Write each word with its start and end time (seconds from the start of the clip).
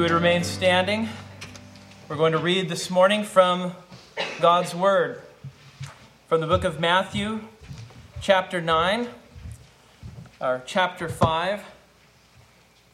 you 0.00 0.04
would 0.04 0.12
remain 0.12 0.42
standing, 0.42 1.06
we're 2.08 2.16
going 2.16 2.32
to 2.32 2.38
read 2.38 2.70
this 2.70 2.88
morning 2.88 3.22
from 3.22 3.74
God's 4.40 4.74
Word, 4.74 5.20
from 6.26 6.40
the 6.40 6.46
book 6.46 6.64
of 6.64 6.80
Matthew, 6.80 7.42
chapter 8.22 8.62
9, 8.62 9.08
or 10.40 10.62
chapter 10.64 11.06
5, 11.06 11.62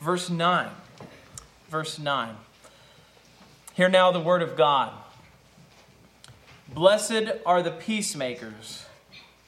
verse 0.00 0.28
9. 0.28 0.68
Verse 1.68 1.96
9. 1.96 2.34
Hear 3.74 3.88
now 3.88 4.10
the 4.10 4.18
Word 4.18 4.42
of 4.42 4.56
God. 4.56 4.92
Blessed 6.74 7.30
are 7.46 7.62
the 7.62 7.70
peacemakers, 7.70 8.84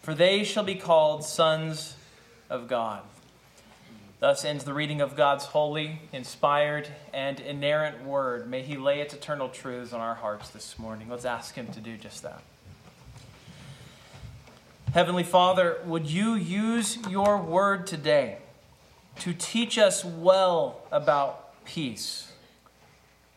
for 0.01 0.15
they 0.15 0.45
shall 0.45 0.62
be 0.62 0.77
called 0.77 1.24
sons 1.24 1.96
of 2.48 2.68
God. 2.68 3.02
Thus 4.20 4.45
ends 4.45 4.64
the 4.64 4.74
reading 4.74 5.00
of 5.00 5.14
God's 5.14 5.45
holy, 5.45 6.00
inspired, 6.12 6.88
and 7.14 7.38
inerrant 7.38 8.04
word. 8.04 8.50
May 8.50 8.62
He 8.62 8.76
lay 8.76 9.00
its 9.00 9.14
eternal 9.14 9.48
truths 9.48 9.92
on 9.92 10.00
our 10.00 10.16
hearts 10.16 10.48
this 10.50 10.76
morning. 10.76 11.09
Let's 11.09 11.24
ask 11.24 11.54
Him 11.54 11.68
to 11.68 11.80
do 11.80 11.96
just 11.96 12.24
that. 12.24 12.42
Heavenly 14.92 15.23
Father, 15.23 15.78
would 15.84 16.10
you 16.10 16.34
use 16.34 16.98
your 17.09 17.36
word 17.36 17.86
today 17.86 18.38
to 19.20 19.32
teach 19.32 19.78
us 19.78 20.04
well 20.04 20.80
about 20.90 21.64
peace? 21.64 22.32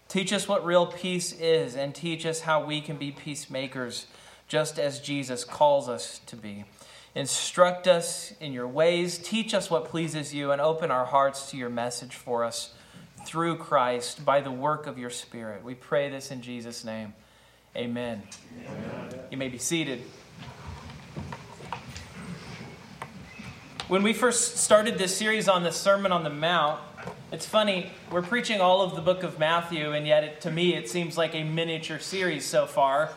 Teach 0.07 0.33
us 0.33 0.47
what 0.47 0.65
real 0.65 0.87
peace 0.87 1.31
is 1.33 1.75
and 1.75 1.93
teach 1.93 2.25
us 2.25 2.41
how 2.41 2.65
we 2.65 2.81
can 2.81 2.97
be 2.97 3.11
peacemakers 3.11 4.07
just 4.47 4.79
as 4.79 4.99
Jesus 4.99 5.43
calls 5.43 5.87
us 5.87 6.21
to 6.25 6.35
be. 6.35 6.65
Instruct 7.13 7.87
us 7.87 8.33
in 8.39 8.53
your 8.53 8.67
ways, 8.67 9.17
teach 9.17 9.53
us 9.53 9.69
what 9.69 9.85
pleases 9.85 10.33
you, 10.33 10.51
and 10.51 10.61
open 10.61 10.91
our 10.91 11.05
hearts 11.05 11.51
to 11.51 11.57
your 11.57 11.69
message 11.69 12.15
for 12.15 12.45
us 12.45 12.73
through 13.25 13.57
Christ 13.57 14.23
by 14.23 14.39
the 14.39 14.51
work 14.51 14.87
of 14.87 14.97
your 14.97 15.09
Spirit. 15.09 15.63
We 15.63 15.75
pray 15.75 16.09
this 16.09 16.31
in 16.31 16.41
Jesus' 16.41 16.85
name. 16.85 17.13
Amen. 17.75 18.23
Amen. 18.65 19.19
You 19.29 19.37
may 19.37 19.49
be 19.49 19.57
seated. 19.57 20.01
When 23.89 24.03
we 24.03 24.13
first 24.13 24.57
started 24.57 24.97
this 24.97 25.15
series 25.15 25.49
on 25.49 25.63
the 25.63 25.71
Sermon 25.71 26.13
on 26.13 26.23
the 26.23 26.29
Mount, 26.29 26.79
it's 27.33 27.45
funny, 27.45 27.91
we're 28.09 28.21
preaching 28.21 28.61
all 28.61 28.81
of 28.81 28.95
the 28.95 29.01
book 29.01 29.23
of 29.23 29.37
Matthew, 29.37 29.91
and 29.91 30.07
yet 30.07 30.23
it, 30.23 30.41
to 30.41 30.51
me 30.51 30.75
it 30.75 30.89
seems 30.89 31.17
like 31.17 31.35
a 31.35 31.43
miniature 31.43 31.99
series 31.99 32.45
so 32.45 32.65
far 32.65 33.11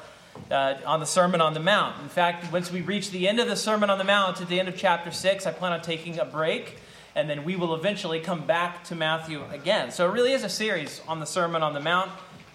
uh, 0.50 0.74
on 0.86 1.00
the 1.00 1.06
Sermon 1.06 1.40
on 1.40 1.54
the 1.54 1.60
Mount. 1.60 2.00
In 2.02 2.08
fact, 2.08 2.52
once 2.52 2.70
we 2.70 2.80
reach 2.80 3.10
the 3.10 3.28
end 3.28 3.40
of 3.40 3.48
the 3.48 3.56
Sermon 3.56 3.90
on 3.90 3.98
the 3.98 4.04
Mount, 4.04 4.40
at 4.40 4.48
the 4.48 4.58
end 4.58 4.68
of 4.68 4.76
chapter 4.76 5.10
6, 5.10 5.46
I 5.46 5.52
plan 5.52 5.72
on 5.72 5.82
taking 5.82 6.18
a 6.18 6.24
break, 6.24 6.76
and 7.14 7.28
then 7.28 7.44
we 7.44 7.56
will 7.56 7.74
eventually 7.74 8.20
come 8.20 8.46
back 8.46 8.84
to 8.84 8.94
Matthew 8.94 9.42
again. 9.50 9.90
So 9.90 10.08
it 10.08 10.12
really 10.12 10.32
is 10.32 10.44
a 10.44 10.48
series 10.48 11.00
on 11.08 11.20
the 11.20 11.26
Sermon 11.26 11.62
on 11.62 11.74
the 11.74 11.80
Mount, 11.80 12.10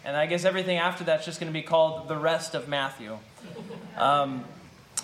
and 0.05 0.15
I 0.15 0.25
guess 0.25 0.45
everything 0.45 0.77
after 0.77 1.03
that's 1.03 1.25
just 1.25 1.39
going 1.39 1.51
to 1.51 1.57
be 1.57 1.63
called 1.63 2.07
the 2.07 2.17
rest 2.17 2.55
of 2.55 2.67
Matthew. 2.67 3.17
Um, 3.97 4.43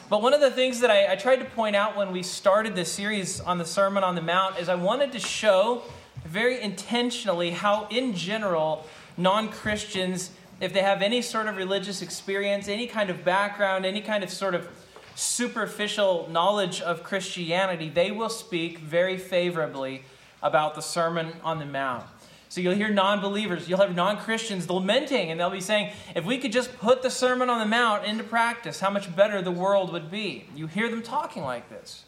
but 0.09 0.21
one 0.21 0.33
of 0.33 0.41
the 0.41 0.51
things 0.51 0.81
that 0.81 0.91
I, 0.91 1.13
I 1.13 1.15
tried 1.15 1.37
to 1.37 1.45
point 1.45 1.75
out 1.75 1.97
when 1.97 2.11
we 2.11 2.21
started 2.21 2.75
this 2.75 2.91
series 2.91 3.39
on 3.39 3.57
the 3.57 3.65
Sermon 3.65 4.03
on 4.03 4.15
the 4.15 4.21
Mount 4.21 4.59
is 4.59 4.69
I 4.69 4.75
wanted 4.75 5.11
to 5.13 5.19
show 5.19 5.81
very 6.25 6.61
intentionally 6.61 7.51
how, 7.51 7.87
in 7.89 8.13
general, 8.13 8.85
non 9.17 9.49
Christians 9.49 10.31
if 10.59 10.73
they 10.73 10.81
have 10.81 11.01
any 11.01 11.21
sort 11.21 11.47
of 11.47 11.57
religious 11.57 12.01
experience, 12.01 12.67
any 12.67 12.87
kind 12.87 13.09
of 13.09 13.23
background, 13.25 13.85
any 13.85 14.01
kind 14.01 14.23
of 14.23 14.29
sort 14.29 14.55
of 14.55 14.67
superficial 15.15 16.27
knowledge 16.31 16.81
of 16.81 17.03
Christianity, 17.03 17.89
they 17.89 18.11
will 18.11 18.29
speak 18.29 18.79
very 18.79 19.17
favorably 19.17 20.03
about 20.41 20.75
the 20.75 20.81
Sermon 20.81 21.33
on 21.43 21.59
the 21.59 21.65
Mount. 21.65 22.05
So 22.49 22.61
you'll 22.61 22.75
hear 22.75 22.89
non 22.89 23.19
believers, 23.19 23.67
you'll 23.67 23.79
have 23.79 23.95
non 23.95 24.17
Christians 24.17 24.69
lamenting, 24.69 25.29
and 25.29 25.39
they'll 25.39 25.49
be 25.49 25.59
saying, 25.59 25.91
if 26.15 26.23
we 26.23 26.37
could 26.37 26.51
just 26.51 26.77
put 26.77 27.01
the 27.01 27.09
Sermon 27.09 27.49
on 27.49 27.59
the 27.59 27.65
Mount 27.65 28.05
into 28.05 28.23
practice, 28.23 28.79
how 28.79 28.89
much 28.89 29.13
better 29.13 29.41
the 29.41 29.51
world 29.51 29.91
would 29.91 30.09
be. 30.09 30.45
You 30.55 30.67
hear 30.67 30.89
them 30.89 31.01
talking 31.01 31.43
like 31.43 31.69
this. 31.69 32.05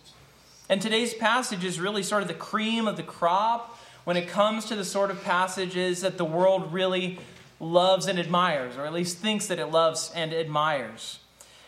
And 0.70 0.82
today's 0.82 1.14
passage 1.14 1.64
is 1.64 1.80
really 1.80 2.04
sort 2.04 2.22
of 2.22 2.28
the 2.28 2.34
cream 2.34 2.88
of 2.88 2.98
the 2.98 3.04
crop 3.04 3.78
when 4.04 4.16
it 4.16 4.28
comes 4.28 4.66
to 4.66 4.76
the 4.76 4.86
sort 4.86 5.12
of 5.12 5.22
passages 5.24 6.02
that 6.02 6.18
the 6.18 6.26
world 6.26 6.72
really 6.72 7.20
loves 7.60 8.08
and 8.08 8.20
admires, 8.20 8.78
or 8.78 8.86
at 8.86 8.94
least 8.94 9.18
thinks 9.18 9.48
that 9.48 9.60
it 9.60 9.68
loves 9.68 10.12
and 10.16 10.34
admires. 10.34 11.20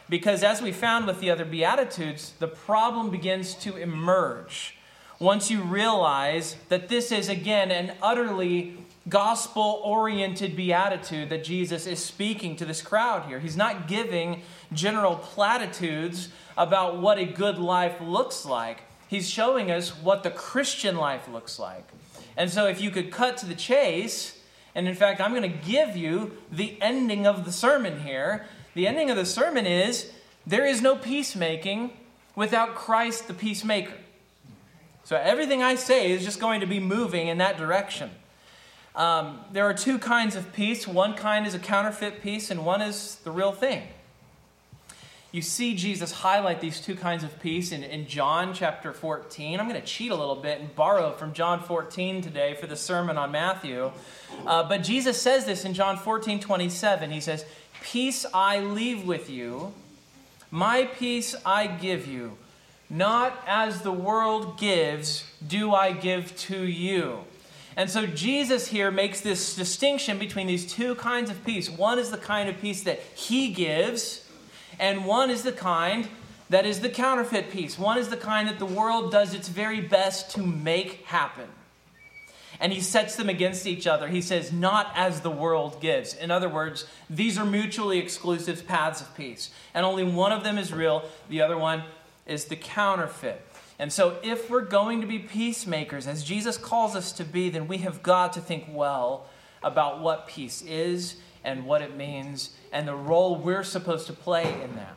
Because 0.07 0.44
as 0.44 0.61
we 0.61 0.72
found 0.72 1.05
with 1.05 1.19
the 1.19 1.29
other 1.29 1.45
Beatitudes, 1.45 2.33
the 2.39 2.47
problem 2.47 3.09
begins 3.09 3.53
to 3.55 3.77
emerge 3.77 4.75
once 5.19 5.51
you 5.51 5.61
realize 5.61 6.55
that 6.69 6.88
this 6.88 7.11
is, 7.11 7.27
again, 7.29 7.72
an 7.72 7.94
utterly 8.01 8.77
gospel 9.09 9.81
oriented 9.83 10.55
beatitude 10.55 11.29
that 11.29 11.44
Jesus 11.44 11.85
is 11.85 12.03
speaking 12.03 12.56
to 12.56 12.66
this 12.66 12.81
crowd 12.81 13.27
here. 13.27 13.39
He's 13.39 13.57
not 13.57 13.88
giving 13.88 14.44
general 14.71 15.17
platitudes 15.17 16.29
about 16.57 17.00
what 17.00 17.17
a 17.17 17.25
good 17.25 17.57
life 17.57 18.00
looks 18.01 18.45
like, 18.45 18.81
he's 19.07 19.29
showing 19.29 19.71
us 19.71 19.89
what 19.89 20.23
the 20.23 20.31
Christian 20.31 20.97
life 20.97 21.27
looks 21.27 21.59
like. 21.59 21.88
And 22.38 22.50
so, 22.50 22.67
if 22.67 22.81
you 22.81 22.91
could 22.91 23.11
cut 23.11 23.38
to 23.38 23.45
the 23.45 23.56
chase, 23.56 24.38
and 24.75 24.88
in 24.88 24.96
fact, 24.96 25.19
I'm 25.19 25.31
going 25.31 25.44
to 25.44 25.69
give 25.69 25.96
you 25.96 26.38
the 26.52 26.78
ending 26.81 27.25
of 27.25 27.46
the 27.46 27.52
sermon 27.52 28.02
here. 28.02 28.46
The 28.75 28.88
ending 28.88 29.09
of 29.09 29.18
the 29.18 29.25
sermon 29.25 29.66
is 29.66 30.12
there 30.46 30.66
is 30.66 30.81
no 30.81 30.96
peacemaking 30.96 31.91
without 32.35 32.75
Christ 32.75 33.28
the 33.28 33.34
peacemaker. 33.34 33.94
So 35.03 35.16
everything 35.16 35.63
I 35.63 35.75
say 35.75 36.12
is 36.12 36.24
just 36.24 36.40
going 36.40 36.59
to 36.62 36.68
be 36.68 36.80
moving 36.80 37.28
in 37.28 37.40
that 37.40 37.57
direction. 37.57 38.12
Um, 38.96 39.40
there 39.52 39.66
are 39.66 39.74
two 39.74 39.97
kinds 39.97 40.35
of 40.35 40.53
peace 40.53 40.88
one 40.88 41.16
kind 41.16 41.47
is 41.47 41.53
a 41.53 41.59
counterfeit 41.59 42.22
peace, 42.22 42.51
and 42.51 42.66
one 42.66 42.81
is 42.81 43.16
the 43.24 43.31
real 43.31 43.51
thing 43.51 43.84
you 45.31 45.44
see 45.44 45.75
Jesus 45.75 46.12
highlight 46.12 46.59
these 46.59 46.81
two 46.81 46.95
kinds 46.95 47.23
of 47.23 47.40
peace 47.40 47.72
in, 47.72 47.84
in 47.84 48.07
John 48.07 48.51
chapter 48.51 48.91
14. 48.91 49.59
I'm 49.59 49.69
going 49.69 49.79
to 49.79 49.85
cheat 49.85 50.09
a 50.09 50.16
little 50.16 50.35
bit 50.35 50.59
and 50.59 50.73
borrow 50.75 51.12
from 51.12 51.34
John 51.34 51.62
14 51.62 52.23
today 52.23 52.56
for 52.56 52.66
the 52.66 52.75
sermon 52.75 53.16
on 53.16 53.31
Matthew. 53.31 53.91
Uh, 54.47 54.68
but 54.68 54.81
Jesus 54.81 55.22
says 55.22 55.45
this 55.45 55.66
in 55.66 55.75
John 55.75 55.97
14 55.97 56.39
27. 56.39 57.12
He 57.12 57.22
says, 57.22 57.45
Peace 57.84 58.25
I 58.34 58.59
leave 58.59 59.06
with 59.06 59.29
you, 59.29 59.73
my 60.50 60.85
peace 60.85 61.35
I 61.45 61.68
give 61.68 62.07
you. 62.07 62.38
Not 62.89 63.39
as 63.45 63.81
the 63.81 63.91
world 63.91 64.57
gives, 64.57 65.29
do 65.47 65.75
I 65.75 65.91
give 65.91 66.35
to 66.38 66.63
you. 66.63 67.19
And 67.78 67.88
so 67.88 68.07
Jesus 68.07 68.68
here 68.68 68.89
makes 68.89 69.22
this 69.22 69.56
distinction 69.56 70.18
between 70.18 70.47
these 70.47 70.66
two 70.66 70.95
kinds 70.95 71.29
of 71.29 71.45
peace. 71.45 71.69
One 71.69 72.00
is 72.00 72.09
the 72.09 72.18
kind 72.18 72.50
of 72.50 72.59
peace 72.59 72.81
that 72.84 73.00
he 73.00 73.53
gives 73.53 74.25
and 74.79 75.06
one 75.06 75.29
is 75.29 75.44
the 75.44 75.51
kind 75.51 76.07
that 76.50 76.66
is 76.66 76.79
the 76.79 76.90
counterfeit 76.90 77.51
peace. 77.51 77.78
One 77.78 77.97
is 77.97 78.09
the 78.09 78.17
kind 78.17 78.47
that 78.47 78.59
the 78.59 78.66
world 78.66 79.12
does 79.12 79.34
its 79.34 79.47
very 79.47 79.81
best 79.81 80.31
to 80.31 80.41
make 80.41 81.06
happen. 81.06 81.47
And 82.59 82.73
he 82.73 82.81
sets 82.81 83.16
them 83.16 83.29
against 83.29 83.68
each 83.68 83.88
other. 83.88 84.07
He 84.07 84.22
says, 84.22 84.51
not 84.51 84.91
as 84.95 85.22
the 85.22 85.29
world 85.29 85.79
gives. 85.79 86.13
In 86.13 86.31
other 86.31 86.50
words, 86.50 86.85
these 87.09 87.38
are 87.38 87.45
mutually 87.45 88.00
exclusive 88.00 88.68
paths 88.68 89.00
of 89.00 89.16
peace. 89.16 89.51
And 89.73 89.85
only 89.85 90.03
one 90.03 90.31
of 90.31 90.44
them 90.44 90.57
is 90.57 90.73
real, 90.73 91.03
the 91.29 91.41
other 91.41 91.57
one 91.57 91.84
is 92.25 92.45
the 92.45 92.56
counterfeit. 92.56 93.45
And 93.78 93.94
so, 93.94 94.18
if 94.23 94.50
we're 94.50 94.59
going 94.59 95.00
to 95.00 95.07
be 95.07 95.19
peacemakers, 95.19 96.06
as 96.06 96.22
Jesus 96.22 96.57
calls 96.57 96.97
us 96.97 97.13
to 97.13 97.23
be, 97.23 97.50
then 97.50 97.69
we 97.69 97.78
have 97.78 98.03
got 98.03 98.34
to 98.34 98.41
think 98.41 98.66
well 98.69 99.28
about 99.63 100.01
what 100.01 100.28
peace 100.28 100.62
is 100.62 101.16
and 101.49 101.65
what 101.65 101.81
it 101.81 101.97
means 101.97 102.51
and 102.71 102.87
the 102.87 102.95
role 102.95 103.35
we're 103.35 103.63
supposed 103.63 104.05
to 104.05 104.13
play 104.13 104.61
in 104.61 104.75
that. 104.75 104.95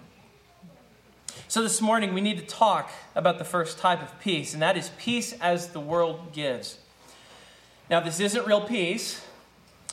So, 1.48 1.62
this 1.62 1.80
morning 1.80 2.12
we 2.12 2.20
need 2.20 2.38
to 2.38 2.44
talk 2.44 2.90
about 3.14 3.38
the 3.38 3.44
first 3.44 3.78
type 3.78 4.02
of 4.02 4.20
peace, 4.20 4.52
and 4.52 4.62
that 4.62 4.76
is 4.76 4.90
peace 4.98 5.32
as 5.40 5.68
the 5.68 5.80
world 5.80 6.32
gives. 6.32 6.78
Now, 7.88 8.00
this 8.00 8.20
isn't 8.20 8.46
real 8.46 8.60
peace, 8.60 9.24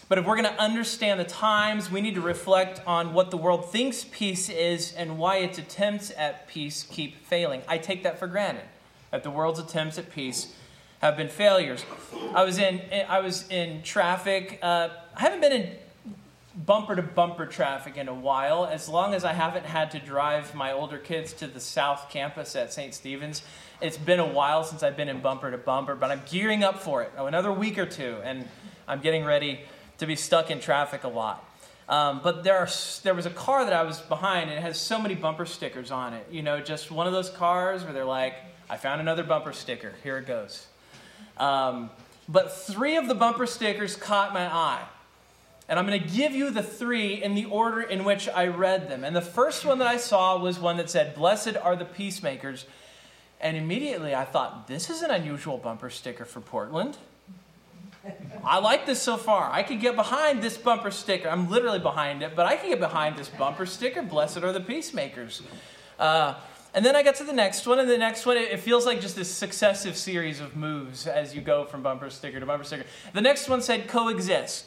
but 0.10 0.18
if 0.18 0.26
we're 0.26 0.36
going 0.36 0.54
to 0.54 0.62
understand 0.62 1.20
the 1.20 1.26
times, 1.26 1.90
we 1.90 2.02
need 2.02 2.16
to 2.16 2.22
reflect 2.22 2.82
on 2.86 3.14
what 3.14 3.32
the 3.32 3.38
world 3.38 3.72
thinks 3.72 4.06
peace 4.12 4.50
is 4.50 4.94
and 4.94 5.18
why 5.18 5.38
its 5.38 5.58
attempts 5.58 6.12
at 6.18 6.48
peace 6.48 6.84
keep 6.84 7.26
failing. 7.26 7.62
I 7.68 7.78
take 7.78 8.04
that 8.04 8.20
for 8.20 8.28
granted, 8.28 8.66
that 9.12 9.24
the 9.24 9.32
world's 9.32 9.60
attempts 9.60 9.98
at 9.98 10.12
peace 10.12 10.54
have 11.02 11.16
been 11.16 11.30
failures. 11.30 11.86
I 12.34 12.44
was 12.44 12.58
in, 12.58 12.82
I 13.08 13.20
was 13.20 13.48
in 13.50 13.82
traffic. 13.84 14.60
Uh, 14.62 14.90
I 15.16 15.22
haven't 15.22 15.42
been 15.42 15.54
in 15.54 15.76
bumper 16.66 16.96
to 16.96 17.02
bumper 17.02 17.46
traffic 17.46 17.96
in 17.96 18.08
a 18.08 18.14
while, 18.14 18.66
as 18.66 18.90
long 18.90 19.14
as 19.14 19.24
I 19.24 19.34
haven't 19.34 19.66
had 19.66 19.92
to 19.92 20.00
drive 20.00 20.54
my 20.54 20.74
older 20.74 20.98
kids 20.98 21.32
to 21.34 21.48
the 21.48 21.60
south 21.60 22.10
campus 22.10 22.56
at 22.56 22.74
St. 22.74 22.94
Stephen's. 22.94 23.44
It's 23.82 23.98
been 23.98 24.20
a 24.20 24.28
while 24.28 24.64
since 24.64 24.84
I've 24.84 24.98
been 24.98 25.08
in 25.08 25.22
bumper 25.22 25.52
to 25.52 25.58
bumper, 25.58 25.96
but 25.96 26.12
I'm 26.12 26.22
gearing 26.30 26.64
up 26.64 26.80
for 26.80 27.02
it. 27.02 27.14
Oh, 27.18 27.28
another 27.28 27.52
week 27.52 27.78
or 27.78 27.86
two, 27.86 28.18
and 28.24 28.48
I'm 28.88 29.00
getting 29.00 29.24
ready 29.24 29.62
to 30.00 30.06
be 30.06 30.16
stuck 30.16 30.52
in 30.52 30.60
traffic 30.60 31.06
a 31.06 31.08
lot. 31.08 31.46
Um, 31.88 32.20
but 32.24 32.44
there, 32.44 32.58
are, 32.58 32.68
there 33.04 33.16
was 33.16 33.26
a 33.26 33.32
car 33.32 33.64
that 33.64 33.74
I 33.74 33.84
was 33.84 34.00
behind, 34.02 34.50
and 34.50 34.60
it 34.60 34.62
has 34.62 34.78
so 34.78 35.02
many 35.02 35.16
bumper 35.16 35.46
stickers 35.46 35.92
on 35.92 36.14
it. 36.14 36.28
You 36.30 36.44
know, 36.44 36.60
just 36.60 36.92
one 36.92 37.08
of 37.08 37.14
those 37.14 37.30
cars 37.30 37.84
where 37.84 37.94
they're 37.94 38.06
like, 38.06 38.36
I 38.70 38.78
found 38.78 39.02
another 39.02 39.24
bumper 39.24 39.54
sticker. 39.54 39.94
Here 40.04 40.18
it 40.18 40.28
goes. 40.28 40.68
Um, 41.38 41.90
but 42.28 42.56
three 42.56 42.98
of 42.98 43.08
the 43.08 43.16
bumper 43.16 43.48
stickers 43.48 43.96
caught 43.96 44.34
my 44.34 44.46
eye. 44.46 44.84
And 45.70 45.78
I'm 45.78 45.86
going 45.86 46.02
to 46.02 46.10
give 46.10 46.34
you 46.34 46.50
the 46.50 46.64
three 46.64 47.22
in 47.24 47.36
the 47.36 47.46
order 47.46 47.82
in 47.82 48.04
which 48.04 48.28
I 48.28 48.48
read 48.48 48.90
them. 48.90 49.04
And 49.04 49.16
the 49.16 49.22
first 49.22 49.64
one 49.64 49.78
that 49.78 49.88
I 49.88 49.98
saw 49.98 50.38
was 50.38 50.60
one 50.60 50.78
that 50.78 50.90
said, 50.90 51.14
Blessed 51.14 51.56
are 51.56 51.76
the 51.76 51.86
peacemakers. 51.86 52.66
And 53.40 53.56
immediately 53.56 54.16
I 54.16 54.26
thought, 54.26 54.68
this 54.68 54.90
is 54.90 55.04
an 55.04 55.12
unusual 55.12 55.60
bumper 55.60 55.92
sticker 55.92 56.26
for 56.26 56.42
Portland. 56.42 56.98
I 58.44 58.60
like 58.60 58.86
this 58.88 59.02
so 59.02 59.16
far. 59.16 59.52
I 59.52 59.62
could 59.62 59.80
get 59.80 59.96
behind 59.96 60.42
this 60.42 60.58
bumper 60.58 60.90
sticker. 60.90 61.30
I'm 61.30 61.50
literally 61.50 61.80
behind 61.80 62.24
it, 62.24 62.36
but 62.36 62.48
I 62.48 62.56
can 62.56 62.70
get 62.70 62.80
behind 62.80 63.18
this 63.18 63.30
bumper 63.30 63.66
sticker. 63.66 64.02
Blessed 64.02 64.38
are 64.38 64.52
the 64.52 64.62
peacemakers. 64.62 65.44
Uh, 66.00 66.34
and 66.74 66.86
then 66.86 66.96
I 66.96 67.04
got 67.04 67.16
to 67.16 67.24
the 67.24 67.34
next 67.34 67.66
one, 67.66 67.80
and 67.80 67.90
the 67.90 67.98
next 67.98 68.26
one, 68.26 68.38
it, 68.38 68.60
feels 68.60 68.86
like 68.86 69.02
just 69.02 69.16
this 69.16 69.30
successive 69.30 69.98
series 69.98 70.40
of 70.40 70.56
moves 70.56 71.08
as 71.08 71.36
you 71.36 71.42
go 71.42 71.66
from 71.66 71.82
bumper 71.82 72.10
sticker 72.10 72.40
to 72.40 72.46
bumper 72.46 72.64
sticker. 72.64 72.86
The 73.14 73.22
next 73.22 73.50
one 73.50 73.62
said 73.62 73.88
coexist. 73.88 74.66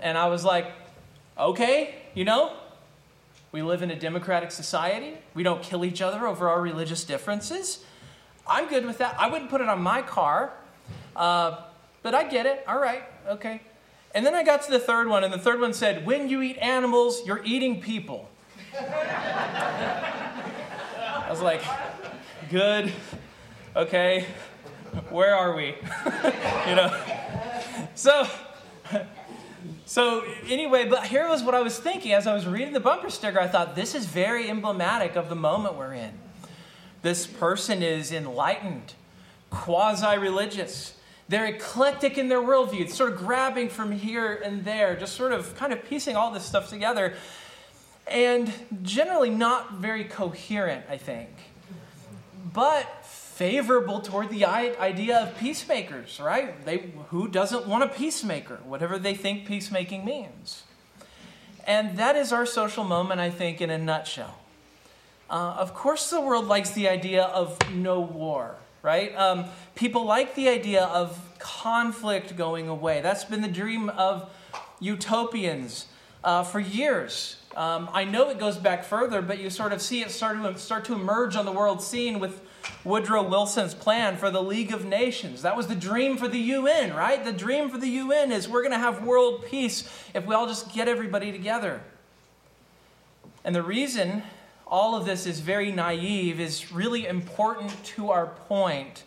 And 0.00 0.16
I 0.16 0.26
was 0.28 0.44
like, 0.44 0.72
okay, 1.38 1.94
you 2.14 2.24
know, 2.24 2.52
we 3.50 3.62
live 3.62 3.82
in 3.82 3.90
a 3.90 3.98
democratic 3.98 4.50
society. 4.50 5.14
We 5.34 5.42
don't 5.42 5.62
kill 5.62 5.84
each 5.84 6.02
other 6.02 6.26
over 6.26 6.48
our 6.48 6.60
religious 6.60 7.04
differences. 7.04 7.84
I'm 8.46 8.68
good 8.68 8.86
with 8.86 8.98
that. 8.98 9.16
I 9.18 9.28
wouldn't 9.30 9.50
put 9.50 9.60
it 9.60 9.68
on 9.68 9.80
my 9.80 10.02
car, 10.02 10.52
uh, 11.16 11.60
but 12.02 12.14
I 12.14 12.28
get 12.28 12.46
it. 12.46 12.64
All 12.66 12.78
right, 12.78 13.02
okay. 13.28 13.60
And 14.14 14.24
then 14.24 14.34
I 14.34 14.42
got 14.42 14.62
to 14.62 14.70
the 14.70 14.78
third 14.78 15.08
one, 15.08 15.22
and 15.22 15.32
the 15.32 15.38
third 15.38 15.60
one 15.60 15.74
said, 15.74 16.06
When 16.06 16.28
you 16.28 16.42
eat 16.42 16.56
animals, 16.58 17.22
you're 17.26 17.42
eating 17.44 17.80
people. 17.80 18.28
I 18.78 20.06
was 21.28 21.42
like, 21.42 21.62
Good, 22.50 22.92
okay, 23.76 24.26
where 25.10 25.34
are 25.34 25.54
we? 25.54 25.66
you 26.66 26.74
know? 26.74 27.02
So, 27.94 28.26
so, 29.88 30.22
anyway, 30.46 30.86
but 30.86 31.06
here 31.06 31.26
was 31.30 31.42
what 31.42 31.54
I 31.54 31.62
was 31.62 31.78
thinking 31.78 32.12
as 32.12 32.26
I 32.26 32.34
was 32.34 32.46
reading 32.46 32.74
the 32.74 32.78
bumper 32.78 33.08
sticker. 33.08 33.40
I 33.40 33.48
thought, 33.48 33.74
this 33.74 33.94
is 33.94 34.04
very 34.04 34.50
emblematic 34.50 35.16
of 35.16 35.30
the 35.30 35.34
moment 35.34 35.76
we're 35.76 35.94
in. 35.94 36.10
This 37.00 37.26
person 37.26 37.82
is 37.82 38.12
enlightened, 38.12 38.92
quasi 39.48 40.18
religious. 40.18 40.92
They're 41.30 41.46
eclectic 41.46 42.18
in 42.18 42.28
their 42.28 42.42
worldview, 42.42 42.82
it's 42.82 42.94
sort 42.94 43.12
of 43.12 43.18
grabbing 43.18 43.70
from 43.70 43.90
here 43.90 44.34
and 44.34 44.62
there, 44.62 44.94
just 44.94 45.16
sort 45.16 45.32
of 45.32 45.56
kind 45.56 45.72
of 45.72 45.82
piecing 45.86 46.16
all 46.16 46.32
this 46.32 46.44
stuff 46.44 46.68
together, 46.68 47.14
and 48.06 48.52
generally 48.82 49.30
not 49.30 49.76
very 49.76 50.04
coherent, 50.04 50.84
I 50.90 50.98
think. 50.98 51.30
But 52.52 52.97
favorable 53.38 54.00
toward 54.00 54.30
the 54.30 54.44
idea 54.44 55.16
of 55.16 55.38
peacemakers, 55.38 56.18
right? 56.18 56.64
They, 56.64 56.90
who 57.10 57.28
doesn't 57.28 57.68
want 57.68 57.84
a 57.84 57.88
peacemaker, 57.88 58.56
whatever 58.64 58.98
they 58.98 59.14
think 59.14 59.46
peacemaking 59.46 60.04
means? 60.04 60.64
And 61.64 61.96
that 61.98 62.16
is 62.16 62.32
our 62.32 62.44
social 62.44 62.82
moment, 62.82 63.20
I 63.20 63.30
think, 63.30 63.60
in 63.60 63.70
a 63.70 63.78
nutshell. 63.78 64.40
Uh, 65.30 65.54
of 65.56 65.72
course, 65.72 66.10
the 66.10 66.20
world 66.20 66.46
likes 66.46 66.70
the 66.70 66.88
idea 66.88 67.26
of 67.26 67.56
no 67.72 68.00
war, 68.00 68.56
right? 68.82 69.14
Um, 69.14 69.44
people 69.76 70.04
like 70.04 70.34
the 70.34 70.48
idea 70.48 70.82
of 70.86 71.16
conflict 71.38 72.36
going 72.36 72.66
away. 72.66 73.02
That's 73.02 73.24
been 73.24 73.42
the 73.42 73.46
dream 73.46 73.88
of 73.90 74.28
utopians 74.80 75.86
uh, 76.24 76.42
for 76.42 76.58
years. 76.58 77.36
Um, 77.54 77.88
I 77.92 78.02
know 78.02 78.30
it 78.30 78.40
goes 78.40 78.56
back 78.56 78.82
further, 78.82 79.22
but 79.22 79.38
you 79.38 79.48
sort 79.48 79.72
of 79.72 79.80
see 79.80 80.02
it 80.02 80.10
start 80.10 80.42
to, 80.42 80.58
start 80.58 80.86
to 80.86 80.94
emerge 80.94 81.36
on 81.36 81.44
the 81.44 81.52
world 81.52 81.80
scene 81.80 82.18
with 82.18 82.40
Woodrow 82.84 83.22
Wilson's 83.22 83.74
plan 83.74 84.16
for 84.16 84.30
the 84.30 84.42
League 84.42 84.72
of 84.72 84.84
Nations. 84.84 85.42
That 85.42 85.56
was 85.56 85.66
the 85.66 85.74
dream 85.74 86.16
for 86.16 86.28
the 86.28 86.38
UN, 86.38 86.94
right? 86.94 87.24
The 87.24 87.32
dream 87.32 87.68
for 87.68 87.78
the 87.78 87.88
UN 87.88 88.32
is 88.32 88.48
we're 88.48 88.62
going 88.62 88.72
to 88.72 88.78
have 88.78 89.04
world 89.04 89.44
peace 89.46 89.88
if 90.14 90.26
we 90.26 90.34
all 90.34 90.46
just 90.46 90.72
get 90.72 90.88
everybody 90.88 91.32
together. 91.32 91.82
And 93.44 93.54
the 93.54 93.62
reason 93.62 94.22
all 94.66 94.94
of 94.94 95.06
this 95.06 95.26
is 95.26 95.40
very 95.40 95.72
naive 95.72 96.40
is 96.40 96.70
really 96.70 97.06
important 97.06 97.72
to 97.84 98.10
our 98.10 98.26
point 98.26 99.04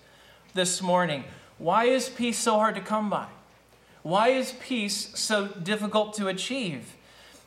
this 0.53 0.81
morning. 0.81 1.23
Why 1.57 1.85
is 1.85 2.09
peace 2.09 2.39
so 2.39 2.55
hard 2.55 2.75
to 2.75 2.81
come 2.81 3.09
by? 3.09 3.27
Why 4.03 4.29
is 4.29 4.53
peace 4.53 5.11
so 5.17 5.47
difficult 5.47 6.15
to 6.15 6.27
achieve? 6.27 6.95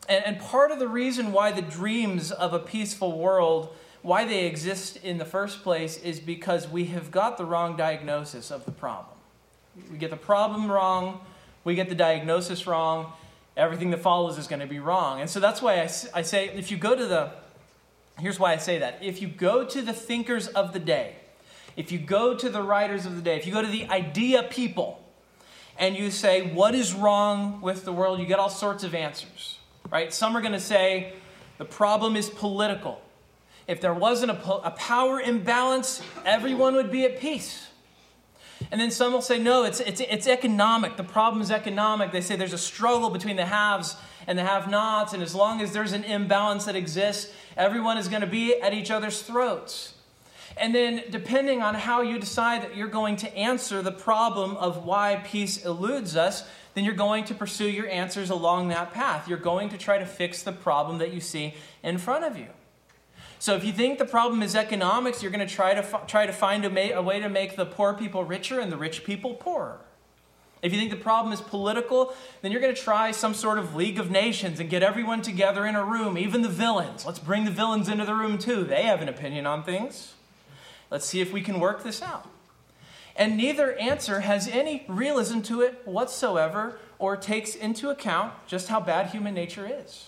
And, 0.09 0.39
part 0.39 0.71
of 0.71 0.79
the 0.79 0.87
reason 0.87 1.33
why 1.33 1.51
the 1.51 1.63
dreams 1.63 2.31
of 2.31 2.53
a 2.53 2.59
peaceful 2.59 3.19
world 3.19 3.75
why 4.05 4.27
they 4.27 4.45
exist 4.45 4.99
in 4.99 5.17
the 5.17 5.25
first 5.25 5.63
place 5.63 5.97
is 5.97 6.21
because 6.21 6.69
we 6.69 6.85
have 6.87 7.11
got 7.11 7.39
the 7.39 7.45
wrong 7.47 7.75
diagnosis 7.75 8.51
of 8.51 8.67
the 8.67 8.71
problem. 8.71 9.17
We 9.91 9.97
get 9.97 10.11
the 10.11 10.17
problem 10.17 10.71
wrong, 10.71 11.21
we 11.65 11.75
get 11.75 11.89
the 11.89 11.95
diagnosis 11.95 12.67
wrong, 12.67 13.13
everything 13.57 13.91
that 13.93 14.03
follows 14.03 14.37
is 14.37 14.47
going 14.47 14.61
to 14.61 14.67
be 14.67 14.79
wrong. 14.79 15.23
And 15.23 15.31
so 15.31 15.41
that's 15.41 15.63
why 15.63 15.81
I, 15.81 15.89
I 16.13 16.21
say 16.21 16.51
if 16.51 16.71
you 16.71 16.77
go 16.77 16.95
to 16.95 17.07
the, 17.07 17.33
here's 18.21 18.39
why 18.39 18.53
I 18.53 18.59
say 18.59 18.79
that. 18.79 18.99
If 19.01 19.23
you 19.23 19.27
go 19.27 19.65
to 19.65 19.81
the 19.81 19.95
thinkers 19.95 20.49
of 20.49 20.75
the 20.75 20.79
day, 20.79 21.17
if 21.75 21.91
you 21.91 21.99
go 21.99 22.37
to 22.37 22.51
the 22.51 22.63
writers 22.63 23.07
of 23.07 23.17
the 23.17 23.23
day, 23.23 23.37
if 23.37 23.47
you 23.47 23.55
go 23.55 23.63
to 23.63 23.69
the 23.69 23.89
idea 23.89 24.43
people, 24.43 25.01
and 25.79 25.97
you 25.97 26.11
say, 26.11 26.53
What 26.53 26.75
is 26.75 26.95
wrong 26.95 27.61
with 27.61 27.85
the 27.85 27.93
world? 27.93 28.21
You 28.21 28.27
get 28.27 28.39
all 28.39 28.51
sorts 28.51 28.85
of 28.85 28.95
answers, 28.95 29.59
right? 29.91 30.13
Some 30.13 30.37
are 30.37 30.41
going 30.41 30.53
to 30.53 30.61
say, 30.61 31.15
The 31.59 31.65
problem 31.65 32.17
is 32.17 32.29
political. 32.29 33.01
If 33.67 33.81
there 33.81 33.95
wasn't 33.95 34.33
a, 34.33 34.53
a 34.67 34.71
power 34.73 35.21
imbalance, 35.21 36.03
everyone 36.25 36.75
would 36.75 36.91
be 36.91 37.05
at 37.05 37.19
peace. 37.19 37.69
And 38.71 38.81
then 38.81 38.91
some 38.91 39.13
will 39.13 39.23
say, 39.23 39.39
no, 39.39 39.65
it's, 39.65 39.81
it's, 39.81 40.01
it's 40.01 40.27
economic. 40.27 40.97
The 40.97 41.05
problem 41.05 41.43
is 41.43 41.51
economic. 41.51 42.13
They 42.13 42.21
say 42.21 42.37
there's 42.37 42.53
a 42.53 42.59
struggle 42.59 43.11
between 43.11 43.37
the 43.37 43.47
haves 43.47 43.97
and 44.27 44.39
the 44.39 44.45
have 44.45 44.69
nots. 44.69 45.13
And 45.13 45.23
as 45.23 45.35
long 45.35 45.61
as 45.61 45.73
there's 45.73 45.93
an 45.93 46.05
imbalance 46.05 46.65
that 46.65 46.77
exists, 46.77 47.33
everyone 47.57 47.99
is 47.99 48.09
going 48.09 48.23
to 48.23 48.27
be 48.27 48.61
at 48.61 48.75
each 48.75 48.91
other's 48.91 49.23
throats. 49.23 49.95
And 50.57 50.75
then, 50.75 51.03
depending 51.11 51.63
on 51.63 51.75
how 51.75 52.03
you 52.03 52.19
decide 52.19 52.63
that 52.63 52.77
you're 52.77 52.87
going 52.87 53.17
to 53.17 53.37
answer 53.37 53.83
the 53.83 53.91
problem 53.91 54.57
of 54.57 54.85
why 54.85 55.21
peace 55.25 55.65
eludes 55.65 56.17
us, 56.17 56.47
then 56.75 56.85
you're 56.85 56.95
going 56.95 57.25
to 57.25 57.35
pursue 57.35 57.69
your 57.69 57.89
answers 57.89 58.31
along 58.31 58.69
that 58.69 58.93
path. 58.93 59.29
You're 59.29 59.39
going 59.39 59.71
to 59.71 59.79
try 59.79 59.99
to 59.99 60.07
fix 60.07 60.43
the 60.43 60.53
problem 60.53 60.99
that 60.99 61.13
you 61.13 61.21
see 61.21 61.55
in 61.83 61.99
front 61.99 62.25
of 62.25 62.37
you. 62.37 62.47
So 63.45 63.55
if 63.55 63.63
you 63.63 63.75
think 63.75 63.99
the 63.99 64.07
problem 64.07 64.43
is 64.43 64.57
economics, 64.57 65.23
you're 65.23 65.31
going 65.31 65.47
to 65.47 65.55
try 65.55 65.75
to 65.75 65.81
f- 65.81 66.07
try 66.07 66.25
to 66.25 66.33
find 66.33 66.65
a, 66.65 66.71
ma- 66.71 66.99
a 66.99 67.03
way 67.03 67.21
to 67.21 67.29
make 67.29 67.57
the 67.57 67.67
poor 67.67 67.93
people 67.93 68.25
richer 68.25 68.59
and 68.59 68.73
the 68.73 68.79
rich 68.79 69.05
people 69.05 69.35
poorer. 69.35 69.81
If 70.63 70.73
you 70.73 70.79
think 70.79 70.91
the 70.91 70.97
problem 70.97 71.31
is 71.31 71.43
political, 71.43 72.15
then 72.41 72.53
you're 72.53 72.61
going 72.63 72.75
to 72.75 72.81
try 72.81 73.11
some 73.11 73.35
sort 73.35 73.59
of 73.59 73.77
League 73.77 73.99
of 73.99 74.11
Nations 74.11 74.61
and 74.61 74.71
get 74.71 74.83
everyone 74.83 75.21
together 75.21 75.67
in 75.67 75.75
a 75.75 75.85
room, 75.85 76.17
even 76.17 76.41
the 76.41 76.49
villains. 76.49 77.05
Let's 77.05 77.19
bring 77.19 77.45
the 77.45 77.51
villains 77.51 77.87
into 77.87 78.07
the 78.07 78.15
room 78.15 78.39
too. 78.39 78.65
They 78.65 78.85
have 78.85 79.03
an 79.03 79.11
opinion 79.11 79.47
on 79.47 79.63
things. 79.63 80.15
Let's 80.91 81.05
see 81.05 81.21
if 81.21 81.31
we 81.31 81.43
can 81.43 81.61
work 81.61 81.85
this 81.85 82.01
out. 82.01 82.27
And 83.15 83.37
neither 83.37 83.75
answer 83.75 84.21
has 84.21 84.49
any 84.49 84.87
realism 84.89 85.41
to 85.43 85.61
it 85.61 85.83
whatsoever 85.85 86.79
or 86.99 87.15
takes 87.15 87.55
into 87.55 87.91
account 87.91 88.33
just 88.47 88.69
how 88.69 88.81
bad 88.81 89.09
human 89.09 89.35
nature 89.35 89.71
is. 89.71 90.07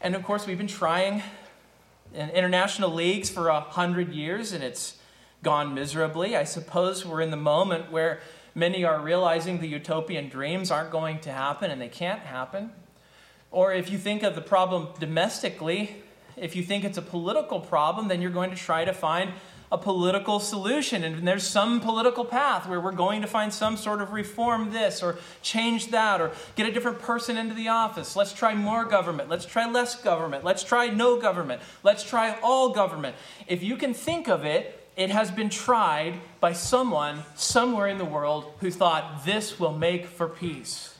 And 0.00 0.16
of 0.16 0.24
course, 0.24 0.48
we've 0.48 0.58
been 0.58 0.66
trying 0.66 1.14
in 1.18 1.22
international 2.14 2.90
leagues 2.90 3.28
for 3.28 3.48
a 3.48 3.60
hundred 3.60 4.12
years 4.12 4.52
and 4.52 4.62
it's 4.62 4.96
gone 5.42 5.74
miserably. 5.74 6.36
I 6.36 6.44
suppose 6.44 7.04
we're 7.04 7.20
in 7.20 7.30
the 7.30 7.36
moment 7.36 7.90
where 7.90 8.20
many 8.54 8.84
are 8.84 9.00
realizing 9.00 9.60
the 9.60 9.68
utopian 9.68 10.28
dreams 10.28 10.70
aren't 10.70 10.90
going 10.90 11.18
to 11.20 11.32
happen 11.32 11.70
and 11.70 11.80
they 11.80 11.88
can't 11.88 12.20
happen. 12.20 12.70
Or 13.50 13.72
if 13.72 13.90
you 13.90 13.98
think 13.98 14.22
of 14.22 14.34
the 14.34 14.40
problem 14.40 14.88
domestically, 14.98 16.02
if 16.36 16.56
you 16.56 16.62
think 16.62 16.84
it's 16.84 16.98
a 16.98 17.02
political 17.02 17.60
problem, 17.60 18.08
then 18.08 18.20
you're 18.20 18.30
going 18.30 18.50
to 18.50 18.56
try 18.56 18.84
to 18.84 18.92
find 18.92 19.32
a 19.74 19.78
political 19.78 20.38
solution. 20.38 21.02
And 21.02 21.26
there's 21.26 21.44
some 21.46 21.80
political 21.80 22.24
path 22.24 22.68
where 22.68 22.80
we're 22.80 22.92
going 22.92 23.22
to 23.22 23.26
find 23.26 23.52
some 23.52 23.76
sort 23.76 24.00
of 24.00 24.12
reform 24.12 24.70
this 24.70 25.02
or 25.02 25.18
change 25.42 25.90
that 25.90 26.20
or 26.20 26.30
get 26.54 26.68
a 26.68 26.72
different 26.72 27.00
person 27.00 27.36
into 27.36 27.54
the 27.56 27.68
office. 27.68 28.14
Let's 28.14 28.32
try 28.32 28.54
more 28.54 28.84
government. 28.84 29.28
Let's 29.28 29.44
try 29.44 29.68
less 29.68 30.00
government. 30.00 30.44
Let's 30.44 30.62
try 30.62 30.86
no 30.90 31.20
government. 31.20 31.60
Let's 31.82 32.04
try 32.04 32.38
all 32.40 32.70
government. 32.70 33.16
If 33.48 33.64
you 33.64 33.76
can 33.76 33.94
think 33.94 34.28
of 34.28 34.44
it, 34.44 34.80
it 34.96 35.10
has 35.10 35.32
been 35.32 35.50
tried 35.50 36.20
by 36.38 36.52
someone 36.52 37.24
somewhere 37.34 37.88
in 37.88 37.98
the 37.98 38.04
world 38.04 38.52
who 38.60 38.70
thought 38.70 39.24
this 39.24 39.58
will 39.58 39.76
make 39.76 40.06
for 40.06 40.28
peace. 40.28 40.93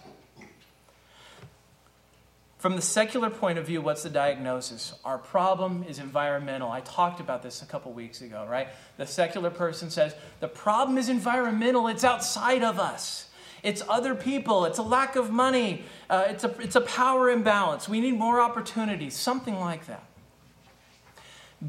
From 2.65 2.77
the 2.77 2.81
secular 2.81 3.29
point 3.29 3.59
of 3.59 3.67
view, 3.67 3.83
what's 3.83 4.05
the 4.05 4.09
diagnosis? 4.09 4.95
Our 5.05 5.19
problem 5.19 5.85
is 5.87 5.99
environmental. 5.99 6.71
I 6.71 6.81
talked 6.81 7.21
about 7.21 7.43
this 7.43 7.61
a 7.61 7.67
couple 7.67 7.93
weeks 7.93 8.23
ago, 8.23 8.47
right? 8.49 8.69
The 8.97 9.07
secular 9.07 9.51
person 9.51 9.91
says 9.91 10.15
the 10.41 10.49
problem 10.49 10.97
is 10.97 11.11
environmental, 11.11 11.89
it's 11.89 12.05
outside 12.05 12.65
of 12.65 12.81
us. 12.81 13.29
It's 13.63 13.83
other 13.87 14.15
people, 14.15 14.65
it's 14.65 14.79
a 14.79 14.83
lack 14.83 15.15
of 15.15 15.31
money, 15.31 15.85
uh, 16.09 16.25
it's, 16.29 16.43
a, 16.43 16.59
it's 16.59 16.75
a 16.75 16.81
power 16.81 17.29
imbalance. 17.29 17.87
We 17.87 18.01
need 18.01 18.19
more 18.19 18.41
opportunities, 18.41 19.15
something 19.15 19.61
like 19.61 19.85
that. 19.85 20.05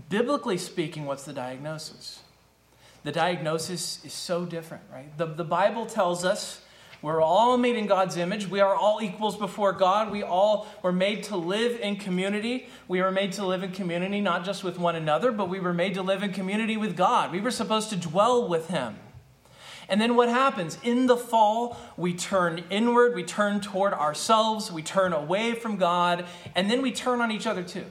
Biblically 0.07 0.57
speaking, 0.57 1.03
what's 1.03 1.25
the 1.25 1.33
diagnosis? 1.33 2.21
The 3.03 3.11
diagnosis 3.11 3.99
is 4.05 4.13
so 4.13 4.45
different, 4.45 4.83
right? 4.89 5.17
The, 5.17 5.25
the 5.25 5.43
Bible 5.43 5.87
tells 5.87 6.23
us 6.23 6.61
We're 7.01 7.21
all 7.21 7.57
made 7.57 7.75
in 7.75 7.85
God's 7.87 8.17
image. 8.17 8.47
We 8.47 8.59
are 8.59 8.75
all 8.75 9.01
equals 9.01 9.37
before 9.37 9.73
God. 9.73 10.11
We 10.11 10.23
all 10.23 10.67
were 10.81 10.91
made 10.91 11.23
to 11.25 11.37
live 11.37 11.79
in 11.79 11.97
community. 11.97 12.67
We 12.87 13.01
were 13.01 13.11
made 13.11 13.33
to 13.33 13.45
live 13.45 13.63
in 13.63 13.71
community 13.71 14.21
not 14.21 14.45
just 14.45 14.63
with 14.63 14.79
one 14.79 14.95
another, 14.95 15.31
but 15.31 15.49
we 15.49 15.59
were 15.59 15.73
made 15.73 15.93
to 15.95 16.01
live 16.01 16.23
in 16.23 16.31
community 16.31 16.77
with 16.77 16.97
God. 16.97 17.31
We 17.31 17.41
were 17.41 17.51
supposed 17.51 17.89
to 17.91 17.95
dwell 17.95 18.47
with 18.47 18.69
Him. 18.69 18.97
And 19.87 20.01
then 20.01 20.15
what 20.15 20.29
happens? 20.29 20.77
In 20.83 21.05
the 21.05 21.17
fall, 21.17 21.77
we 21.95 22.13
turn 22.13 22.63
inward, 22.69 23.13
we 23.15 23.23
turn 23.23 23.61
toward 23.61 23.93
ourselves, 23.93 24.71
we 24.71 24.81
turn 24.81 25.13
away 25.13 25.53
from 25.53 25.77
God, 25.77 26.25
and 26.55 26.69
then 26.71 26.81
we 26.81 26.91
turn 26.91 27.21
on 27.21 27.31
each 27.31 27.45
other 27.45 27.61
too. 27.61 27.85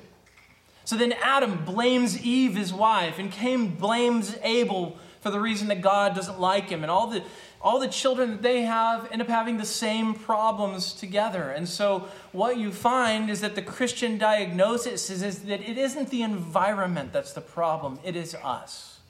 So 0.85 0.97
then 0.97 1.13
Adam 1.23 1.65
blames 1.65 2.21
Eve, 2.21 2.57
his 2.57 2.73
wife, 2.73 3.19
and 3.19 3.31
Cain 3.31 3.77
blames 3.77 4.37
Abel 4.43 4.99
for 5.21 5.31
the 5.31 5.41
reason 5.41 5.69
that 5.69 5.81
God 5.81 6.15
doesn't 6.15 6.39
like 6.39 6.69
him. 6.69 6.83
And 6.83 6.91
all 6.91 7.07
the, 7.07 7.23
all 7.65 7.81
the 7.81 7.89
children 7.89 8.31
that 8.31 8.43
they 8.43 8.63
have 8.63 9.11
end 9.11 9.23
up 9.23 9.29
having 9.29 9.57
the 9.57 9.65
same 9.65 10.13
problems 10.13 10.93
together. 10.93 11.51
And 11.51 11.67
so 11.67 12.09
what 12.31 12.59
you 12.59 12.71
find 12.71 13.31
is 13.31 13.41
that 13.41 13.55
the 13.55 13.63
Christian 13.63 14.19
diagnosis 14.19 15.09
is, 15.09 15.23
is 15.23 15.39
that 15.45 15.63
it 15.63 15.79
isn't 15.79 16.11
the 16.11 16.23
environment 16.23 17.15
that's 17.15 17.33
the 17.33 17.41
problem, 17.41 17.99
it 18.05 18.17
is 18.17 18.37
us. 18.45 19.01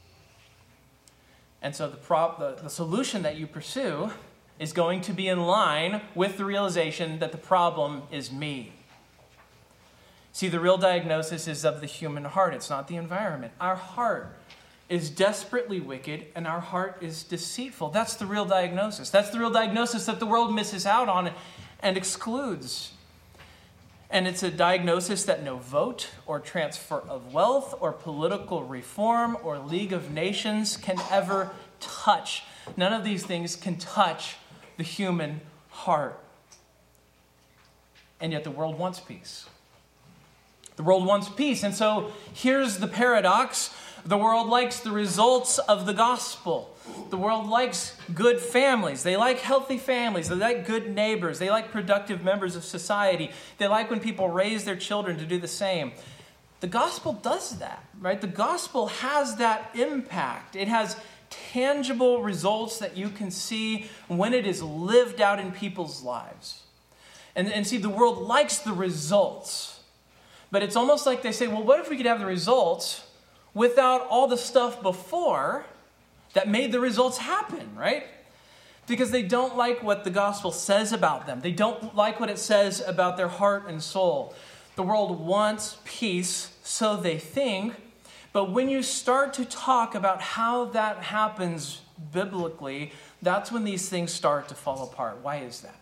And 1.61 1.75
so 1.75 1.89
the, 1.89 1.97
prop, 1.97 2.39
the, 2.39 2.63
the 2.63 2.71
solution 2.71 3.23
that 3.23 3.37
you 3.37 3.49
pursue 3.49 4.13
is 4.61 4.73
going 4.73 5.01
to 5.01 5.13
be 5.13 5.27
in 5.27 5.41
line 5.43 6.03
with 6.15 6.37
the 6.37 6.45
realization 6.45 7.19
that 7.19 7.33
the 7.33 7.39
problem 7.39 8.03
is 8.13 8.31
me. 8.31 8.73
See, 10.33 10.49
the 10.49 10.61
real 10.61 10.79
diagnosis 10.79 11.49
is 11.49 11.65
of 11.65 11.81
the 11.81 11.87
human 11.87 12.25
heart, 12.25 12.55
it's 12.55 12.71
not 12.71 12.87
the 12.87 12.97
environment. 12.97 13.53
Our 13.61 13.77
heart 13.77 14.37
is 14.89 15.11
desperately 15.11 15.81
wicked 15.81 16.27
and 16.35 16.47
our 16.47 16.61
heart 16.61 16.99
is 17.01 17.23
deceitful. 17.23 17.91
That's 17.91 18.15
the 18.15 18.27
real 18.27 18.45
diagnosis. 18.45 19.11
That's 19.11 19.31
the 19.31 19.39
real 19.39 19.51
diagnosis 19.51 20.07
that 20.07 20.21
the 20.21 20.27
world 20.27 20.55
misses 20.55 20.87
out 20.87 21.09
on 21.09 21.31
and 21.81 21.97
excludes. 21.97 22.93
And 24.11 24.29
it's 24.29 24.43
a 24.43 24.51
diagnosis 24.51 25.25
that 25.25 25.43
no 25.43 25.57
vote 25.57 26.11
or 26.27 26.39
transfer 26.39 26.99
of 27.09 27.33
wealth 27.33 27.75
or 27.81 27.93
political 27.93 28.63
reform 28.63 29.37
or 29.43 29.59
League 29.59 29.93
of 29.93 30.13
Nations 30.13 30.77
can 30.77 31.01
ever 31.11 31.51
touch. 31.81 32.45
None 32.77 32.93
of 32.93 33.05
these 33.05 33.25
things 33.25 33.57
can 33.57 33.77
touch 33.77 34.37
the 34.77 34.83
human 34.83 35.41
heart. 35.71 36.21
And 38.21 38.33
yet 38.33 38.45
the 38.45 38.51
world 38.51 38.79
wants 38.79 39.01
peace. 39.01 39.47
The 40.77 40.83
world 40.83 41.07
wants 41.07 41.29
peace. 41.29 41.63
And 41.63 41.75
so 41.75 42.13
here's 42.33 42.79
the 42.79 42.89
paradox 42.89 43.75
the 44.07 44.19
world 44.19 44.49
likes 44.49 44.81
the 44.81 44.91
results 44.91 45.59
of 45.59 45.87
the 45.87 45.95
gospel. 45.95 46.71
The 47.09 47.17
world 47.17 47.49
likes 47.49 47.97
good 48.13 48.39
families. 48.39 49.03
They 49.03 49.17
like 49.17 49.39
healthy 49.39 49.79
families. 49.79 50.29
They 50.29 50.35
like 50.35 50.67
good 50.67 50.95
neighbors. 50.95 51.39
They 51.39 51.49
like 51.49 51.71
productive 51.71 52.23
members 52.23 52.57
of 52.57 52.65
society. 52.65 53.31
They 53.59 53.67
like 53.67 53.91
when 53.91 54.01
people 54.01 54.29
raise 54.29 54.65
their 54.65 54.77
children 54.77 55.17
to 55.19 55.25
do 55.25 55.39
the 55.39 55.49
same. 55.49 55.93
The 56.61 56.67
gospel 56.67 57.15
does 57.15 57.59
that, 57.59 57.85
right? 58.01 58.21
The 58.21 58.27
gospel 58.27 58.89
has 58.89 59.37
that 59.37 59.71
impact. 59.75 60.57
It 60.57 60.69
has 60.69 60.97
tangible 61.31 62.23
results 62.23 62.79
that 62.79 62.97
you 62.97 63.09
can 63.09 63.31
see 63.31 63.87
when 64.09 64.35
it 64.35 64.47
is 64.47 64.63
lived 64.63 65.21
out 65.21 65.41
in 65.41 65.53
people's 65.53 66.03
lives. 66.03 66.63
And, 67.35 67.51
and 67.53 67.67
see, 67.67 67.79
the 67.79 67.89
world 67.89 68.19
likes 68.19 68.59
the 68.59 68.73
results. 68.73 69.81
But 70.51 70.63
it's 70.63 70.77
almost 70.77 71.07
like 71.07 71.23
they 71.23 71.33
say, 71.33 71.49
well, 71.49 71.63
what 71.63 71.81
if 71.81 71.91
we 71.91 71.97
could 71.97 72.07
have 72.07 72.21
the 72.21 72.27
results 72.27 73.04
without 73.55 74.07
all 74.09 74.27
the 74.27 74.37
stuff 74.37 74.83
before 74.83 75.65
that 76.35 76.49
made 76.49 76.73
the 76.73 76.81
results 76.81 77.19
happen, 77.19 77.75
right? 77.77 78.05
Because 78.87 79.11
they 79.11 79.23
don't 79.23 79.57
like 79.57 79.83
what 79.83 80.05
the 80.05 80.11
gospel 80.11 80.53
says 80.53 80.93
about 80.93 81.27
them. 81.27 81.41
They 81.41 81.53
don't 81.53 81.95
like 81.95 82.21
what 82.21 82.29
it 82.29 82.39
says 82.39 82.83
about 82.87 83.17
their 83.17 83.29
heart 83.29 83.67
and 83.67 83.83
soul. 83.83 84.35
The 84.77 84.83
world 84.83 85.25
wants 85.25 85.79
peace, 85.85 86.57
so 86.63 86.97
they 86.97 87.19
think. 87.19 87.75
But 88.33 88.51
when 88.51 88.69
you 88.69 88.83
start 88.83 89.33
to 89.35 89.45
talk 89.45 89.95
about 89.95 90.21
how 90.21 90.67
that 90.67 90.99
happens 90.99 91.81
biblically, 92.13 92.93
that's 93.23 93.53
when 93.53 93.65
these 93.65 93.89
things 93.89 94.13
start 94.13 94.49
to 94.49 94.55
fall 94.55 94.83
apart. 94.83 95.19
Why 95.23 95.37
is 95.37 95.61
that? 95.61 95.77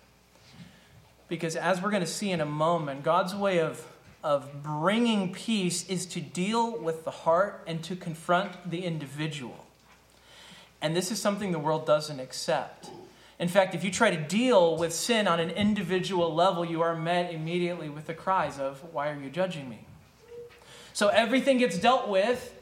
Because 1.28 1.56
as 1.56 1.80
we're 1.80 1.90
going 1.90 2.02
to 2.02 2.06
see 2.06 2.30
in 2.30 2.42
a 2.42 2.46
moment, 2.46 3.02
God's 3.02 3.34
way 3.34 3.58
of 3.58 3.86
of 4.22 4.62
bringing 4.62 5.32
peace 5.32 5.88
is 5.88 6.06
to 6.06 6.20
deal 6.20 6.78
with 6.78 7.04
the 7.04 7.10
heart 7.10 7.62
and 7.66 7.82
to 7.84 7.96
confront 7.96 8.70
the 8.70 8.84
individual. 8.84 9.66
And 10.80 10.96
this 10.96 11.10
is 11.10 11.20
something 11.20 11.52
the 11.52 11.58
world 11.58 11.86
doesn't 11.86 12.20
accept. 12.20 12.90
In 13.38 13.48
fact, 13.48 13.74
if 13.74 13.82
you 13.82 13.90
try 13.90 14.10
to 14.14 14.20
deal 14.20 14.76
with 14.76 14.94
sin 14.94 15.26
on 15.26 15.40
an 15.40 15.50
individual 15.50 16.32
level, 16.32 16.64
you 16.64 16.80
are 16.82 16.94
met 16.94 17.32
immediately 17.32 17.88
with 17.88 18.06
the 18.06 18.14
cries 18.14 18.58
of, 18.58 18.82
Why 18.92 19.10
are 19.10 19.20
you 19.20 19.30
judging 19.30 19.68
me? 19.68 19.80
So 20.92 21.08
everything 21.08 21.58
gets 21.58 21.78
dealt 21.78 22.08
with 22.08 22.54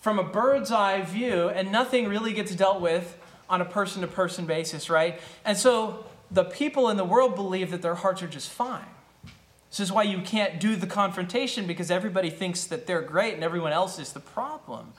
from 0.00 0.18
a 0.18 0.24
bird's 0.24 0.70
eye 0.70 1.02
view, 1.02 1.48
and 1.48 1.72
nothing 1.72 2.08
really 2.08 2.32
gets 2.32 2.54
dealt 2.54 2.80
with 2.80 3.18
on 3.50 3.60
a 3.60 3.64
person 3.64 4.02
to 4.02 4.08
person 4.08 4.46
basis, 4.46 4.88
right? 4.88 5.20
And 5.44 5.56
so 5.56 6.06
the 6.30 6.44
people 6.44 6.88
in 6.88 6.96
the 6.96 7.04
world 7.04 7.34
believe 7.34 7.70
that 7.70 7.82
their 7.82 7.96
hearts 7.96 8.22
are 8.22 8.28
just 8.28 8.50
fine. 8.50 8.84
This 9.70 9.80
is 9.80 9.92
why 9.92 10.04
you 10.04 10.20
can't 10.20 10.58
do 10.58 10.76
the 10.76 10.86
confrontation 10.86 11.66
because 11.66 11.90
everybody 11.90 12.30
thinks 12.30 12.64
that 12.64 12.86
they're 12.86 13.02
great 13.02 13.34
and 13.34 13.44
everyone 13.44 13.72
else 13.72 13.98
is 13.98 14.12
the 14.12 14.20
problem. 14.20 14.92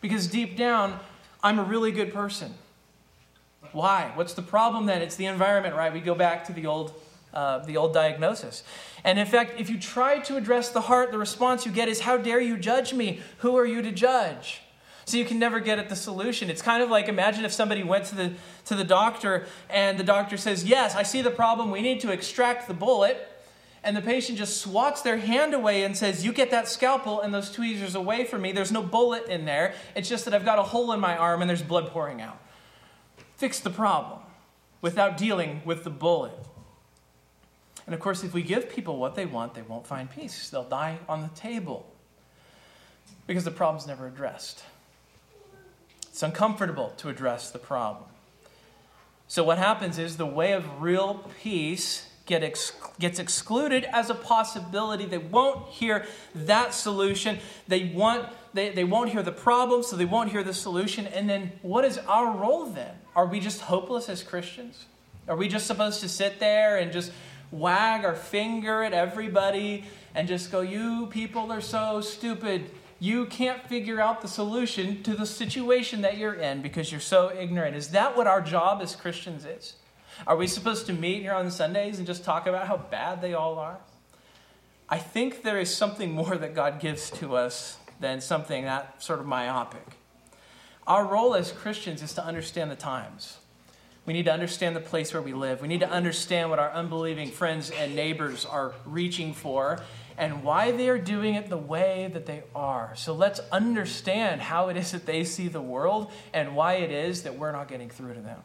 Because 0.00 0.26
deep 0.26 0.56
down, 0.56 0.98
I'm 1.42 1.58
a 1.58 1.62
really 1.62 1.92
good 1.92 2.12
person. 2.12 2.54
Why? 3.72 4.10
What's 4.14 4.34
the 4.34 4.42
problem 4.42 4.86
then? 4.86 5.00
It's 5.00 5.16
the 5.16 5.26
environment, 5.26 5.76
right? 5.76 5.92
We 5.92 6.00
go 6.00 6.14
back 6.14 6.44
to 6.46 6.52
the 6.52 6.66
old, 6.66 6.92
uh, 7.32 7.58
the 7.58 7.76
old 7.76 7.94
diagnosis. 7.94 8.64
And 9.04 9.18
in 9.18 9.26
fact, 9.26 9.60
if 9.60 9.70
you 9.70 9.78
try 9.78 10.18
to 10.20 10.36
address 10.36 10.70
the 10.70 10.80
heart, 10.82 11.12
the 11.12 11.18
response 11.18 11.64
you 11.64 11.70
get 11.70 11.88
is, 11.88 12.00
How 12.00 12.16
dare 12.16 12.40
you 12.40 12.56
judge 12.56 12.92
me? 12.92 13.20
Who 13.38 13.56
are 13.56 13.66
you 13.66 13.80
to 13.82 13.92
judge? 13.92 14.62
So 15.04 15.16
you 15.16 15.24
can 15.24 15.38
never 15.38 15.60
get 15.60 15.78
at 15.78 15.88
the 15.88 15.96
solution. 15.96 16.50
It's 16.50 16.62
kind 16.62 16.82
of 16.82 16.90
like 16.90 17.08
imagine 17.08 17.44
if 17.44 17.52
somebody 17.52 17.82
went 17.82 18.04
to 18.06 18.14
the, 18.14 18.32
to 18.66 18.74
the 18.74 18.84
doctor 18.84 19.46
and 19.68 19.98
the 19.98 20.04
doctor 20.04 20.36
says, 20.36 20.64
Yes, 20.64 20.96
I 20.96 21.04
see 21.04 21.22
the 21.22 21.30
problem. 21.30 21.70
We 21.70 21.82
need 21.82 22.00
to 22.00 22.10
extract 22.10 22.66
the 22.66 22.74
bullet 22.74 23.29
and 23.82 23.96
the 23.96 24.02
patient 24.02 24.36
just 24.36 24.58
swats 24.58 25.02
their 25.02 25.16
hand 25.16 25.54
away 25.54 25.84
and 25.84 25.96
says, 25.96 26.24
You 26.24 26.32
get 26.32 26.50
that 26.50 26.68
scalpel 26.68 27.20
and 27.20 27.32
those 27.32 27.50
tweezers 27.50 27.94
away 27.94 28.24
from 28.24 28.42
me. 28.42 28.52
There's 28.52 28.72
no 28.72 28.82
bullet 28.82 29.26
in 29.28 29.46
there. 29.46 29.74
It's 29.94 30.08
just 30.08 30.26
that 30.26 30.34
I've 30.34 30.44
got 30.44 30.58
a 30.58 30.62
hole 30.62 30.92
in 30.92 31.00
my 31.00 31.16
arm 31.16 31.40
and 31.40 31.48
there's 31.48 31.62
blood 31.62 31.88
pouring 31.88 32.20
out. 32.20 32.38
Fix 33.36 33.60
the 33.60 33.70
problem 33.70 34.20
without 34.82 35.16
dealing 35.16 35.62
with 35.64 35.84
the 35.84 35.90
bullet. 35.90 36.34
And 37.86 37.94
of 37.94 38.00
course, 38.00 38.22
if 38.22 38.34
we 38.34 38.42
give 38.42 38.68
people 38.68 38.98
what 38.98 39.14
they 39.14 39.24
want, 39.24 39.54
they 39.54 39.62
won't 39.62 39.86
find 39.86 40.10
peace. 40.10 40.50
They'll 40.50 40.62
die 40.64 40.98
on 41.08 41.22
the 41.22 41.28
table 41.28 41.86
because 43.26 43.44
the 43.44 43.50
problem's 43.50 43.86
never 43.86 44.06
addressed. 44.06 44.62
It's 46.08 46.22
uncomfortable 46.22 46.92
to 46.98 47.08
address 47.08 47.50
the 47.50 47.58
problem. 47.58 48.04
So, 49.26 49.42
what 49.42 49.58
happens 49.58 49.98
is 49.98 50.18
the 50.18 50.26
way 50.26 50.52
of 50.52 50.82
real 50.82 51.30
peace 51.42 52.09
get 52.30 52.44
ex- 52.44 52.72
gets 53.00 53.18
excluded 53.18 53.84
as 53.92 54.08
a 54.08 54.14
possibility. 54.14 55.04
They 55.04 55.18
won't 55.18 55.68
hear 55.68 56.06
that 56.34 56.72
solution. 56.72 57.40
They, 57.66 57.86
want, 57.92 58.28
they, 58.54 58.70
they 58.70 58.84
won't 58.84 59.10
hear 59.10 59.22
the 59.22 59.32
problem, 59.32 59.82
so 59.82 59.96
they 59.96 60.04
won't 60.04 60.30
hear 60.30 60.44
the 60.44 60.54
solution. 60.54 61.08
And 61.08 61.28
then 61.28 61.52
what 61.60 61.84
is 61.84 61.98
our 61.98 62.30
role 62.30 62.66
then? 62.66 62.94
Are 63.16 63.26
we 63.26 63.40
just 63.40 63.62
hopeless 63.62 64.08
as 64.08 64.22
Christians? 64.22 64.86
Are 65.28 65.36
we 65.36 65.48
just 65.48 65.66
supposed 65.66 66.00
to 66.00 66.08
sit 66.08 66.38
there 66.38 66.78
and 66.78 66.92
just 66.92 67.10
wag 67.50 68.04
our 68.04 68.14
finger 68.14 68.84
at 68.84 68.92
everybody 68.92 69.84
and 70.14 70.28
just 70.28 70.52
go, 70.52 70.60
You 70.60 71.08
people 71.10 71.50
are 71.52 71.60
so 71.60 72.00
stupid. 72.00 72.70
You 73.00 73.26
can't 73.26 73.66
figure 73.66 74.00
out 74.00 74.20
the 74.20 74.28
solution 74.28 75.02
to 75.02 75.14
the 75.14 75.26
situation 75.26 76.02
that 76.02 76.16
you're 76.16 76.34
in 76.34 76.62
because 76.62 76.92
you're 76.92 77.00
so 77.00 77.32
ignorant. 77.36 77.74
Is 77.74 77.88
that 77.88 78.16
what 78.16 78.26
our 78.28 78.40
job 78.40 78.82
as 78.82 78.94
Christians 78.94 79.44
is? 79.44 79.74
Are 80.26 80.36
we 80.36 80.46
supposed 80.46 80.86
to 80.86 80.92
meet 80.92 81.22
here 81.22 81.32
on 81.32 81.50
Sundays 81.50 81.98
and 81.98 82.06
just 82.06 82.24
talk 82.24 82.46
about 82.46 82.66
how 82.66 82.76
bad 82.76 83.22
they 83.22 83.34
all 83.34 83.58
are? 83.58 83.78
I 84.88 84.98
think 84.98 85.42
there 85.42 85.60
is 85.60 85.74
something 85.74 86.12
more 86.12 86.36
that 86.36 86.54
God 86.54 86.80
gives 86.80 87.10
to 87.12 87.36
us 87.36 87.78
than 88.00 88.20
something 88.20 88.64
that 88.64 89.02
sort 89.02 89.20
of 89.20 89.26
myopic. 89.26 89.86
Our 90.86 91.04
role 91.06 91.34
as 91.34 91.52
Christians 91.52 92.02
is 92.02 92.14
to 92.14 92.24
understand 92.24 92.70
the 92.70 92.76
times. 92.76 93.38
We 94.06 94.14
need 94.14 94.24
to 94.24 94.32
understand 94.32 94.74
the 94.74 94.80
place 94.80 95.12
where 95.12 95.22
we 95.22 95.32
live. 95.32 95.60
We 95.60 95.68
need 95.68 95.80
to 95.80 95.90
understand 95.90 96.50
what 96.50 96.58
our 96.58 96.72
unbelieving 96.72 97.30
friends 97.30 97.70
and 97.70 97.94
neighbors 97.94 98.44
are 98.44 98.72
reaching 98.84 99.34
for 99.34 99.80
and 100.18 100.42
why 100.42 100.72
they 100.72 100.88
are 100.88 100.98
doing 100.98 101.34
it 101.34 101.48
the 101.48 101.56
way 101.56 102.10
that 102.12 102.26
they 102.26 102.42
are. 102.54 102.92
So 102.96 103.14
let's 103.14 103.40
understand 103.52 104.40
how 104.40 104.68
it 104.68 104.76
is 104.76 104.92
that 104.92 105.06
they 105.06 105.22
see 105.24 105.48
the 105.48 105.60
world 105.60 106.10
and 106.34 106.56
why 106.56 106.74
it 106.74 106.90
is 106.90 107.22
that 107.22 107.38
we're 107.38 107.52
not 107.52 107.68
getting 107.68 107.88
through 107.88 108.14
to 108.14 108.20
them. 108.20 108.40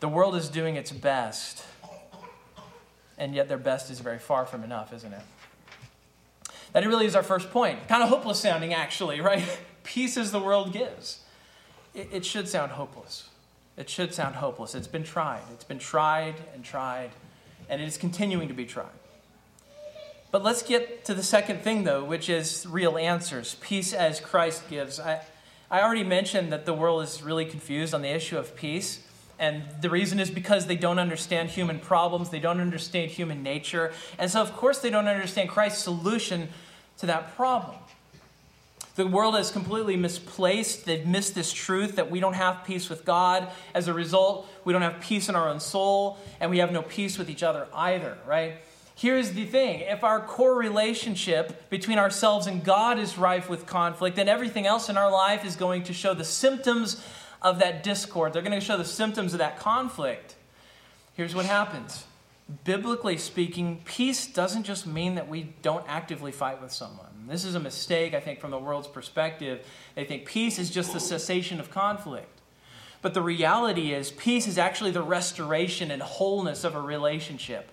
The 0.00 0.08
world 0.08 0.36
is 0.36 0.48
doing 0.48 0.76
its 0.76 0.92
best, 0.92 1.64
and 3.16 3.34
yet 3.34 3.48
their 3.48 3.58
best 3.58 3.90
is 3.90 4.00
very 4.00 4.18
far 4.18 4.44
from 4.44 4.62
enough, 4.62 4.92
isn't 4.92 5.12
it? 5.12 5.22
That 6.72 6.86
really 6.86 7.06
is 7.06 7.16
our 7.16 7.22
first 7.22 7.50
point. 7.50 7.88
Kind 7.88 8.02
of 8.02 8.10
hopeless 8.10 8.38
sounding, 8.38 8.74
actually, 8.74 9.20
right? 9.20 9.42
Peace 9.82 10.16
as 10.16 10.32
the 10.32 10.40
world 10.40 10.72
gives. 10.72 11.20
It, 11.94 12.08
it 12.12 12.24
should 12.26 12.48
sound 12.48 12.72
hopeless. 12.72 13.30
It 13.76 13.88
should 13.88 14.12
sound 14.12 14.36
hopeless. 14.36 14.74
It's 14.74 14.86
been 14.86 15.04
tried. 15.04 15.42
It's 15.52 15.64
been 15.64 15.78
tried 15.78 16.34
and 16.54 16.62
tried, 16.62 17.10
and 17.68 17.80
it 17.80 17.86
is 17.86 17.96
continuing 17.96 18.48
to 18.48 18.54
be 18.54 18.66
tried. 18.66 18.88
But 20.30 20.42
let's 20.42 20.62
get 20.62 21.06
to 21.06 21.14
the 21.14 21.22
second 21.22 21.62
thing, 21.62 21.84
though, 21.84 22.04
which 22.04 22.28
is 22.28 22.66
real 22.66 22.98
answers 22.98 23.54
peace 23.60 23.94
as 23.94 24.20
Christ 24.20 24.68
gives. 24.68 25.00
I, 25.00 25.22
I 25.70 25.80
already 25.80 26.04
mentioned 26.04 26.52
that 26.52 26.66
the 26.66 26.74
world 26.74 27.02
is 27.02 27.22
really 27.22 27.46
confused 27.46 27.94
on 27.94 28.02
the 28.02 28.10
issue 28.10 28.36
of 28.36 28.54
peace. 28.54 29.05
And 29.38 29.64
the 29.80 29.90
reason 29.90 30.18
is 30.18 30.30
because 30.30 30.66
they 30.66 30.76
don't 30.76 30.98
understand 30.98 31.50
human 31.50 31.78
problems, 31.78 32.30
they 32.30 32.40
don't 32.40 32.60
understand 32.60 33.10
human 33.10 33.42
nature. 33.42 33.92
And 34.18 34.30
so, 34.30 34.40
of 34.40 34.54
course, 34.54 34.78
they 34.78 34.90
don't 34.90 35.08
understand 35.08 35.50
Christ's 35.50 35.82
solution 35.82 36.48
to 36.98 37.06
that 37.06 37.36
problem. 37.36 37.76
The 38.94 39.06
world 39.06 39.36
is 39.36 39.50
completely 39.50 39.94
misplaced. 39.96 40.86
They've 40.86 41.06
missed 41.06 41.34
this 41.34 41.52
truth 41.52 41.96
that 41.96 42.10
we 42.10 42.18
don't 42.18 42.32
have 42.32 42.64
peace 42.64 42.88
with 42.88 43.04
God. 43.04 43.48
As 43.74 43.88
a 43.88 43.92
result, 43.94 44.48
we 44.64 44.72
don't 44.72 44.80
have 44.80 45.00
peace 45.00 45.28
in 45.28 45.36
our 45.36 45.50
own 45.50 45.60
soul, 45.60 46.16
and 46.40 46.50
we 46.50 46.58
have 46.58 46.72
no 46.72 46.80
peace 46.80 47.18
with 47.18 47.28
each 47.28 47.42
other 47.42 47.66
either, 47.74 48.16
right? 48.26 48.54
Here's 48.94 49.32
the 49.32 49.44
thing 49.44 49.80
if 49.80 50.02
our 50.02 50.18
core 50.20 50.54
relationship 50.54 51.68
between 51.68 51.98
ourselves 51.98 52.46
and 52.46 52.64
God 52.64 52.98
is 52.98 53.18
rife 53.18 53.50
with 53.50 53.66
conflict, 53.66 54.16
then 54.16 54.26
everything 54.26 54.66
else 54.66 54.88
in 54.88 54.96
our 54.96 55.10
life 55.10 55.44
is 55.44 55.56
going 55.56 55.82
to 55.82 55.92
show 55.92 56.14
the 56.14 56.24
symptoms 56.24 57.04
of 57.46 57.60
that 57.60 57.82
discord. 57.82 58.32
They're 58.32 58.42
going 58.42 58.58
to 58.58 58.64
show 58.64 58.76
the 58.76 58.84
symptoms 58.84 59.32
of 59.32 59.38
that 59.38 59.58
conflict. 59.58 60.34
Here's 61.14 61.34
what 61.34 61.46
happens 61.46 62.04
biblically 62.64 63.16
speaking, 63.16 63.80
peace 63.84 64.26
doesn't 64.26 64.62
just 64.62 64.86
mean 64.86 65.16
that 65.16 65.28
we 65.28 65.54
don't 65.62 65.84
actively 65.88 66.30
fight 66.30 66.62
with 66.62 66.70
someone. 66.70 67.26
This 67.26 67.44
is 67.44 67.56
a 67.56 67.60
mistake, 67.60 68.14
I 68.14 68.20
think, 68.20 68.38
from 68.38 68.52
the 68.52 68.58
world's 68.58 68.86
perspective. 68.86 69.66
They 69.96 70.04
think 70.04 70.26
peace 70.26 70.58
is 70.58 70.70
just 70.70 70.92
the 70.92 71.00
cessation 71.00 71.58
of 71.58 71.72
conflict. 71.72 72.40
But 73.02 73.14
the 73.14 73.22
reality 73.22 73.92
is, 73.92 74.12
peace 74.12 74.46
is 74.46 74.58
actually 74.58 74.92
the 74.92 75.02
restoration 75.02 75.90
and 75.90 76.00
wholeness 76.00 76.62
of 76.62 76.76
a 76.76 76.80
relationship. 76.80 77.70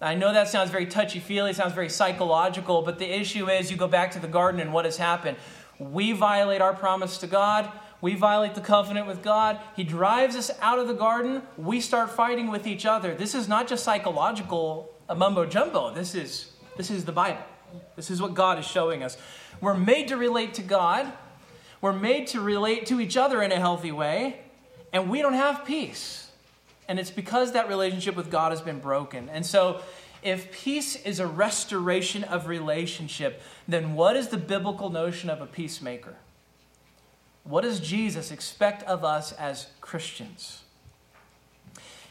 I 0.00 0.14
know 0.14 0.32
that 0.32 0.48
sounds 0.48 0.70
very 0.70 0.86
touchy 0.86 1.20
feely, 1.20 1.54
sounds 1.54 1.74
very 1.74 1.88
psychological, 1.88 2.82
but 2.82 2.98
the 2.98 3.10
issue 3.10 3.48
is 3.48 3.70
you 3.70 3.76
go 3.76 3.88
back 3.88 4.10
to 4.12 4.18
the 4.18 4.28
garden 4.28 4.60
and 4.60 4.74
what 4.74 4.84
has 4.84 4.96
happened? 4.98 5.38
We 5.78 6.12
violate 6.12 6.60
our 6.60 6.74
promise 6.74 7.18
to 7.18 7.26
God. 7.26 7.70
We 8.02 8.16
violate 8.16 8.56
the 8.56 8.60
covenant 8.60 9.06
with 9.06 9.22
God. 9.22 9.60
He 9.76 9.84
drives 9.84 10.34
us 10.34 10.50
out 10.60 10.80
of 10.80 10.88
the 10.88 10.94
garden. 10.94 11.42
We 11.56 11.80
start 11.80 12.10
fighting 12.10 12.50
with 12.50 12.66
each 12.66 12.84
other. 12.84 13.14
This 13.14 13.34
is 13.34 13.48
not 13.48 13.68
just 13.68 13.84
psychological 13.84 14.92
uh, 15.08 15.14
mumbo 15.14 15.46
jumbo. 15.46 15.94
This 15.94 16.16
is, 16.16 16.50
this 16.76 16.90
is 16.90 17.04
the 17.04 17.12
Bible. 17.12 17.44
This 17.94 18.10
is 18.10 18.20
what 18.20 18.34
God 18.34 18.58
is 18.58 18.66
showing 18.66 19.04
us. 19.04 19.16
We're 19.60 19.74
made 19.74 20.08
to 20.08 20.16
relate 20.16 20.54
to 20.54 20.62
God, 20.62 21.12
we're 21.80 21.92
made 21.92 22.26
to 22.28 22.40
relate 22.40 22.86
to 22.86 23.00
each 23.00 23.16
other 23.16 23.40
in 23.40 23.52
a 23.52 23.60
healthy 23.60 23.92
way, 23.92 24.40
and 24.92 25.08
we 25.08 25.22
don't 25.22 25.34
have 25.34 25.64
peace. 25.64 26.30
And 26.88 26.98
it's 26.98 27.10
because 27.10 27.52
that 27.52 27.68
relationship 27.68 28.16
with 28.16 28.30
God 28.30 28.50
has 28.50 28.60
been 28.60 28.80
broken. 28.80 29.28
And 29.28 29.46
so, 29.46 29.80
if 30.22 30.52
peace 30.52 30.96
is 30.96 31.20
a 31.20 31.26
restoration 31.26 32.24
of 32.24 32.46
relationship, 32.46 33.40
then 33.66 33.94
what 33.94 34.16
is 34.16 34.28
the 34.28 34.36
biblical 34.36 34.90
notion 34.90 35.30
of 35.30 35.40
a 35.40 35.46
peacemaker? 35.46 36.16
What 37.44 37.62
does 37.62 37.80
Jesus 37.80 38.30
expect 38.30 38.82
of 38.84 39.04
us 39.04 39.32
as 39.32 39.66
Christians? 39.80 40.62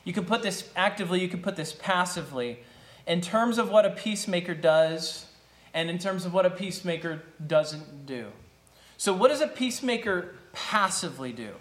You 0.04 0.14
can 0.14 0.26
put 0.26 0.42
this 0.42 0.70
actively, 0.76 1.22
you 1.22 1.30
can 1.30 1.42
put 1.42 1.56
this 1.56 1.74
passively. 1.74 2.60
In 3.08 3.22
terms 3.22 3.58
of 3.58 3.70
what 3.70 3.86
a 3.86 3.92
peacemaker 3.92 4.54
does, 4.54 5.26
and 5.74 5.90
in 5.90 5.98
terms 5.98 6.26
of 6.26 6.34
what 6.34 6.46
a 6.46 6.50
peacemaker 6.50 7.22
doesn't 7.46 8.06
do. 8.06 8.28
So, 8.98 9.14
what 9.14 9.30
does 9.30 9.42
a 9.42 9.48
peacemaker 9.48 10.36
passively 10.54 11.32
do? 11.32 11.52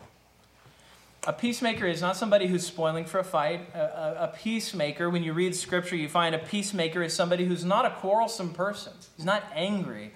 A 1.27 1.33
peacemaker 1.33 1.87
is 1.87 2.01
not 2.01 2.17
somebody 2.17 2.47
who's 2.47 2.67
spoiling 2.67 3.05
for 3.05 3.19
a 3.19 3.25
fight. 3.25 3.69
A, 3.75 3.79
a, 3.79 4.17
a, 4.25 4.29
peacemaker, 4.29 5.11
when 5.11 5.23
you 5.23 5.35
read 5.35 5.55
scripture, 5.55 5.95
you 5.95 6.09
find 6.09 6.35
a 6.35 6.39
peacemaker 6.39 7.03
is 7.03 7.15
somebody 7.15 7.45
who's 7.45 7.65
not 7.65 7.85
a 7.85 7.91
quarrelsome 7.91 8.55
person. 8.55 8.93
He's 9.17 9.27
not 9.27 9.45
angry. 9.55 10.13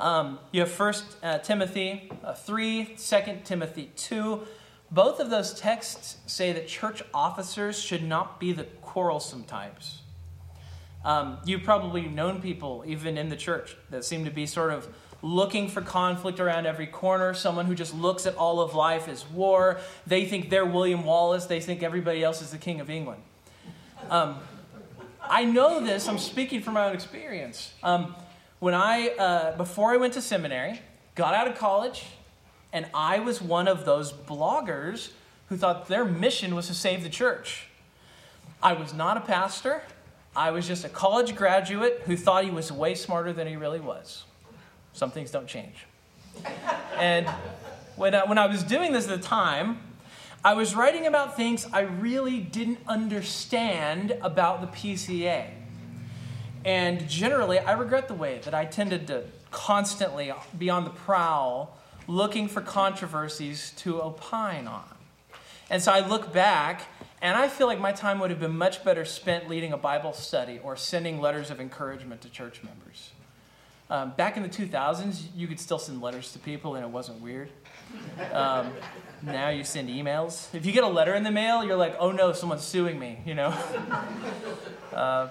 Um, 0.00 0.38
you 0.50 0.60
have 0.60 0.80
1 0.80 0.94
uh, 1.22 1.38
Timothy 1.38 2.10
uh, 2.24 2.32
3, 2.32 2.96
2 2.96 3.20
Timothy 3.44 3.90
2. 3.96 4.40
Both 4.90 5.20
of 5.20 5.28
those 5.28 5.52
texts 5.52 6.16
say 6.26 6.52
that 6.52 6.66
church 6.66 7.02
officers 7.12 7.78
should 7.78 8.02
not 8.02 8.40
be 8.40 8.52
the 8.52 8.64
quarrelsome 8.64 9.44
types. 9.44 10.00
Um, 11.04 11.38
you've 11.44 11.62
probably 11.62 12.08
known 12.08 12.40
people, 12.40 12.82
even 12.86 13.18
in 13.18 13.28
the 13.28 13.36
church, 13.36 13.76
that 13.90 14.04
seem 14.04 14.24
to 14.24 14.30
be 14.30 14.46
sort 14.46 14.72
of 14.72 14.88
looking 15.22 15.68
for 15.68 15.82
conflict 15.82 16.40
around 16.40 16.66
every 16.66 16.86
corner, 16.86 17.34
someone 17.34 17.66
who 17.66 17.74
just 17.74 17.94
looks 17.94 18.24
at 18.24 18.34
all 18.36 18.60
of 18.60 18.74
life 18.74 19.06
as 19.06 19.28
war. 19.28 19.80
They 20.06 20.24
think 20.24 20.48
they're 20.48 20.64
William 20.64 21.04
Wallace, 21.04 21.44
they 21.44 21.60
think 21.60 21.82
everybody 21.82 22.24
else 22.24 22.40
is 22.40 22.50
the 22.50 22.58
King 22.58 22.80
of 22.80 22.88
England. 22.88 23.22
Um, 24.08 24.38
I 25.22 25.44
know 25.44 25.84
this, 25.84 26.08
I'm 26.08 26.18
speaking 26.18 26.62
from 26.62 26.74
my 26.74 26.86
own 26.86 26.94
experience. 26.94 27.74
Um, 27.82 28.14
when 28.60 28.74
I, 28.74 29.08
uh, 29.08 29.56
before 29.56 29.92
I 29.92 29.96
went 29.96 30.14
to 30.14 30.22
seminary, 30.22 30.80
got 31.14 31.34
out 31.34 31.48
of 31.48 31.58
college, 31.58 32.04
and 32.72 32.86
I 32.94 33.18
was 33.18 33.42
one 33.42 33.66
of 33.66 33.84
those 33.84 34.12
bloggers 34.12 35.10
who 35.48 35.56
thought 35.56 35.88
their 35.88 36.04
mission 36.04 36.54
was 36.54 36.68
to 36.68 36.74
save 36.74 37.02
the 37.02 37.08
church. 37.08 37.68
I 38.62 38.74
was 38.74 38.94
not 38.94 39.16
a 39.16 39.20
pastor. 39.20 39.82
I 40.36 40.50
was 40.50 40.68
just 40.68 40.84
a 40.84 40.88
college 40.88 41.34
graduate 41.34 42.02
who 42.04 42.16
thought 42.16 42.44
he 42.44 42.50
was 42.50 42.70
way 42.70 42.94
smarter 42.94 43.32
than 43.32 43.46
he 43.48 43.56
really 43.56 43.80
was. 43.80 44.24
Some 44.92 45.10
things 45.10 45.30
don't 45.30 45.48
change. 45.48 45.86
and 46.98 47.28
when 47.96 48.14
I, 48.14 48.24
when 48.24 48.38
I 48.38 48.46
was 48.46 48.62
doing 48.62 48.92
this 48.92 49.08
at 49.08 49.20
the 49.20 49.26
time, 49.26 49.80
I 50.44 50.54
was 50.54 50.74
writing 50.74 51.06
about 51.06 51.36
things 51.36 51.66
I 51.72 51.80
really 51.80 52.40
didn't 52.40 52.78
understand 52.86 54.16
about 54.22 54.60
the 54.60 54.66
PCA. 54.68 55.50
And 56.64 57.08
generally, 57.08 57.58
I 57.58 57.72
regret 57.72 58.08
the 58.08 58.14
way 58.14 58.40
that 58.44 58.54
I 58.54 58.64
tended 58.64 59.06
to 59.06 59.24
constantly 59.50 60.32
be 60.58 60.70
on 60.70 60.84
the 60.84 60.90
prowl 60.90 61.76
looking 62.06 62.48
for 62.48 62.60
controversies 62.60 63.72
to 63.78 64.02
opine 64.02 64.66
on. 64.66 64.84
And 65.70 65.80
so 65.80 65.92
I 65.92 66.06
look 66.06 66.32
back 66.32 66.82
and 67.22 67.36
I 67.36 67.48
feel 67.48 67.66
like 67.66 67.78
my 67.78 67.92
time 67.92 68.18
would 68.20 68.30
have 68.30 68.40
been 68.40 68.56
much 68.56 68.82
better 68.84 69.04
spent 69.04 69.48
leading 69.48 69.72
a 69.72 69.76
Bible 69.76 70.12
study 70.12 70.58
or 70.62 70.76
sending 70.76 71.20
letters 71.20 71.50
of 71.50 71.60
encouragement 71.60 72.22
to 72.22 72.28
church 72.28 72.62
members. 72.64 73.10
Um, 73.88 74.12
back 74.16 74.36
in 74.36 74.42
the 74.42 74.48
2000s, 74.48 75.24
you 75.34 75.46
could 75.46 75.60
still 75.60 75.78
send 75.78 76.00
letters 76.00 76.32
to 76.32 76.38
people 76.38 76.76
and 76.76 76.84
it 76.84 76.90
wasn't 76.90 77.20
weird. 77.20 77.50
Um, 78.32 78.72
now 79.22 79.48
you 79.48 79.64
send 79.64 79.88
emails. 79.88 80.52
If 80.54 80.64
you 80.64 80.72
get 80.72 80.84
a 80.84 80.88
letter 80.88 81.14
in 81.14 81.24
the 81.24 81.30
mail, 81.30 81.64
you're 81.64 81.76
like, 81.76 81.96
oh 81.98 82.12
no, 82.12 82.32
someone's 82.32 82.62
suing 82.62 82.98
me, 82.98 83.18
you 83.26 83.34
know? 83.34 83.48
uh, 84.92 85.28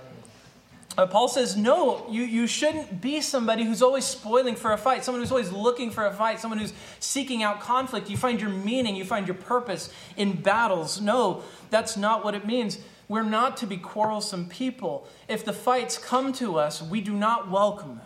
uh, 0.98 1.06
Paul 1.06 1.28
says, 1.28 1.56
no, 1.56 2.06
you, 2.10 2.24
you 2.24 2.48
shouldn't 2.48 3.00
be 3.00 3.22
somebody 3.22 3.64
who's 3.64 3.82
always 3.82 4.06
spoiling 4.06 4.56
for 4.56 4.74
a 4.74 4.78
fight, 4.78 5.04
someone 5.04 5.22
who's 5.22 5.32
always 5.32 5.52
looking 5.52 5.92
for 5.92 6.06
a 6.06 6.14
fight, 6.14 6.40
someone 6.40 6.60
who's 6.60 6.74
seeking 7.00 7.44
out 7.44 7.62
conflict. 7.62 8.10
You 8.10 8.18
find 8.18 8.42
your 8.42 8.50
meaning, 8.50 8.96
you 8.96 9.06
find 9.06 9.28
your 9.28 9.36
purpose 9.36 9.94
in 10.18 10.42
battles. 10.42 11.00
No, 11.00 11.44
that's 11.70 11.96
not 11.96 12.26
what 12.26 12.36
it 12.36 12.46
means. 12.46 12.80
We're 13.08 13.24
not 13.24 13.58
to 13.58 13.66
be 13.66 13.78
quarrelsome 13.78 14.50
people. 14.50 15.08
If 15.28 15.46
the 15.46 15.54
fights 15.54 15.98
come 15.98 16.34
to 16.34 16.58
us, 16.58 16.82
we 16.82 17.02
do 17.02 17.14
not 17.14 17.50
welcome 17.50 17.98
them. 17.98 18.06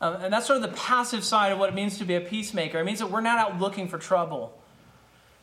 Uh, 0.00 0.20
and 0.22 0.32
that's 0.32 0.46
sort 0.46 0.62
of 0.62 0.70
the 0.70 0.76
passive 0.76 1.24
side 1.24 1.52
of 1.52 1.58
what 1.58 1.68
it 1.68 1.74
means 1.74 1.98
to 1.98 2.04
be 2.04 2.14
a 2.14 2.20
peacemaker. 2.20 2.78
It 2.78 2.84
means 2.84 3.00
that 3.00 3.10
we're 3.10 3.20
not 3.20 3.38
out 3.38 3.60
looking 3.60 3.88
for 3.88 3.98
trouble. 3.98 4.56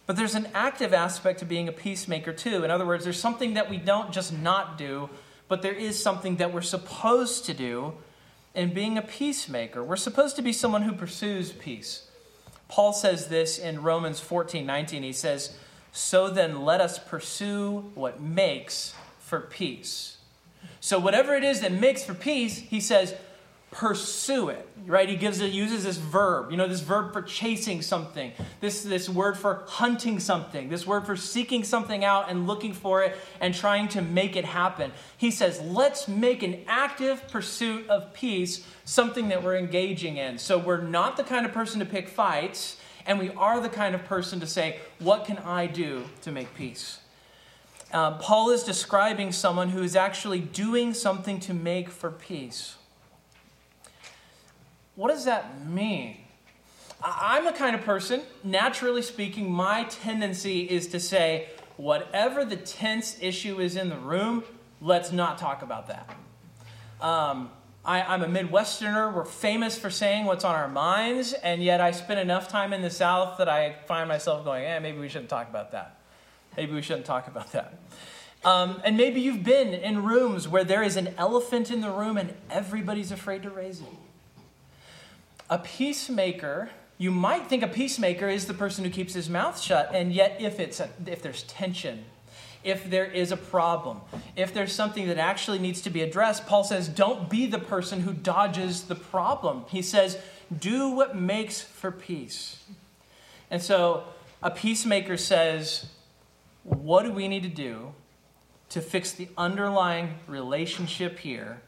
But 0.06 0.16
there's 0.16 0.36
an 0.36 0.48
active 0.54 0.94
aspect 0.94 1.40
to 1.40 1.46
being 1.46 1.68
a 1.68 1.72
peacemaker, 1.72 2.32
too. 2.32 2.64
In 2.64 2.72
other 2.72 2.86
words, 2.86 3.04
there's 3.04 3.20
something 3.20 3.56
that 3.56 3.70
we 3.70 3.78
don't 3.78 4.12
just 4.12 4.32
not 4.32 4.78
do, 4.78 5.10
but 5.48 5.62
there 5.62 5.74
is 5.74 6.02
something 6.02 6.38
that 6.38 6.54
we're 6.54 6.62
supposed 6.62 7.46
to 7.46 7.54
do 7.54 7.94
in 8.54 8.74
being 8.74 8.98
a 8.98 9.02
peacemaker. 9.02 9.84
We're 9.84 9.96
supposed 9.96 10.36
to 10.38 10.42
be 10.42 10.54
someone 10.54 10.84
who 10.84 10.94
pursues 10.94 11.52
peace. 11.52 12.10
Paul 12.68 12.94
says 12.94 13.28
this 13.28 13.60
in 13.60 13.84
Romans 13.84 14.20
14 14.20 14.66
19. 14.66 15.04
He 15.04 15.14
says, 15.14 15.58
So 15.92 16.30
then 16.30 16.64
let 16.64 16.82
us 16.82 16.98
pursue 16.98 17.92
what 17.94 18.22
makes 18.22 18.96
for 19.20 19.42
peace. 19.42 20.18
So, 20.80 21.00
whatever 21.00 21.36
it 21.36 21.44
is 21.44 21.62
that 21.62 21.72
makes 21.72 22.04
for 22.04 22.14
peace, 22.14 22.58
he 22.58 22.80
says, 22.80 23.16
pursue 23.76 24.50
it 24.50 24.68
right? 24.88 25.10
He 25.10 25.16
gives 25.16 25.40
it 25.42 25.52
uses 25.52 25.84
this 25.84 25.98
verb 25.98 26.52
you 26.52 26.58
know 26.58 26.68
this 26.68 26.82
verb 26.82 27.14
for 27.14 27.22
chasing 27.22 27.82
something. 27.82 28.32
This 28.62 28.84
this 28.84 29.10
word 29.10 29.38
for 29.38 29.64
hunting 29.68 30.20
something. 30.20 30.70
This 30.70 30.86
word 30.86 31.06
for 31.06 31.16
seeking 31.16 31.64
something 31.64 32.04
out 32.04 32.30
and 32.30 32.48
looking 32.48 32.74
for 32.74 33.04
it 33.04 33.16
and 33.40 33.54
trying 33.54 33.88
to 33.90 34.02
make 34.02 34.36
it 34.36 34.46
happen. 34.46 34.92
He 35.18 35.32
says 35.32 35.60
let's 35.62 36.08
make 36.08 36.44
an 36.44 36.62
active 36.68 37.28
pursuit 37.28 37.90
of 37.90 38.14
peace 38.14 38.66
something 38.86 39.30
that 39.30 39.44
we're 39.44 39.58
engaging 39.58 40.18
in. 40.18 40.38
So 40.38 40.58
we're 40.58 40.82
not 40.82 41.18
the 41.18 41.24
kind 41.24 41.46
of 41.46 41.52
person 41.52 41.80
to 41.80 41.86
pick 41.86 42.08
fights 42.08 42.78
and 43.06 43.20
we 43.20 43.30
are 43.32 43.60
the 43.60 43.70
kind 43.70 43.96
of 43.96 44.04
person 44.06 44.40
to 44.40 44.48
say 44.48 44.80
what 45.00 45.26
can 45.26 45.38
i 45.40 45.68
do 45.68 46.04
to 46.22 46.32
make 46.32 46.54
peace? 46.56 47.00
Uh, 47.92 48.18
paul 48.18 48.50
is 48.50 48.64
describing 48.64 49.32
someone 49.32 49.70
who 49.70 49.82
is 49.82 49.96
actually 49.96 50.40
doing 50.40 50.94
something 50.94 51.40
to 51.40 51.54
make 51.54 51.90
for 51.90 52.12
peace 52.12 52.76
what 54.96 55.10
does 55.10 55.26
that 55.26 55.66
mean? 55.68 56.18
I'm 57.04 57.46
a 57.46 57.54
kind 57.54 57.76
of 57.76 57.84
person, 57.84 58.22
naturally 58.44 59.02
speaking, 59.02 59.52
my 59.52 59.84
tendency 59.84 60.62
is 60.62 60.88
to 60.88 61.00
say, 61.00 61.50
whatever 61.78 62.46
the 62.46 62.56
tense 62.56 63.18
issue 63.22 63.60
is 63.60 63.76
in 63.76 63.90
the 63.90 63.98
room, 63.98 64.44
let's 64.82 65.12
not 65.12 65.38
talk 65.38 65.62
about 65.62 65.88
that. 65.88 66.10
Um, 67.02 67.52
I, 67.84 68.16
am 68.16 68.24
a 68.24 68.28
Midwesterner. 68.28 69.14
We're 69.14 69.26
famous 69.26 69.78
for 69.78 69.90
saying 69.90 70.26
what's 70.26 70.44
on 70.44 70.56
our 70.56 70.68
minds, 70.68 71.34
and 71.34 71.62
yet 71.62 71.82
I 71.82 71.92
spend 71.92 72.20
enough 72.20 72.48
time 72.48 72.74
in 72.74 72.82
the 72.82 72.90
South 72.90 73.38
that 73.38 73.50
I 73.50 73.76
find 73.86 74.08
myself 74.08 74.44
going, 74.44 74.66
eh, 74.66 74.80
maybe 74.80 74.98
we 74.98 75.10
shouldn't 75.10 75.30
talk 75.30 75.50
about 75.50 75.74
that. 75.74 76.00
Maybe 76.58 76.74
we 76.74 76.82
shouldn't 76.82 77.06
talk 77.06 77.28
about 77.28 77.52
that. 77.52 77.78
Um, 78.44 78.82
and 78.84 78.96
maybe 78.96 79.22
you've 79.22 79.44
been 79.44 79.74
in 79.74 80.04
rooms 80.04 80.48
where 80.48 80.64
there 80.64 80.84
is 80.84 80.98
an 80.98 81.14
elephant 81.18 81.70
in 81.70 81.82
the 81.82 81.90
room 81.90 82.18
and 82.18 82.34
everybody's 82.50 83.12
afraid 83.12 83.44
to 83.44 83.50
raise 83.50 83.82
it. 83.82 83.88
A 85.50 85.60
peacemaker, 85.60 86.70
you 86.98 87.12
might 87.12 87.48
think 87.48 87.62
a 87.62 87.68
peacemaker 87.68 88.28
is 88.28 88.48
the 88.48 88.54
person 88.54 88.84
who 88.84 88.90
keeps 88.90 89.14
his 89.14 89.30
mouth 89.30 89.60
shut, 89.60 89.92
and 89.94 90.12
yet 90.12 90.38
if, 90.40 90.60
it's 90.60 90.80
a, 90.80 90.90
if 91.06 91.22
there's 91.22 91.44
tension, 91.44 92.06
if 92.64 92.90
there 92.90 93.06
is 93.06 93.32
a 93.32 93.38
problem, 93.38 94.02
if 94.36 94.54
there's 94.54 94.74
something 94.74 95.08
that 95.08 95.20
actually 95.20 95.60
needs 95.60 95.82
to 95.82 95.92
be 95.92 96.02
addressed, 96.02 96.48
Paul 96.48 96.64
says, 96.64 96.88
don't 96.88 97.30
be 97.30 97.46
the 97.46 97.60
person 97.60 98.02
who 98.02 98.12
dodges 98.12 98.84
the 98.84 98.96
problem. 98.96 99.66
He 99.68 99.84
says, 99.84 100.18
do 100.58 100.90
what 100.90 101.16
makes 101.16 101.62
for 101.62 101.92
peace. 101.92 102.64
And 103.52 103.62
so 103.62 104.06
a 104.42 104.50
peacemaker 104.50 105.18
says, 105.18 105.86
what 106.64 107.04
do 107.04 107.12
we 107.12 107.28
need 107.28 107.44
to 107.44 107.50
do 107.50 107.94
to 108.70 108.82
fix 108.82 109.12
the 109.12 109.28
underlying 109.38 110.16
relationship 110.28 111.20
here 111.20 111.62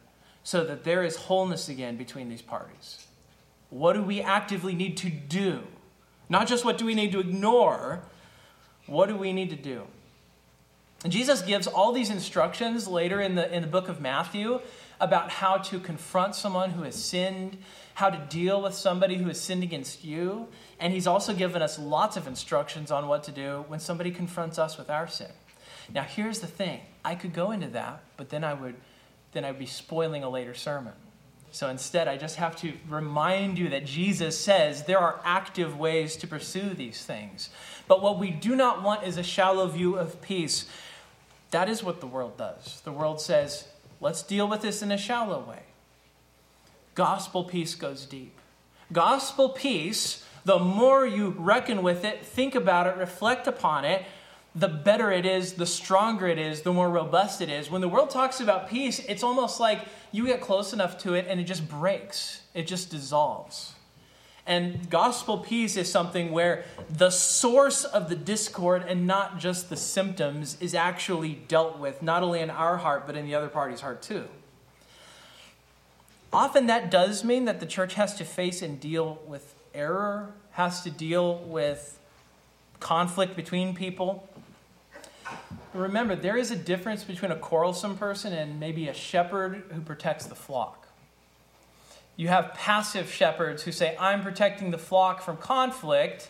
so 0.44 0.63
that 0.63 0.84
there 0.84 1.04
is 1.04 1.16
wholeness 1.16 1.70
again 1.70 1.96
between 1.96 2.28
these 2.28 2.42
parties? 2.42 3.07
What 3.69 3.93
do 3.93 4.01
we 4.01 4.21
actively 4.21 4.73
need 4.73 4.97
to 4.97 5.10
do? 5.10 5.63
Not 6.30 6.47
just 6.47 6.65
what 6.65 6.77
do 6.77 6.86
we 6.86 6.95
need 6.95 7.12
to 7.13 7.19
ignore, 7.19 8.01
what 8.86 9.08
do 9.08 9.15
we 9.15 9.34
need 9.34 9.49
to 9.49 9.56
do? 9.56 9.84
And 11.03 11.13
Jesus 11.13 11.41
gives 11.41 11.67
all 11.67 11.91
these 11.91 12.10
instructions 12.10 12.88
later 12.88 13.21
in 13.21 13.36
the, 13.36 13.53
in 13.53 13.62
the 13.62 13.67
book 13.67 13.88
of 13.88 14.01
Matthew 14.01 14.60
about 14.99 15.30
how 15.30 15.58
to 15.58 15.80
confront 15.80 16.34
someone 16.34 16.71
who 16.71 16.84
has 16.84 16.95
sinned, 16.95 17.58
how 17.93 18.10
to 18.10 18.17
deal 18.30 18.62
with 18.62 18.73
somebody 18.73 19.15
who 19.15 19.27
has 19.27 19.39
sinned 19.39 19.62
against 19.62 20.03
you. 20.03 20.47
And 20.80 20.91
he's 20.91 21.06
also 21.06 21.34
given 21.34 21.62
us 21.62 21.77
lots 21.77 22.17
of 22.17 22.27
instructions 22.27 22.89
on 22.89 23.08
what 23.08 23.23
to 23.25 23.32
do 23.32 23.65
when 23.67 23.80
somebody 23.80 24.10
confronts 24.10 24.58
us 24.58 24.77
with 24.77 24.89
our 24.89 25.08
sin. 25.08 25.32
Now, 25.93 26.03
here's 26.03 26.39
the 26.39 26.47
thing 26.47 26.82
I 27.06 27.15
could 27.15 27.34
go 27.34 27.51
into 27.51 27.67
that, 27.67 28.03
but 28.17 28.30
then 28.30 28.43
I 28.43 28.53
would, 28.53 28.75
then 29.34 29.45
I'd 29.45 29.60
be 29.60 29.65
spoiling 29.65 30.23
a 30.23 30.30
later 30.30 30.53
sermon. 30.53 30.93
So 31.51 31.69
instead, 31.69 32.07
I 32.07 32.17
just 32.17 32.36
have 32.36 32.55
to 32.57 32.73
remind 32.88 33.57
you 33.57 33.69
that 33.69 33.86
Jesus 33.86 34.39
says 34.39 34.83
there 34.83 34.99
are 34.99 35.19
active 35.23 35.77
ways 35.77 36.15
to 36.17 36.27
pursue 36.27 36.73
these 36.73 37.03
things. 37.03 37.49
But 37.88 38.01
what 38.01 38.19
we 38.19 38.31
do 38.31 38.55
not 38.55 38.83
want 38.83 39.03
is 39.03 39.17
a 39.17 39.23
shallow 39.23 39.67
view 39.67 39.95
of 39.95 40.21
peace. 40.21 40.65
That 41.51 41.69
is 41.69 41.83
what 41.83 42.01
the 42.01 42.07
world 42.07 42.38
does. 42.38 42.81
The 42.81 42.91
world 42.91 43.21
says, 43.21 43.67
let's 44.01 44.21
deal 44.21 44.47
with 44.47 44.62
this 44.62 44.81
in 44.81 44.91
a 44.91 44.97
shallow 44.97 45.39
way. 45.39 45.63
Gospel 46.95 47.43
peace 47.43 47.75
goes 47.75 48.05
deep. 48.05 48.38
Gospel 48.91 49.49
peace, 49.49 50.25
the 50.45 50.60
more 50.60 51.05
you 51.05 51.36
reckon 51.38 51.83
with 51.83 52.03
it, 52.03 52.25
think 52.25 52.55
about 52.55 52.88
it, 52.88 52.97
reflect 52.97 53.47
upon 53.47 53.86
it, 53.86 54.03
the 54.58 54.67
better 54.67 55.12
it 55.12 55.26
is, 55.26 55.54
the 55.54 55.65
stronger 55.65 56.28
it 56.28 56.39
is, 56.39 56.62
the 56.62 56.74
more 56.74 56.89
robust 56.89 57.41
it 57.41 57.50
is. 57.50 57.70
When 57.70 57.82
the 57.82 57.88
world 57.88 58.10
talks 58.10 58.39
about 58.39 58.70
peace, 58.70 59.00
it's 59.08 59.22
almost 59.22 59.60
like 59.60 59.86
you 60.12 60.26
get 60.26 60.41
close 60.41 60.74
enough 60.74 60.98
to 61.00 61.13
it 61.13 61.28
and 61.30 61.39
it 61.39 61.43
just 61.43 61.70
breaks, 61.70 62.41
it 62.56 62.65
just 62.65 62.89
dissolves. 62.89 63.76
And 64.48 64.89
gospel 64.89 65.39
peace 65.39 65.76
is 65.76 65.91
something 65.91 66.32
where 66.32 66.63
the 66.89 67.10
source 67.10 67.84
of 67.84 68.10
the 68.10 68.15
discord 68.15 68.86
and 68.88 69.06
not 69.06 69.39
just 69.39 69.70
the 69.70 69.76
symptoms 69.76 70.58
is 70.62 70.74
actually 70.74 71.34
dealt 71.48 71.78
with, 71.78 72.02
not 72.02 72.24
only 72.24 72.39
in 72.39 72.50
our 72.50 72.78
heart, 72.78 73.06
but 73.06 73.15
in 73.15 73.26
the 73.26 73.36
other 73.36 73.50
party's 73.50 73.82
heart 73.82 74.02
too. 74.02 74.26
Often 76.32 76.67
that 76.67 76.89
does 76.89 77.24
mean 77.24 77.46
that 77.46 77.60
the 77.60 77.65
church 77.65 77.93
has 77.96 78.15
to 78.15 78.26
face 78.26 78.62
and 78.62 78.80
deal 78.80 79.20
with 79.28 79.54
error, 79.74 80.32
has 80.52 80.82
to 80.84 80.89
deal 80.89 81.39
with 81.39 82.00
conflict 82.80 83.36
between 83.36 83.76
people. 83.76 84.28
Remember, 85.73 86.15
there 86.15 86.38
is 86.38 86.51
a 86.51 86.56
difference 86.56 87.03
between 87.03 87.32
a 87.32 87.36
quarrelsome 87.36 87.97
person 87.97 88.34
and 88.34 88.60
maybe 88.60 88.88
a 88.88 88.93
shepherd 88.93 89.63
who 89.73 89.82
protects 89.82 90.25
the 90.25 90.36
flock. 90.36 90.88
You 92.15 92.30
have 92.30 92.53
passive 92.56 93.12
shepherds 93.12 93.63
who 93.63 93.71
say, 93.71 93.95
I'm 93.99 94.23
protecting 94.23 94.71
the 94.71 94.77
flock 94.77 95.21
from 95.21 95.38
conflict, 95.38 96.30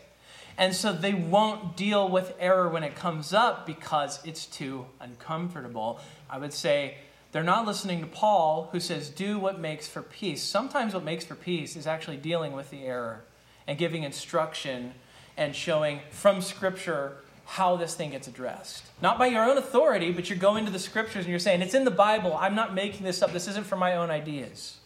and 0.57 0.75
so 0.75 0.91
they 0.91 1.13
won't 1.13 1.77
deal 1.77 2.09
with 2.09 2.33
error 2.39 2.67
when 2.67 2.83
it 2.83 2.95
comes 2.95 3.31
up 3.31 3.65
because 3.65 4.19
it's 4.25 4.45
too 4.45 4.87
uncomfortable. 4.99 5.99
I 6.29 6.39
would 6.39 6.51
say 6.51 6.97
they're 7.31 7.43
not 7.43 7.65
listening 7.65 8.01
to 8.01 8.07
Paul, 8.07 8.69
who 8.71 8.79
says, 8.79 9.09
Do 9.09 9.39
what 9.39 9.59
makes 9.59 9.87
for 9.87 10.01
peace. 10.01 10.41
Sometimes 10.41 10.93
what 10.93 11.03
makes 11.03 11.23
for 11.23 11.35
peace 11.35 11.75
is 11.75 11.87
actually 11.87 12.17
dealing 12.17 12.53
with 12.53 12.69
the 12.69 12.83
error 12.83 13.23
and 13.67 13.77
giving 13.77 14.03
instruction 14.03 14.93
and 15.37 15.55
showing 15.55 16.01
from 16.09 16.41
Scripture 16.41 17.17
how 17.47 17.75
this 17.77 17.95
thing 17.95 18.11
gets 18.11 18.27
addressed. 18.27 18.83
Not 19.01 19.17
by 19.17 19.27
your 19.27 19.43
own 19.43 19.57
authority, 19.57 20.11
but 20.11 20.29
you're 20.29 20.37
going 20.37 20.65
to 20.65 20.71
the 20.71 20.79
Scriptures 20.79 21.23
and 21.23 21.29
you're 21.29 21.39
saying, 21.39 21.61
It's 21.61 21.73
in 21.73 21.85
the 21.85 21.91
Bible. 21.91 22.37
I'm 22.39 22.55
not 22.55 22.73
making 22.75 23.05
this 23.05 23.21
up. 23.21 23.33
This 23.33 23.47
isn't 23.47 23.65
for 23.65 23.77
my 23.77 23.95
own 23.95 24.11
ideas 24.11 24.77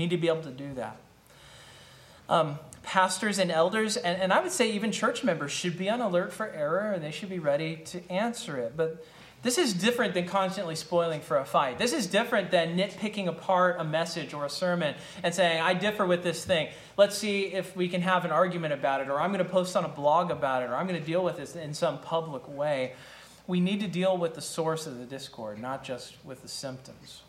need 0.00 0.10
to 0.10 0.16
be 0.16 0.28
able 0.28 0.42
to 0.42 0.50
do 0.50 0.72
that. 0.74 0.96
Um, 2.28 2.58
pastors 2.82 3.38
and 3.38 3.50
elders, 3.50 3.96
and, 3.96 4.20
and 4.20 4.32
I 4.32 4.40
would 4.40 4.52
say 4.52 4.72
even 4.72 4.92
church 4.92 5.22
members, 5.22 5.52
should 5.52 5.76
be 5.76 5.88
on 5.90 6.00
alert 6.00 6.32
for 6.32 6.48
error 6.48 6.92
and 6.92 7.04
they 7.04 7.10
should 7.10 7.28
be 7.28 7.38
ready 7.38 7.76
to 7.86 8.08
answer 8.10 8.56
it. 8.56 8.76
But 8.76 9.04
this 9.42 9.56
is 9.56 9.72
different 9.72 10.12
than 10.12 10.26
constantly 10.26 10.74
spoiling 10.74 11.20
for 11.22 11.38
a 11.38 11.44
fight. 11.44 11.78
This 11.78 11.94
is 11.94 12.06
different 12.06 12.50
than 12.50 12.76
nitpicking 12.76 13.26
apart 13.26 13.76
a 13.78 13.84
message 13.84 14.34
or 14.34 14.44
a 14.44 14.50
sermon 14.50 14.94
and 15.22 15.34
saying, 15.34 15.62
I 15.62 15.72
differ 15.72 16.04
with 16.04 16.22
this 16.22 16.44
thing. 16.44 16.68
Let's 16.98 17.16
see 17.16 17.46
if 17.46 17.74
we 17.74 17.88
can 17.88 18.02
have 18.02 18.26
an 18.26 18.32
argument 18.32 18.74
about 18.74 19.00
it, 19.00 19.08
or 19.08 19.18
I'm 19.18 19.32
going 19.32 19.44
to 19.44 19.50
post 19.50 19.76
on 19.76 19.84
a 19.86 19.88
blog 19.88 20.30
about 20.30 20.62
it, 20.62 20.66
or 20.66 20.76
I'm 20.76 20.86
going 20.86 21.00
to 21.00 21.06
deal 21.06 21.24
with 21.24 21.38
this 21.38 21.56
in 21.56 21.72
some 21.72 22.00
public 22.00 22.46
way. 22.48 22.92
We 23.46 23.60
need 23.60 23.80
to 23.80 23.88
deal 23.88 24.18
with 24.18 24.34
the 24.34 24.42
source 24.42 24.86
of 24.86 24.98
the 24.98 25.06
discord, 25.06 25.58
not 25.58 25.84
just 25.84 26.16
with 26.22 26.42
the 26.42 26.48
symptoms. 26.48 27.22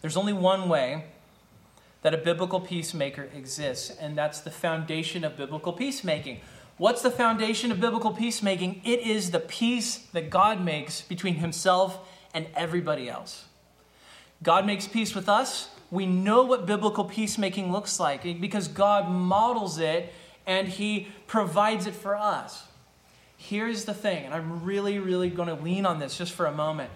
There's 0.00 0.16
only 0.16 0.32
one 0.32 0.68
way 0.68 1.04
that 2.02 2.14
a 2.14 2.18
biblical 2.18 2.60
peacemaker 2.60 3.28
exists, 3.34 3.90
and 3.90 4.16
that's 4.16 4.40
the 4.40 4.50
foundation 4.50 5.22
of 5.22 5.36
biblical 5.36 5.72
peacemaking. 5.72 6.40
What's 6.80 7.02
the 7.02 7.10
foundation 7.10 7.70
of 7.70 7.78
biblical 7.78 8.10
peacemaking? 8.10 8.80
It 8.86 9.00
is 9.00 9.32
the 9.32 9.38
peace 9.38 9.98
that 10.14 10.30
God 10.30 10.64
makes 10.64 11.02
between 11.02 11.34
himself 11.34 12.08
and 12.32 12.46
everybody 12.56 13.06
else. 13.06 13.44
God 14.42 14.64
makes 14.64 14.88
peace 14.88 15.14
with 15.14 15.28
us. 15.28 15.68
We 15.90 16.06
know 16.06 16.42
what 16.42 16.64
biblical 16.64 17.04
peacemaking 17.04 17.70
looks 17.70 18.00
like 18.00 18.22
because 18.40 18.66
God 18.66 19.10
models 19.10 19.78
it 19.78 20.10
and 20.46 20.68
he 20.68 21.08
provides 21.26 21.86
it 21.86 21.94
for 21.94 22.16
us. 22.16 22.62
Here's 23.36 23.84
the 23.84 23.92
thing, 23.92 24.24
and 24.24 24.32
I'm 24.32 24.64
really, 24.64 24.98
really 24.98 25.28
going 25.28 25.54
to 25.54 25.62
lean 25.62 25.84
on 25.84 25.98
this 25.98 26.16
just 26.16 26.32
for 26.32 26.46
a 26.46 26.52
moment. 26.52 26.90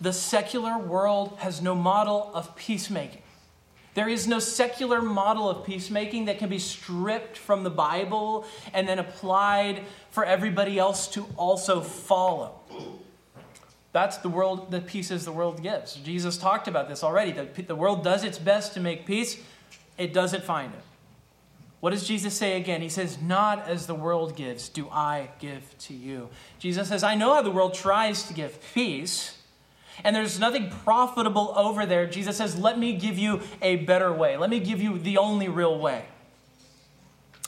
The 0.00 0.14
secular 0.14 0.78
world 0.78 1.36
has 1.40 1.60
no 1.60 1.74
model 1.74 2.30
of 2.32 2.56
peacemaking. 2.56 3.20
There 3.94 4.08
is 4.08 4.26
no 4.26 4.38
secular 4.38 5.02
model 5.02 5.48
of 5.48 5.64
peacemaking 5.64 6.26
that 6.26 6.38
can 6.38 6.48
be 6.48 6.58
stripped 6.58 7.36
from 7.36 7.64
the 7.64 7.70
Bible 7.70 8.46
and 8.72 8.88
then 8.88 8.98
applied 8.98 9.82
for 10.10 10.24
everybody 10.24 10.78
else 10.78 11.08
to 11.08 11.26
also 11.36 11.80
follow. 11.80 12.60
That's 13.92 14.18
the 14.18 14.28
world, 14.28 14.70
the 14.70 14.80
pieces 14.80 15.24
the 15.24 15.32
world 15.32 15.62
gives. 15.62 15.94
Jesus 15.94 16.36
talked 16.36 16.68
about 16.68 16.88
this 16.88 17.02
already. 17.02 17.32
The, 17.32 17.62
the 17.62 17.74
world 17.74 18.04
does 18.04 18.22
its 18.22 18.38
best 18.38 18.74
to 18.74 18.80
make 18.80 19.06
peace, 19.06 19.42
it 19.96 20.12
doesn't 20.12 20.44
find 20.44 20.72
it. 20.72 20.80
What 21.80 21.90
does 21.90 22.06
Jesus 22.06 22.34
say 22.34 22.56
again? 22.56 22.82
He 22.82 22.88
says, 22.88 23.18
Not 23.20 23.68
as 23.68 23.86
the 23.86 23.94
world 23.94 24.36
gives, 24.36 24.68
do 24.68 24.88
I 24.90 25.30
give 25.38 25.76
to 25.78 25.94
you. 25.94 26.28
Jesus 26.58 26.88
says, 26.88 27.02
I 27.04 27.14
know 27.14 27.34
how 27.34 27.42
the 27.42 27.50
world 27.50 27.74
tries 27.74 28.24
to 28.24 28.34
give 28.34 28.58
peace 28.74 29.37
and 30.04 30.14
there's 30.14 30.38
nothing 30.38 30.70
profitable 30.70 31.52
over 31.56 31.86
there, 31.86 32.06
Jesus 32.06 32.36
says, 32.36 32.58
Let 32.58 32.78
me 32.78 32.94
give 32.94 33.18
you 33.18 33.40
a 33.60 33.76
better 33.76 34.12
way. 34.12 34.36
Let 34.36 34.50
me 34.50 34.60
give 34.60 34.80
you 34.80 34.98
the 34.98 35.18
only 35.18 35.48
real 35.48 35.78
way. 35.78 36.04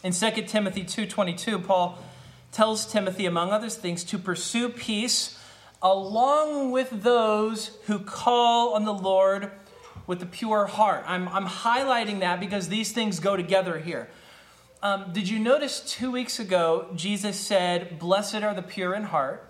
In 0.02 0.12
2 0.12 0.30
Timothy 0.46 0.84
2:22, 0.84 1.66
Paul 1.66 1.98
tells 2.52 2.90
Timothy, 2.90 3.26
among 3.26 3.50
other 3.50 3.68
things, 3.68 4.02
to 4.04 4.18
pursue 4.18 4.68
peace 4.68 5.38
along 5.82 6.70
with 6.70 7.02
those 7.02 7.78
who 7.86 7.98
call 7.98 8.74
on 8.74 8.84
the 8.84 8.92
Lord 8.92 9.50
with 10.06 10.22
a 10.22 10.26
pure 10.26 10.66
heart. 10.66 11.04
I'm, 11.06 11.28
I'm 11.28 11.46
highlighting 11.46 12.20
that 12.20 12.40
because 12.40 12.68
these 12.68 12.92
things 12.92 13.20
go 13.20 13.36
together 13.36 13.78
here. 13.78 14.08
Um, 14.82 15.12
did 15.12 15.28
you 15.28 15.38
notice 15.38 15.80
two 15.80 16.10
weeks 16.10 16.38
ago, 16.38 16.88
Jesus 16.94 17.38
said, 17.38 17.98
Blessed 17.98 18.36
are 18.36 18.54
the 18.54 18.62
pure 18.62 18.94
in 18.94 19.04
heart? 19.04 19.46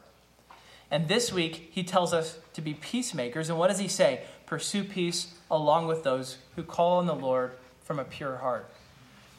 And 0.91 1.07
this 1.07 1.33
week, 1.33 1.71
he 1.73 1.85
tells 1.85 2.13
us 2.13 2.39
to 2.61 2.65
be 2.65 2.75
peacemakers. 2.75 3.49
And 3.49 3.59
what 3.59 3.69
does 3.69 3.79
he 3.79 3.89
say? 3.89 4.21
Pursue 4.47 4.85
peace 4.85 5.35
along 5.51 5.87
with 5.87 6.05
those 6.05 6.37
who 6.55 6.63
call 6.63 6.99
on 6.99 7.07
the 7.07 7.15
Lord 7.15 7.53
from 7.83 7.99
a 7.99 8.05
pure 8.05 8.37
heart. 8.37 8.71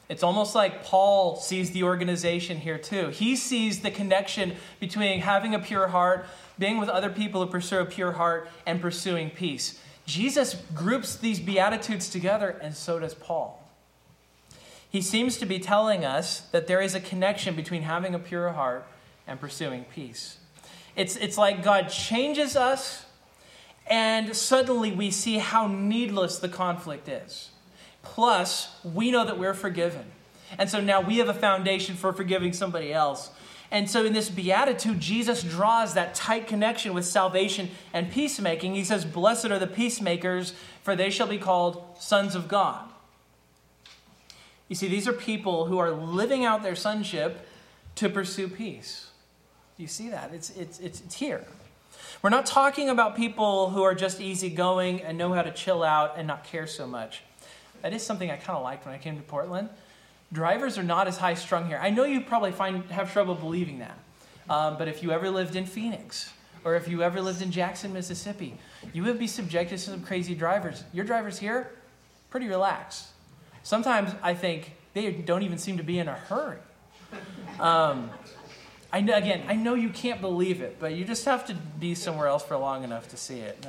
It's 0.10 0.23
almost 0.23 0.55
like 0.55 0.84
Paul 0.84 1.38
sees 1.38 1.71
the 1.71 1.84
organization 1.84 2.57
here 2.57 2.77
too. 2.77 3.10
He 3.10 3.38
sees 3.38 3.79
the 3.79 3.91
connection 3.91 4.55
between 4.79 5.21
having 5.21 5.55
a 5.55 5.60
pure 5.60 5.88
heart, 5.88 6.25
being 6.60 6.79
with 6.79 6.89
other 6.89 7.10
people 7.10 7.45
who 7.45 7.49
pursue 7.49 7.79
a 7.79 7.86
pure 7.86 8.12
heart, 8.13 8.49
and 8.65 8.81
pursuing 8.81 9.29
peace. 9.29 9.79
Jesus 10.05 10.55
groups 10.75 11.15
these 11.15 11.39
Beatitudes 11.39 12.10
together, 12.10 12.60
and 12.62 12.75
so 12.75 12.99
does 12.99 13.13
Paul. 13.13 13.65
He 14.89 15.01
seems 15.01 15.38
to 15.38 15.45
be 15.45 15.60
telling 15.60 16.03
us 16.03 16.41
that 16.51 16.67
there 16.67 16.81
is 16.81 16.93
a 16.93 16.99
connection 16.99 17.55
between 17.55 17.84
having 17.84 18.13
a 18.13 18.19
pure 18.19 18.49
heart 18.49 18.86
and 19.25 19.39
pursuing 19.39 19.86
peace. 19.86 20.39
It's, 20.97 21.15
it's 21.15 21.38
like 21.38 21.63
God 21.63 21.88
changes 21.88 22.57
us, 22.57 23.05
and 23.88 24.36
suddenly 24.36 24.91
we 24.91 25.12
see 25.12 25.38
how 25.38 25.67
needless 25.67 26.39
the 26.39 26.50
conflict 26.50 27.10
is. 27.10 27.50
Plus, 28.04 28.76
we 28.84 29.12
know 29.12 29.26
that 29.26 29.38
we're 29.38 29.54
forgiven. 29.54 30.06
And 30.58 30.70
so 30.70 30.82
now 30.82 31.02
we 31.02 31.17
have 31.17 31.30
a 31.30 31.34
foundation 31.34 31.96
for 31.96 32.13
forgiving 32.13 32.54
somebody 32.54 32.91
else. 32.94 33.32
And 33.70 33.89
so 33.89 34.06
in 34.06 34.12
this 34.12 34.30
beatitude, 34.30 35.00
Jesus 35.00 35.44
draws 35.44 35.94
that 35.94 36.13
tight 36.13 36.46
connection 36.46 36.94
with 36.94 37.06
salvation 37.06 37.70
and 37.94 38.12
peacemaking. 38.12 38.76
He 38.76 38.84
says, 38.84 39.06
Blessed 39.06 39.46
are 39.46 39.60
the 39.60 39.67
peacemakers, 39.67 40.54
for 40.84 40.96
they 40.96 41.10
shall 41.10 41.28
be 41.28 41.38
called 41.38 41.84
sons 41.98 42.36
of 42.36 42.50
God. 42.50 42.89
You 44.67 44.76
see, 44.76 44.88
these 44.88 45.08
are 45.08 45.13
people 45.13 45.65
who 45.65 45.78
are 45.78 45.91
living 45.91 46.44
out 46.44 46.63
their 46.63 46.76
sonship 46.76 47.48
to 47.96 48.10
pursue 48.10 48.50
peace. 48.50 49.10
You 49.78 49.88
see 49.88 50.10
that? 50.10 50.34
It's, 50.34 50.50
it's, 50.52 50.80
it's, 50.80 51.02
it's 51.02 51.15
here. 51.15 51.46
We're 52.21 52.30
not 52.30 52.45
talking 52.45 52.89
about 52.89 53.15
people 53.15 53.69
who 53.69 53.84
are 53.84 53.95
just 53.95 54.21
easygoing 54.21 55.02
and 55.02 55.17
know 55.17 55.34
how 55.34 55.41
to 55.41 55.52
chill 55.52 55.84
out 55.84 56.15
and 56.17 56.28
not 56.28 56.43
care 56.43 56.67
so 56.67 56.86
much. 56.86 57.24
That 57.82 57.93
is 57.93 58.04
something 58.04 58.30
I 58.30 58.36
kind 58.36 58.58
of 58.58 58.63
liked 58.63 58.86
when 58.86 58.93
I 58.93 58.97
came 58.97 59.17
to 59.17 59.24
Portland. 59.24 59.69
Drivers 60.32 60.78
are 60.78 60.84
not 60.84 61.08
as 61.08 61.17
high 61.17 61.34
strung 61.34 61.67
here. 61.67 61.80
I 61.82 61.89
know 61.89 62.04
you 62.04 62.21
probably 62.21 62.52
find 62.52 62.86
have 62.91 63.12
trouble 63.12 63.36
believing 63.36 63.80
that, 63.80 63.97
um, 64.50 64.78
but 64.78 64.88
if 64.88 65.04
you 65.04 65.12
ever 65.12 65.30
lived 65.30 65.56
in 65.56 65.65
Phoenix 65.65 66.32
or 66.63 66.76
if 66.76 66.88
you 66.88 67.02
ever 67.02 67.19
lived 67.21 67.41
in 67.41 67.52
Jackson, 67.52 67.91
Mississippi, 67.91 68.56
you 68.93 69.04
would 69.04 69.19
be 69.19 69.28
subjected 69.28 69.78
to 69.78 69.84
some 69.84 70.04
crazy 70.04 70.36
drivers. 70.36 70.84
Your 70.93 71.06
drivers 71.06 71.39
here, 71.39 71.71
pretty 72.30 72.47
relaxed. 72.47 73.08
Sometimes 73.63 74.12
I 74.21 74.34
think 74.34 74.74
they 74.93 75.12
don't 75.12 75.43
even 75.43 75.58
seem 75.58 75.78
to 75.78 75.84
be 75.84 76.00
in 76.00 76.08
a 76.08 76.13
hurry. 76.13 76.60
Um, 77.60 78.10
I 78.93 79.01
know, 79.01 79.15
again, 79.15 79.43
I 79.47 79.56
know 79.56 79.73
you 79.73 79.89
can't 79.89 80.19
believe 80.19 80.62
it, 80.62 80.77
but 80.80 80.93
you 80.93 81.06
just 81.06 81.25
have 81.25 81.45
to 81.47 81.54
be 81.54 81.95
somewhere 81.95 82.27
else 82.27 82.43
for 82.43 82.58
long 82.58 82.84
enough 82.84 83.08
to 83.10 83.17
see 83.17 83.39
it 83.39 83.65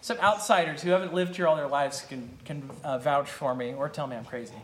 some 0.00 0.18
outsiders 0.18 0.82
who 0.82 0.90
haven't 0.90 1.12
lived 1.12 1.36
here 1.36 1.46
all 1.46 1.56
their 1.56 1.68
lives 1.68 2.02
can, 2.08 2.30
can 2.44 2.70
uh, 2.82 2.98
vouch 2.98 3.30
for 3.30 3.54
me 3.54 3.74
or 3.74 3.88
tell 3.88 4.06
me 4.06 4.16
I'm 4.16 4.24
crazy. 4.24 4.54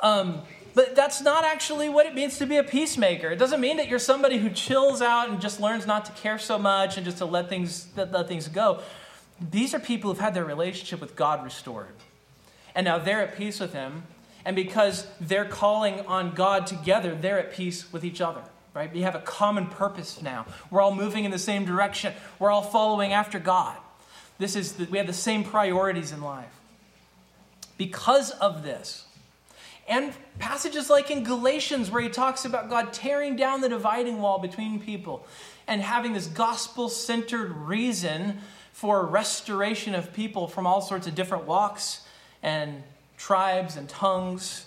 Um, 0.00 0.42
but 0.74 0.94
that's 0.94 1.20
not 1.22 1.44
actually 1.44 1.88
what 1.88 2.06
it 2.06 2.14
means 2.14 2.38
to 2.38 2.46
be 2.46 2.56
a 2.56 2.64
peacemaker. 2.64 3.30
It 3.30 3.38
doesn't 3.38 3.60
mean 3.60 3.78
that 3.78 3.88
you're 3.88 3.98
somebody 3.98 4.38
who 4.38 4.50
chills 4.50 5.00
out 5.00 5.28
and 5.28 5.40
just 5.40 5.60
learns 5.60 5.86
not 5.86 6.04
to 6.06 6.12
care 6.12 6.38
so 6.38 6.58
much 6.58 6.96
and 6.96 7.04
just 7.04 7.18
to 7.18 7.24
let 7.24 7.48
things, 7.48 7.88
let, 7.96 8.12
let 8.12 8.28
things 8.28 8.48
go. 8.48 8.80
These 9.50 9.74
are 9.74 9.78
people 9.78 10.10
who've 10.10 10.20
had 10.20 10.34
their 10.34 10.44
relationship 10.44 11.00
with 11.00 11.16
God 11.16 11.44
restored. 11.44 11.94
And 12.74 12.84
now 12.84 12.98
they're 12.98 13.22
at 13.22 13.36
peace 13.36 13.60
with 13.60 13.72
Him. 13.72 14.04
And 14.44 14.54
because 14.54 15.06
they're 15.20 15.44
calling 15.44 16.00
on 16.06 16.34
God 16.34 16.66
together, 16.66 17.14
they're 17.14 17.38
at 17.38 17.52
peace 17.52 17.92
with 17.92 18.04
each 18.04 18.20
other 18.20 18.42
right? 18.78 18.94
We 18.94 19.02
have 19.02 19.16
a 19.16 19.20
common 19.20 19.66
purpose 19.66 20.22
now. 20.22 20.46
We're 20.70 20.80
all 20.80 20.94
moving 20.94 21.24
in 21.24 21.32
the 21.32 21.38
same 21.38 21.64
direction. 21.64 22.14
We're 22.38 22.52
all 22.52 22.62
following 22.62 23.12
after 23.12 23.40
God. 23.40 23.76
This 24.38 24.54
is 24.54 24.74
the, 24.74 24.84
we 24.84 24.98
have 24.98 25.08
the 25.08 25.12
same 25.12 25.42
priorities 25.42 26.12
in 26.12 26.22
life. 26.22 26.60
Because 27.76 28.30
of 28.30 28.62
this, 28.62 29.06
and 29.88 30.12
passages 30.38 30.88
like 30.88 31.10
in 31.10 31.24
Galatians, 31.24 31.90
where 31.90 32.00
he 32.00 32.08
talks 32.08 32.44
about 32.44 32.70
God 32.70 32.92
tearing 32.92 33.34
down 33.34 33.62
the 33.62 33.68
dividing 33.68 34.20
wall 34.20 34.38
between 34.38 34.80
people 34.80 35.26
and 35.66 35.80
having 35.82 36.12
this 36.12 36.28
gospel 36.28 36.88
centered 36.88 37.50
reason 37.50 38.38
for 38.72 39.04
restoration 39.04 39.96
of 39.96 40.12
people 40.12 40.46
from 40.46 40.68
all 40.68 40.80
sorts 40.80 41.08
of 41.08 41.16
different 41.16 41.46
walks 41.46 42.02
and 42.44 42.84
tribes 43.16 43.76
and 43.76 43.88
tongues. 43.88 44.66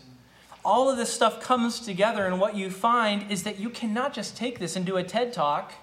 All 0.64 0.90
of 0.90 0.98
this 0.98 1.12
stuff 1.12 1.42
comes 1.42 1.80
together, 1.80 2.26
and 2.26 2.40
what 2.40 2.56
you 2.56 2.70
find 2.70 3.32
is 3.32 3.44
that 3.44 3.60
you 3.60 3.70
cannot 3.70 4.14
just 4.14 4.38
take 4.38 4.60
this 4.60 4.76
and 4.76 4.86
do 4.86 4.98
a 4.98 5.04
TED 5.04 5.34
talk 5.34 5.74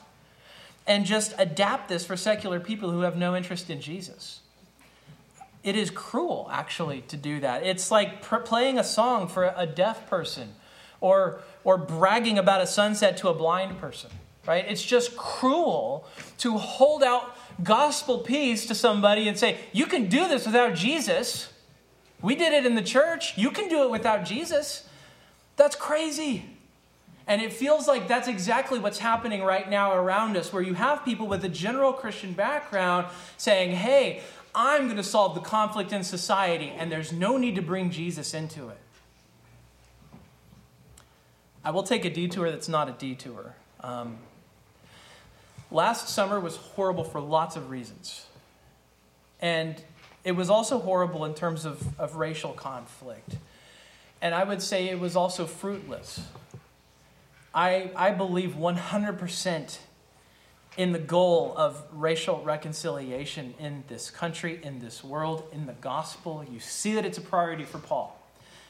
and 0.86 1.04
just 1.04 1.34
adapt 1.38 1.88
this 1.88 2.06
for 2.06 2.16
secular 2.16 2.60
people 2.60 2.90
who 2.90 3.00
have 3.00 3.16
no 3.16 3.36
interest 3.36 3.68
in 3.70 3.80
Jesus. 3.80 4.40
It 5.62 5.76
is 5.76 5.90
cruel, 5.90 6.48
actually, 6.50 7.02
to 7.02 7.16
do 7.16 7.40
that. 7.40 7.64
It's 7.64 7.90
like 7.90 8.22
playing 8.22 8.78
a 8.78 8.84
song 8.84 9.28
for 9.28 9.52
a 9.54 9.66
deaf 9.66 10.08
person 10.08 10.54
or, 11.00 11.40
or 11.64 11.76
bragging 11.76 12.38
about 12.38 12.60
a 12.60 12.66
sunset 12.66 13.16
to 13.18 13.28
a 13.28 13.34
blind 13.34 13.78
person, 13.78 14.10
right? 14.46 14.64
It's 14.66 14.82
just 14.82 15.16
cruel 15.16 16.06
to 16.38 16.56
hold 16.56 17.02
out 17.02 17.36
gospel 17.62 18.18
peace 18.20 18.66
to 18.66 18.74
somebody 18.74 19.28
and 19.28 19.36
say, 19.36 19.58
You 19.72 19.86
can 19.86 20.08
do 20.08 20.28
this 20.28 20.46
without 20.46 20.74
Jesus. 20.74 21.52
We 22.20 22.34
did 22.34 22.52
it 22.52 22.66
in 22.66 22.74
the 22.74 22.82
church. 22.82 23.38
You 23.38 23.50
can 23.50 23.68
do 23.68 23.82
it 23.84 23.90
without 23.90 24.24
Jesus. 24.24 24.88
That's 25.56 25.76
crazy. 25.76 26.44
And 27.26 27.42
it 27.42 27.52
feels 27.52 27.86
like 27.86 28.08
that's 28.08 28.26
exactly 28.26 28.78
what's 28.78 28.98
happening 28.98 29.42
right 29.42 29.68
now 29.68 29.94
around 29.94 30.36
us, 30.36 30.52
where 30.52 30.62
you 30.62 30.74
have 30.74 31.04
people 31.04 31.26
with 31.26 31.44
a 31.44 31.48
general 31.48 31.92
Christian 31.92 32.32
background 32.32 33.06
saying, 33.36 33.72
hey, 33.72 34.22
I'm 34.54 34.84
going 34.84 34.96
to 34.96 35.02
solve 35.02 35.34
the 35.34 35.42
conflict 35.42 35.92
in 35.92 36.02
society, 36.02 36.72
and 36.76 36.90
there's 36.90 37.12
no 37.12 37.36
need 37.36 37.54
to 37.56 37.62
bring 37.62 37.90
Jesus 37.90 38.32
into 38.32 38.70
it. 38.70 38.78
I 41.62 41.70
will 41.70 41.82
take 41.82 42.06
a 42.06 42.10
detour 42.10 42.50
that's 42.50 42.68
not 42.68 42.88
a 42.88 42.92
detour. 42.92 43.54
Um, 43.80 44.16
last 45.70 46.08
summer 46.08 46.40
was 46.40 46.56
horrible 46.56 47.04
for 47.04 47.20
lots 47.20 47.56
of 47.56 47.68
reasons. 47.68 48.26
And 49.40 49.80
it 50.28 50.36
was 50.36 50.50
also 50.50 50.78
horrible 50.78 51.24
in 51.24 51.32
terms 51.32 51.64
of, 51.64 51.98
of 51.98 52.16
racial 52.16 52.52
conflict. 52.52 53.36
And 54.20 54.34
I 54.34 54.44
would 54.44 54.60
say 54.60 54.90
it 54.90 55.00
was 55.00 55.16
also 55.16 55.46
fruitless. 55.46 56.20
I, 57.54 57.90
I 57.96 58.10
believe 58.10 58.50
100% 58.50 59.78
in 60.76 60.92
the 60.92 60.98
goal 60.98 61.54
of 61.56 61.82
racial 61.94 62.42
reconciliation 62.42 63.54
in 63.58 63.84
this 63.88 64.10
country, 64.10 64.60
in 64.62 64.80
this 64.80 65.02
world, 65.02 65.44
in 65.50 65.64
the 65.64 65.72
gospel. 65.72 66.44
You 66.52 66.60
see 66.60 66.92
that 66.92 67.06
it's 67.06 67.16
a 67.16 67.22
priority 67.22 67.64
for 67.64 67.78
Paul. 67.78 68.14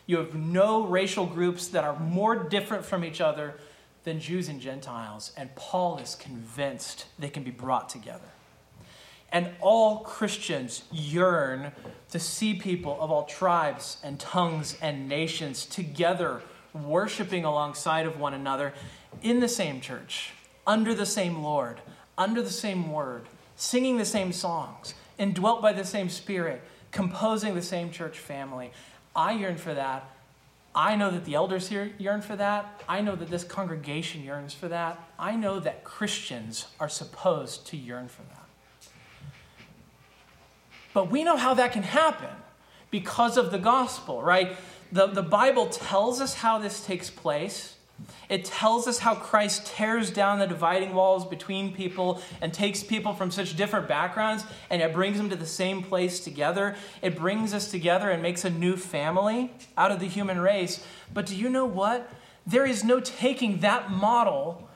You 0.06 0.18
have 0.18 0.36
no 0.36 0.86
racial 0.86 1.26
groups 1.26 1.66
that 1.68 1.82
are 1.82 1.98
more 1.98 2.36
different 2.36 2.84
from 2.84 3.04
each 3.04 3.20
other 3.20 3.54
than 4.04 4.20
Jews 4.20 4.48
and 4.48 4.60
Gentiles, 4.60 5.32
and 5.36 5.52
Paul 5.56 5.98
is 5.98 6.14
convinced 6.14 7.06
they 7.18 7.30
can 7.30 7.42
be 7.42 7.50
brought 7.50 7.88
together. 7.88 8.30
And 9.30 9.50
all 9.60 10.00
Christians 10.00 10.84
yearn 10.90 11.72
to 12.10 12.18
see 12.18 12.54
people 12.54 12.96
of 13.00 13.10
all 13.10 13.24
tribes 13.24 13.98
and 14.02 14.18
tongues 14.18 14.76
and 14.80 15.08
nations 15.08 15.66
together 15.66 16.42
worshiping 16.72 17.44
alongside 17.44 18.06
of 18.06 18.18
one 18.18 18.34
another 18.34 18.72
in 19.22 19.40
the 19.40 19.48
same 19.48 19.80
church, 19.80 20.32
under 20.66 20.94
the 20.94 21.06
same 21.06 21.42
Lord, 21.42 21.80
under 22.16 22.42
the 22.42 22.50
same 22.50 22.90
word, 22.90 23.22
singing 23.56 23.98
the 23.98 24.04
same 24.04 24.32
songs, 24.32 24.94
indwelt 25.18 25.60
by 25.60 25.72
the 25.72 25.84
same 25.84 26.08
Spirit, 26.08 26.62
composing 26.90 27.54
the 27.54 27.62
same 27.62 27.90
church 27.90 28.18
family. 28.18 28.70
I 29.14 29.32
yearn 29.32 29.56
for 29.56 29.74
that. 29.74 30.10
I 30.74 30.94
know 30.94 31.10
that 31.10 31.24
the 31.24 31.34
elders 31.34 31.68
here 31.68 31.92
yearn 31.98 32.22
for 32.22 32.36
that. 32.36 32.82
I 32.88 33.00
know 33.00 33.16
that 33.16 33.30
this 33.30 33.42
congregation 33.42 34.22
yearns 34.22 34.54
for 34.54 34.68
that. 34.68 34.98
I 35.18 35.34
know 35.34 35.58
that 35.60 35.82
Christians 35.82 36.66
are 36.78 36.88
supposed 36.88 37.66
to 37.68 37.76
yearn 37.76 38.08
for 38.08 38.22
that. 38.22 38.37
But 40.92 41.10
we 41.10 41.24
know 41.24 41.36
how 41.36 41.54
that 41.54 41.72
can 41.72 41.82
happen 41.82 42.30
because 42.90 43.36
of 43.36 43.50
the 43.50 43.58
gospel, 43.58 44.22
right? 44.22 44.56
the, 44.92 45.06
the 45.06 45.22
Bible 45.22 45.66
tells 45.66 46.20
us 46.20 46.34
how 46.34 46.58
this 46.58 46.84
takes 46.84 47.10
place. 47.10 47.74
It 48.28 48.44
tells 48.44 48.86
us 48.86 49.00
how 49.00 49.16
Christ 49.16 49.66
tears 49.66 50.10
down 50.10 50.38
the 50.38 50.46
dividing 50.46 50.94
walls 50.94 51.26
between 51.26 51.74
people 51.74 52.22
and 52.40 52.54
takes 52.54 52.82
people 52.82 53.12
from 53.12 53.30
such 53.30 53.56
different 53.56 53.88
backgrounds 53.88 54.44
and 54.70 54.80
it 54.80 54.92
brings 54.92 55.16
them 55.16 55.30
to 55.30 55.36
the 55.36 55.46
same 55.46 55.82
place 55.82 56.20
together. 56.20 56.76
It 57.02 57.16
brings 57.16 57.52
us 57.52 57.70
together 57.70 58.10
and 58.10 58.22
makes 58.22 58.44
a 58.44 58.50
new 58.50 58.76
family 58.76 59.52
out 59.76 59.90
of 59.90 59.98
the 59.98 60.06
human 60.06 60.38
race. 60.38 60.84
But 61.12 61.26
do 61.26 61.34
you 61.34 61.48
know 61.48 61.66
what? 61.66 62.08
There 62.46 62.64
is 62.64 62.84
no 62.84 63.00
taking 63.00 63.60
that 63.60 63.90
model 63.90 64.68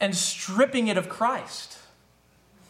and 0.00 0.16
stripping 0.16 0.88
it 0.88 0.96
of 0.96 1.08
Christ. 1.08 1.76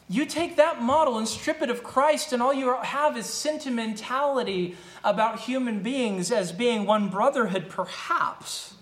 You 0.08 0.26
take 0.26 0.56
that 0.56 0.82
model 0.82 1.16
and 1.16 1.26
strip 1.26 1.62
it 1.62 1.70
of 1.70 1.82
Christ, 1.82 2.32
and 2.32 2.42
all 2.42 2.52
you 2.52 2.76
have 2.82 3.16
is 3.16 3.26
sentimentality 3.26 4.76
about 5.02 5.40
human 5.40 5.82
beings 5.82 6.30
as 6.30 6.52
being 6.52 6.84
one 6.84 7.08
brotherhood, 7.08 7.68
perhaps. 7.68 8.74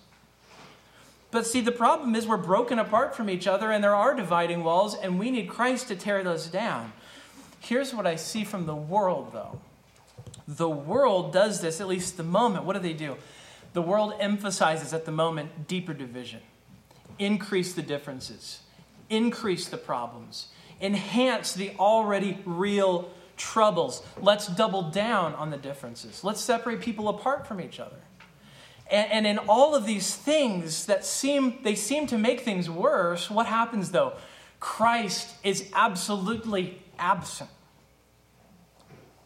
But 1.30 1.46
see, 1.46 1.60
the 1.60 1.72
problem 1.72 2.16
is 2.16 2.26
we're 2.26 2.36
broken 2.36 2.78
apart 2.78 3.14
from 3.14 3.30
each 3.30 3.46
other, 3.46 3.70
and 3.70 3.84
there 3.84 3.94
are 3.94 4.14
dividing 4.14 4.64
walls, 4.64 4.96
and 4.96 5.18
we 5.18 5.30
need 5.30 5.48
Christ 5.48 5.88
to 5.88 5.96
tear 5.96 6.24
those 6.24 6.48
down. 6.48 6.92
Here's 7.60 7.94
what 7.94 8.06
I 8.06 8.16
see 8.16 8.42
from 8.42 8.66
the 8.66 8.74
world, 8.74 9.30
though. 9.32 9.60
The 10.48 10.68
world 10.68 11.32
does 11.32 11.60
this, 11.60 11.80
at 11.80 11.86
least 11.86 12.16
the 12.16 12.24
moment. 12.24 12.64
What 12.64 12.72
do 12.72 12.80
they 12.80 12.94
do? 12.94 13.16
The 13.72 13.82
world 13.82 14.14
emphasizes 14.18 14.92
at 14.92 15.04
the 15.04 15.12
moment 15.12 15.68
deeper 15.68 15.94
division, 15.94 16.40
increase 17.20 17.72
the 17.74 17.82
differences, 17.82 18.60
increase 19.08 19.68
the 19.68 19.76
problems, 19.76 20.48
enhance 20.80 21.52
the 21.54 21.72
already 21.78 22.38
real 22.44 23.10
troubles. 23.36 24.02
Let's 24.20 24.46
double 24.46 24.90
down 24.90 25.34
on 25.34 25.50
the 25.50 25.56
differences. 25.56 26.22
Let's 26.22 26.40
separate 26.40 26.80
people 26.80 27.08
apart 27.08 27.46
from 27.46 27.60
each 27.60 27.80
other. 27.80 27.96
And, 28.90 29.10
and 29.12 29.26
in 29.26 29.38
all 29.38 29.74
of 29.74 29.86
these 29.86 30.14
things 30.14 30.86
that 30.86 31.04
seem 31.04 31.58
they 31.62 31.74
seem 31.74 32.06
to 32.08 32.18
make 32.18 32.40
things 32.40 32.68
worse, 32.68 33.30
what 33.30 33.46
happens 33.46 33.92
though? 33.92 34.14
Christ 34.58 35.34
is 35.42 35.70
absolutely 35.74 36.82
absent. 36.98 37.50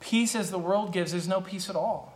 Peace 0.00 0.36
as 0.36 0.50
the 0.50 0.58
world 0.58 0.92
gives 0.92 1.12
is 1.12 1.26
no 1.26 1.40
peace 1.40 1.68
at 1.68 1.76
all. 1.76 2.13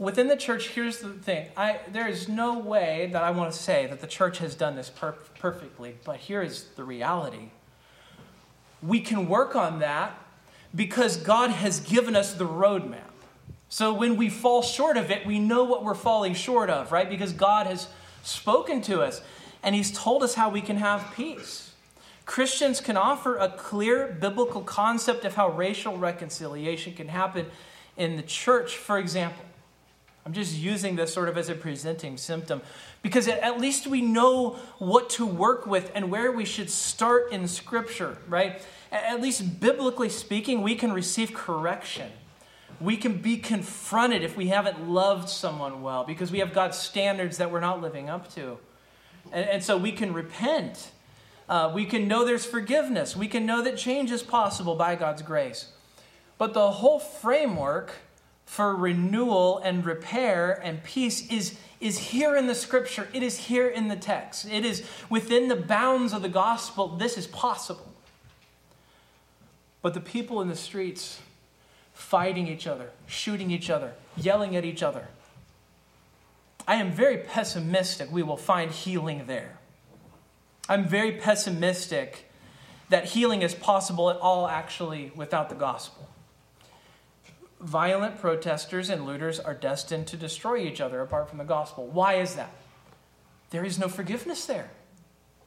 Within 0.00 0.28
the 0.28 0.36
church, 0.36 0.68
here's 0.68 1.00
the 1.00 1.10
thing 1.10 1.48
I, 1.58 1.80
there 1.92 2.08
is 2.08 2.26
no 2.26 2.58
way 2.58 3.10
that 3.12 3.22
I 3.22 3.30
want 3.32 3.52
to 3.52 3.58
say 3.58 3.86
that 3.86 4.00
the 4.00 4.06
church 4.06 4.38
has 4.38 4.54
done 4.54 4.74
this 4.74 4.88
per- 4.88 5.14
perfectly, 5.38 5.96
but 6.04 6.16
here 6.16 6.40
is 6.40 6.64
the 6.74 6.84
reality. 6.84 7.50
We 8.82 9.00
can 9.00 9.28
work 9.28 9.54
on 9.54 9.80
that 9.80 10.18
because 10.74 11.18
God 11.18 11.50
has 11.50 11.80
given 11.80 12.16
us 12.16 12.32
the 12.32 12.46
roadmap. 12.46 13.12
So 13.68 13.92
when 13.92 14.16
we 14.16 14.30
fall 14.30 14.62
short 14.62 14.96
of 14.96 15.10
it, 15.10 15.26
we 15.26 15.38
know 15.38 15.64
what 15.64 15.84
we're 15.84 15.94
falling 15.94 16.32
short 16.32 16.70
of, 16.70 16.92
right? 16.92 17.08
Because 17.08 17.34
God 17.34 17.66
has 17.66 17.88
spoken 18.22 18.80
to 18.82 19.02
us 19.02 19.20
and 19.62 19.74
He's 19.74 19.92
told 19.92 20.22
us 20.22 20.32
how 20.32 20.48
we 20.48 20.62
can 20.62 20.76
have 20.76 21.12
peace. 21.14 21.74
Christians 22.24 22.80
can 22.80 22.96
offer 22.96 23.36
a 23.36 23.50
clear 23.50 24.16
biblical 24.18 24.62
concept 24.62 25.26
of 25.26 25.34
how 25.34 25.50
racial 25.50 25.98
reconciliation 25.98 26.94
can 26.94 27.08
happen 27.08 27.50
in 27.98 28.16
the 28.16 28.22
church, 28.22 28.78
for 28.78 28.98
example. 28.98 29.44
I'm 30.30 30.34
just 30.34 30.56
using 30.56 30.94
this 30.94 31.12
sort 31.12 31.28
of 31.28 31.36
as 31.36 31.48
a 31.48 31.56
presenting 31.56 32.16
symptom 32.16 32.62
because 33.02 33.26
at 33.26 33.60
least 33.60 33.88
we 33.88 34.00
know 34.00 34.50
what 34.78 35.10
to 35.10 35.26
work 35.26 35.66
with 35.66 35.90
and 35.92 36.08
where 36.08 36.30
we 36.30 36.44
should 36.44 36.70
start 36.70 37.32
in 37.32 37.48
Scripture, 37.48 38.16
right? 38.28 38.62
At 38.92 39.20
least 39.20 39.58
biblically 39.58 40.08
speaking, 40.08 40.62
we 40.62 40.76
can 40.76 40.92
receive 40.92 41.34
correction. 41.34 42.12
We 42.80 42.96
can 42.96 43.16
be 43.16 43.38
confronted 43.38 44.22
if 44.22 44.36
we 44.36 44.46
haven't 44.46 44.88
loved 44.88 45.28
someone 45.28 45.82
well 45.82 46.04
because 46.04 46.30
we 46.30 46.38
have 46.38 46.52
God's 46.52 46.78
standards 46.78 47.38
that 47.38 47.50
we're 47.50 47.58
not 47.58 47.82
living 47.82 48.08
up 48.08 48.32
to. 48.34 48.56
And, 49.32 49.48
and 49.48 49.64
so 49.64 49.76
we 49.76 49.90
can 49.90 50.14
repent. 50.14 50.92
Uh, 51.48 51.72
we 51.74 51.84
can 51.84 52.06
know 52.06 52.24
there's 52.24 52.46
forgiveness. 52.46 53.16
We 53.16 53.26
can 53.26 53.46
know 53.46 53.62
that 53.62 53.76
change 53.76 54.12
is 54.12 54.22
possible 54.22 54.76
by 54.76 54.94
God's 54.94 55.22
grace. 55.22 55.72
But 56.38 56.54
the 56.54 56.70
whole 56.70 57.00
framework 57.00 57.94
for 58.50 58.74
renewal 58.74 59.58
and 59.58 59.86
repair 59.86 60.60
and 60.64 60.82
peace 60.82 61.24
is, 61.30 61.56
is 61.80 61.96
here 61.98 62.34
in 62.34 62.48
the 62.48 62.54
scripture. 62.54 63.06
It 63.12 63.22
is 63.22 63.38
here 63.38 63.68
in 63.68 63.86
the 63.86 63.94
text. 63.94 64.44
It 64.44 64.64
is 64.64 64.84
within 65.08 65.46
the 65.46 65.54
bounds 65.54 66.12
of 66.12 66.22
the 66.22 66.28
gospel. 66.28 66.88
This 66.88 67.16
is 67.16 67.28
possible. 67.28 67.94
But 69.82 69.94
the 69.94 70.00
people 70.00 70.40
in 70.40 70.48
the 70.48 70.56
streets 70.56 71.20
fighting 71.94 72.48
each 72.48 72.66
other, 72.66 72.90
shooting 73.06 73.52
each 73.52 73.70
other, 73.70 73.92
yelling 74.16 74.56
at 74.56 74.64
each 74.64 74.82
other, 74.82 75.06
I 76.66 76.74
am 76.74 76.90
very 76.90 77.18
pessimistic 77.18 78.10
we 78.10 78.24
will 78.24 78.36
find 78.36 78.72
healing 78.72 79.26
there. 79.28 79.58
I'm 80.68 80.88
very 80.88 81.12
pessimistic 81.12 82.28
that 82.88 83.04
healing 83.04 83.42
is 83.42 83.54
possible 83.54 84.10
at 84.10 84.16
all, 84.16 84.48
actually, 84.48 85.12
without 85.14 85.50
the 85.50 85.54
gospel 85.54 86.08
violent 87.60 88.18
protesters 88.18 88.90
and 88.90 89.06
looters 89.06 89.38
are 89.38 89.54
destined 89.54 90.06
to 90.08 90.16
destroy 90.16 90.58
each 90.58 90.80
other 90.80 91.00
apart 91.00 91.28
from 91.28 91.38
the 91.38 91.44
gospel. 91.44 91.86
Why 91.86 92.14
is 92.14 92.34
that? 92.36 92.52
There 93.50 93.64
is 93.64 93.78
no 93.78 93.88
forgiveness 93.88 94.46
there, 94.46 94.70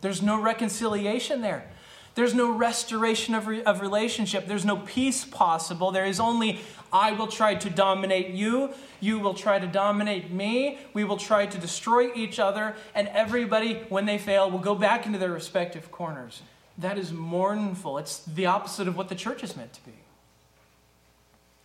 there's 0.02 0.22
no 0.22 0.40
reconciliation 0.40 1.42
there. 1.42 1.70
There's 2.16 2.36
no 2.36 2.52
restoration 2.52 3.34
of, 3.34 3.48
re- 3.48 3.64
of 3.64 3.82
relationship. 3.82 4.46
There's 4.46 4.66
no 4.66 4.78
peace 4.78 5.26
possible. 5.26 5.90
There 5.90 6.06
is 6.06 6.20
only, 6.20 6.60
I 6.92 7.14
will 7.14 7.26
try 7.26 7.56
to 7.56 7.70
dominate 7.72 8.30
you. 8.30 8.72
You 9.00 9.18
will 9.18 9.34
try 9.34 9.58
to 9.58 9.66
dominate 9.66 10.30
me. 10.30 10.78
We 10.94 11.06
will 11.06 11.18
try 11.18 11.48
to 11.48 11.58
destroy 11.58 12.14
each 12.14 12.38
other. 12.38 12.76
And 12.94 13.08
everybody, 13.08 13.80
when 13.90 14.06
they 14.06 14.20
fail, 14.20 14.52
will 14.52 14.60
go 14.60 14.76
back 14.76 15.08
into 15.08 15.18
their 15.18 15.32
respective 15.32 15.92
corners. 15.92 16.44
That 16.78 17.00
is 17.00 17.12
mournful. 17.12 17.98
It's 17.98 18.20
the 18.20 18.46
opposite 18.46 18.88
of 18.88 18.96
what 18.96 19.10
the 19.10 19.16
church 19.16 19.44
is 19.44 19.56
meant 19.56 19.74
to 19.74 19.84
be. 19.84 20.03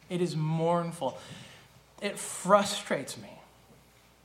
It 0.09 0.21
is 0.21 0.37
mournful. 0.37 1.19
It 2.01 2.19
frustrates 2.19 3.17
me. 3.19 3.31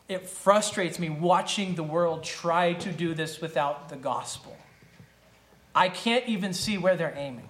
It 0.08 0.28
frustrates 0.28 1.00
me 1.00 1.10
watching 1.10 1.76
the 1.76 1.84
world 1.84 2.24
try 2.24 2.74
to 2.74 2.92
do 2.92 3.14
this 3.14 3.42
without 3.42 3.90
the 3.90 3.96
gospel. 3.96 4.56
I 5.74 5.90
can't 5.90 6.28
even 6.28 6.54
see 6.54 6.78
where 6.78 6.96
they're 6.96 7.16
aiming. 7.16 7.50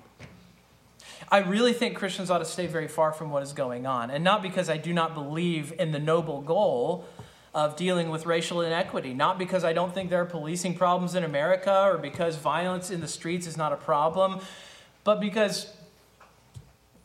I 1.30 1.40
really 1.40 1.74
think 1.74 1.98
Christians 1.98 2.30
ought 2.30 2.40
to 2.40 2.46
stay 2.46 2.68
very 2.68 2.88
far 2.88 3.12
from 3.12 3.32
what 3.32 3.44
is 3.44 3.54
going 3.54 3.86
on. 3.86 4.12
And 4.12 4.24
not 4.24 4.42
because 4.42 4.70
I 4.70 4.78
do 4.78 4.94
not 4.94 5.14
believe 5.14 5.74
in 5.80 5.92
the 5.92 6.00
noble 6.00 6.42
goal 6.42 7.06
of 7.54 7.76
dealing 7.76 8.10
with 8.10 8.26
racial 8.26 8.62
inequity, 8.62 9.14
not 9.14 9.38
because 9.38 9.64
I 9.64 9.74
don't 9.74 9.94
think 9.94 10.10
there 10.10 10.22
are 10.22 10.26
policing 10.26 10.76
problems 10.76 11.16
in 11.16 11.24
America 11.24 11.84
or 11.86 11.98
because 11.98 12.36
violence 12.36 12.90
in 12.90 13.00
the 13.00 13.08
streets 13.08 13.46
is 13.46 13.58
not 13.58 13.72
a 13.72 13.78
problem, 13.78 14.42
but 15.04 15.20
because 15.20 15.72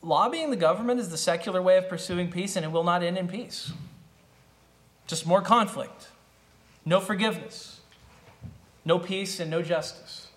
lobbying 0.02 0.50
the 0.50 0.56
government 0.56 1.00
is 1.00 1.10
the 1.10 1.18
secular 1.18 1.60
way 1.60 1.76
of 1.76 1.88
pursuing 1.88 2.30
peace, 2.30 2.56
and 2.56 2.64
it 2.64 2.72
will 2.72 2.84
not 2.84 3.02
end 3.02 3.18
in 3.18 3.28
peace. 3.28 3.72
Just 5.06 5.26
more 5.26 5.42
conflict, 5.42 6.08
no 6.84 7.00
forgiveness, 7.00 7.80
no 8.84 8.98
peace, 8.98 9.40
and 9.40 9.50
no 9.50 9.62
justice. 9.62 10.28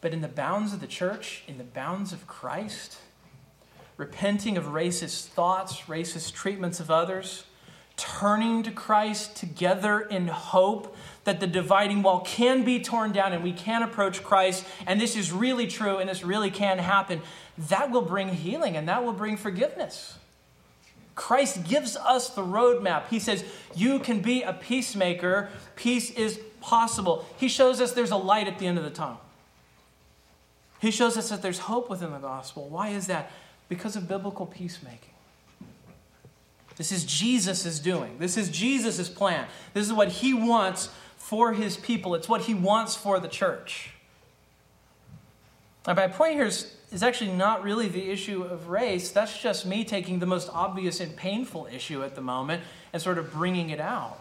But 0.00 0.12
in 0.12 0.20
the 0.20 0.28
bounds 0.28 0.72
of 0.72 0.80
the 0.80 0.86
church, 0.86 1.42
in 1.48 1.58
the 1.58 1.64
bounds 1.64 2.12
of 2.12 2.26
Christ, 2.26 2.98
repenting 3.96 4.56
of 4.56 4.66
racist 4.66 5.26
thoughts, 5.26 5.82
racist 5.82 6.32
treatments 6.32 6.80
of 6.80 6.90
others, 6.90 7.44
turning 7.96 8.62
to 8.62 8.70
Christ 8.70 9.36
together 9.36 10.00
in 10.00 10.28
hope 10.28 10.95
that 11.26 11.40
the 11.40 11.46
dividing 11.46 12.02
wall 12.02 12.20
can 12.20 12.64
be 12.64 12.80
torn 12.80 13.12
down 13.12 13.32
and 13.32 13.44
we 13.44 13.52
can 13.52 13.82
approach 13.82 14.22
Christ, 14.22 14.64
and 14.86 15.00
this 15.00 15.16
is 15.16 15.30
really 15.30 15.66
true 15.66 15.98
and 15.98 16.08
this 16.08 16.24
really 16.24 16.50
can 16.50 16.78
happen, 16.78 17.20
that 17.68 17.90
will 17.90 18.02
bring 18.02 18.28
healing 18.28 18.76
and 18.76 18.88
that 18.88 19.04
will 19.04 19.12
bring 19.12 19.36
forgiveness. 19.36 20.16
Christ 21.16 21.64
gives 21.64 21.96
us 21.96 22.30
the 22.30 22.42
roadmap. 22.42 23.08
He 23.08 23.18
says, 23.18 23.44
You 23.74 23.98
can 23.98 24.20
be 24.20 24.42
a 24.42 24.52
peacemaker. 24.52 25.48
Peace 25.74 26.10
is 26.10 26.38
possible. 26.60 27.26
He 27.38 27.48
shows 27.48 27.80
us 27.80 27.92
there's 27.92 28.10
a 28.10 28.16
light 28.16 28.46
at 28.46 28.58
the 28.58 28.66
end 28.66 28.78
of 28.78 28.84
the 28.84 28.90
tunnel. 28.90 29.20
He 30.78 30.90
shows 30.90 31.16
us 31.16 31.30
that 31.30 31.42
there's 31.42 31.58
hope 31.60 31.90
within 31.90 32.12
the 32.12 32.18
gospel. 32.18 32.68
Why 32.68 32.90
is 32.90 33.06
that? 33.06 33.30
Because 33.68 33.96
of 33.96 34.06
biblical 34.06 34.46
peacemaking. 34.46 35.10
This 36.76 36.92
is 36.92 37.04
Jesus' 37.04 37.78
doing. 37.78 38.18
This 38.18 38.36
is 38.36 38.50
Jesus' 38.50 39.08
plan. 39.08 39.46
This 39.72 39.86
is 39.86 39.92
what 39.92 40.08
he 40.08 40.34
wants 40.34 40.90
for 41.26 41.54
his 41.54 41.76
people, 41.76 42.14
it's 42.14 42.28
what 42.28 42.42
he 42.42 42.54
wants 42.54 42.94
for 42.94 43.18
the 43.18 43.26
church. 43.26 43.90
My 45.84 46.06
point 46.06 46.34
here 46.34 46.44
is, 46.44 46.72
is 46.92 47.02
actually 47.02 47.32
not 47.32 47.64
really 47.64 47.88
the 47.88 48.10
issue 48.12 48.44
of 48.44 48.68
race. 48.68 49.10
That's 49.10 49.36
just 49.36 49.66
me 49.66 49.82
taking 49.82 50.20
the 50.20 50.26
most 50.26 50.48
obvious 50.52 51.00
and 51.00 51.16
painful 51.16 51.66
issue 51.66 52.04
at 52.04 52.14
the 52.14 52.20
moment 52.20 52.62
and 52.92 53.02
sort 53.02 53.18
of 53.18 53.32
bringing 53.32 53.70
it 53.70 53.80
out. 53.80 54.20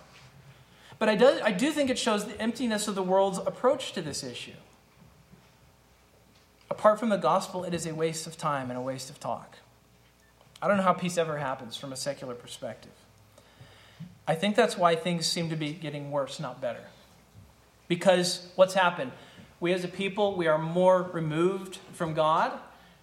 But 0.97 1.09
I 1.09 1.15
do, 1.15 1.39
I 1.43 1.51
do 1.51 1.71
think 1.71 1.91
it 1.91 1.99
shows 1.99 2.25
the 2.25 2.41
emptiness 2.41 2.87
of 2.87 2.95
the 2.95 3.03
world's 3.03 3.37
approach 3.37 3.93
to 3.93 4.01
this 4.01 4.23
issue. 4.23 4.57
Apart 6.71 6.99
from 6.99 7.09
the 7.09 7.17
gospel, 7.17 7.63
it 7.65 7.75
is 7.75 7.85
a 7.85 7.93
waste 7.93 8.25
of 8.25 8.35
time 8.35 8.71
and 8.71 8.79
a 8.79 8.81
waste 8.81 9.11
of 9.11 9.19
talk. 9.19 9.57
I 10.59 10.67
don't 10.67 10.77
know 10.77 10.83
how 10.83 10.93
peace 10.93 11.19
ever 11.19 11.37
happens 11.37 11.77
from 11.77 11.93
a 11.93 11.95
secular 11.95 12.33
perspective. 12.33 12.93
I 14.27 14.33
think 14.33 14.55
that's 14.55 14.75
why 14.75 14.95
things 14.95 15.27
seem 15.27 15.51
to 15.51 15.55
be 15.55 15.71
getting 15.71 16.09
worse, 16.09 16.39
not 16.39 16.59
better. 16.59 16.81
Because 17.87 18.47
what's 18.55 18.73
happened? 18.73 19.11
We 19.59 19.73
as 19.73 19.83
a 19.83 19.87
people, 19.87 20.35
we 20.35 20.47
are 20.47 20.57
more 20.57 21.03
removed 21.03 21.79
from 21.93 22.13
God. 22.13 22.51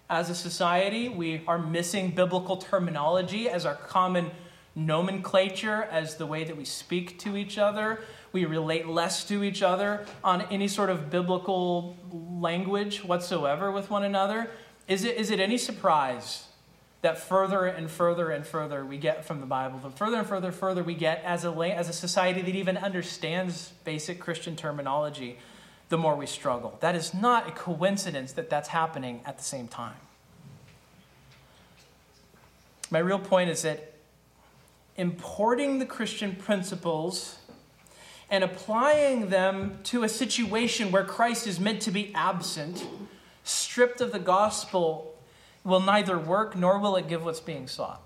As 0.09 0.29
a 0.29 0.35
society, 0.35 1.09
we 1.09 1.41
are 1.47 1.57
missing 1.57 2.11
biblical 2.11 2.57
terminology 2.57 3.49
as 3.49 3.65
our 3.65 3.75
common 3.75 4.31
nomenclature, 4.75 5.83
as 5.83 6.15
the 6.17 6.25
way 6.25 6.43
that 6.43 6.57
we 6.57 6.65
speak 6.65 7.19
to 7.19 7.37
each 7.37 7.57
other. 7.57 8.01
We 8.31 8.45
relate 8.45 8.87
less 8.87 9.23
to 9.25 9.43
each 9.43 9.61
other 9.61 10.05
on 10.23 10.41
any 10.43 10.67
sort 10.67 10.89
of 10.89 11.09
biblical 11.09 11.95
language 12.11 13.03
whatsoever 13.03 13.71
with 13.71 13.89
one 13.89 14.03
another. 14.03 14.49
Is 14.87 15.03
it, 15.03 15.17
is 15.17 15.31
it 15.31 15.39
any 15.39 15.57
surprise 15.57 16.45
that 17.03 17.17
further 17.17 17.65
and 17.65 17.91
further 17.91 18.31
and 18.31 18.47
further 18.47 18.85
we 18.85 18.97
get 18.97 19.25
from 19.25 19.41
the 19.41 19.45
Bible, 19.45 19.77
the 19.77 19.91
further 19.91 20.17
and 20.17 20.27
further 20.27 20.53
further 20.53 20.81
we 20.81 20.95
get 20.95 21.21
as 21.25 21.43
a, 21.43 21.49
as 21.49 21.89
a 21.89 21.93
society 21.93 22.41
that 22.41 22.55
even 22.55 22.77
understands 22.77 23.73
basic 23.83 24.21
Christian 24.21 24.55
terminology, 24.55 25.37
the 25.89 25.97
more 25.97 26.15
we 26.15 26.25
struggle. 26.25 26.77
That 26.79 26.95
is 26.95 27.13
not 27.13 27.49
a 27.49 27.51
coincidence 27.51 28.31
that 28.31 28.49
that's 28.49 28.69
happening 28.69 29.19
at 29.25 29.37
the 29.37 29.43
same 29.43 29.67
time. 29.67 29.97
My 32.89 32.99
real 32.99 33.19
point 33.19 33.49
is 33.49 33.63
that 33.63 33.95
importing 34.95 35.79
the 35.79 35.85
Christian 35.85 36.37
principles 36.37 37.37
and 38.29 38.45
applying 38.45 39.27
them 39.27 39.79
to 39.83 40.03
a 40.03 40.09
situation 40.09 40.89
where 40.89 41.03
Christ 41.03 41.47
is 41.47 41.59
meant 41.59 41.81
to 41.81 41.91
be 41.91 42.13
absent, 42.15 42.87
stripped 43.43 43.99
of 43.99 44.13
the 44.13 44.19
gospel, 44.19 45.12
will 45.63 45.79
neither 45.79 46.17
work 46.17 46.55
nor 46.55 46.79
will 46.79 46.95
it 46.95 47.07
give 47.07 47.23
what's 47.23 47.39
being 47.39 47.67
sought. 47.67 48.01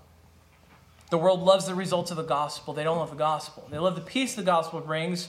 The 1.10 1.18
world 1.18 1.40
loves 1.40 1.66
the 1.66 1.74
results 1.74 2.10
of 2.10 2.16
the 2.16 2.22
gospel. 2.22 2.74
They 2.74 2.84
don't 2.84 2.98
love 2.98 3.10
the 3.10 3.16
gospel. 3.16 3.66
They 3.70 3.78
love 3.78 3.94
the 3.94 4.02
peace 4.02 4.34
the 4.34 4.42
gospel 4.42 4.80
brings, 4.80 5.28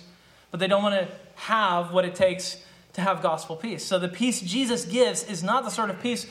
but 0.51 0.59
they 0.59 0.67
don't 0.67 0.83
want 0.83 0.95
to 0.95 1.07
have 1.35 1.93
what 1.93 2.05
it 2.05 2.15
takes 2.15 2.57
to 2.93 3.01
have 3.01 3.21
gospel 3.21 3.55
peace. 3.55 3.83
So 3.85 3.97
the 3.97 4.09
peace 4.09 4.41
Jesus 4.41 4.85
gives 4.85 5.23
is 5.23 5.41
not 5.41 5.63
the 5.63 5.69
sort 5.69 5.89
of 5.89 6.01
peace 6.01 6.25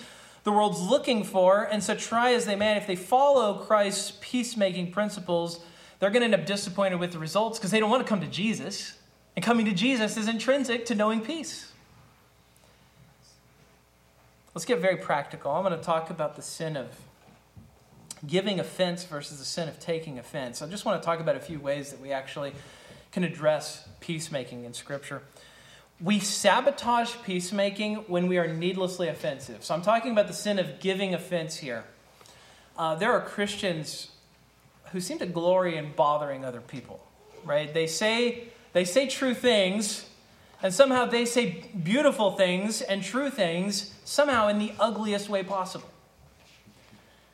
the 0.45 0.53
world's 0.53 0.81
looking 0.81 1.25
for. 1.25 1.65
And 1.65 1.83
so, 1.83 1.95
try 1.95 2.33
as 2.33 2.47
they 2.47 2.57
may, 2.57 2.77
if 2.77 2.87
they 2.87 2.97
follow 2.97 3.55
Christ's 3.55 4.17
peacemaking 4.21 4.93
principles, 4.93 5.61
they're 5.99 6.11
going 6.11 6.21
to 6.21 6.25
end 6.25 6.35
up 6.35 6.47
disappointed 6.47 6.97
with 6.97 7.13
the 7.13 7.19
results 7.19 7.59
because 7.59 7.71
they 7.71 7.81
don't 7.81 7.91
want 7.91 8.05
to 8.05 8.09
come 8.09 8.21
to 8.21 8.27
Jesus. 8.27 8.95
And 9.37 9.45
coming 9.45 9.67
to 9.67 9.73
Jesus 9.73 10.17
is 10.17 10.27
intrinsic 10.27 10.87
to 10.87 10.95
knowing 10.95 11.21
peace. 11.21 11.68
Let's 14.59 14.67
get 14.67 14.81
very 14.81 14.97
practical. 14.97 15.53
I'm 15.53 15.63
going 15.63 15.79
to 15.79 15.85
talk 15.85 16.11
about 16.11 16.35
the 16.35 16.43
sin 16.43 16.77
of 16.77 16.89
giving 18.27 18.59
offense 18.59 19.05
versus 19.05 19.39
the 19.39 19.45
sin 19.45 19.69
of 19.69 19.79
taking 19.79 20.19
offense. 20.19 20.63
I 20.63 20.67
just 20.67 20.85
want 20.85 21.01
to 21.01 21.07
talk 21.07 21.21
about 21.21 21.37
a 21.37 21.41
few 21.41 21.61
ways 21.61 21.93
that 21.93 22.01
we 22.01 22.11
actually 22.11 22.53
can 23.13 23.23
address 23.23 23.87
peacemaking 24.01 24.65
in 24.65 24.75
Scripture. 24.75 25.23
We 26.01 26.19
sabotage 26.19 27.15
peacemaking 27.23 27.99
when 28.09 28.27
we 28.27 28.37
are 28.37 28.49
needlessly 28.49 29.07
offensive. 29.07 29.65
So 29.65 29.77
I'm 29.77 29.83
talking 29.83 30.11
about 30.11 30.27
the 30.27 30.35
sin 30.35 30.59
of 30.59 30.81
giving 30.81 31.15
offense 31.15 31.59
here. 31.59 31.85
Uh, 32.77 32.97
there 32.97 33.13
are 33.13 33.21
Christians 33.21 34.11
who 34.91 35.01
seem 35.01 35.21
to 35.21 35.27
glory 35.27 35.77
in 35.77 35.93
bothering 35.93 36.45
other 36.45 36.63
people, 36.63 36.99
right? 37.45 37.73
They 37.73 37.87
say 37.87 38.49
they 38.73 38.85
say 38.85 39.07
true 39.07 39.35
things, 39.35 40.05
and 40.63 40.73
somehow 40.73 41.05
they 41.05 41.25
say 41.25 41.65
beautiful 41.83 42.33
things 42.33 42.83
and 42.83 43.03
true 43.03 43.31
things 43.31 43.95
somehow 44.05 44.49
in 44.49 44.59
the 44.59 44.73
ugliest 44.79 45.29
way 45.29 45.43
possible. 45.43 45.89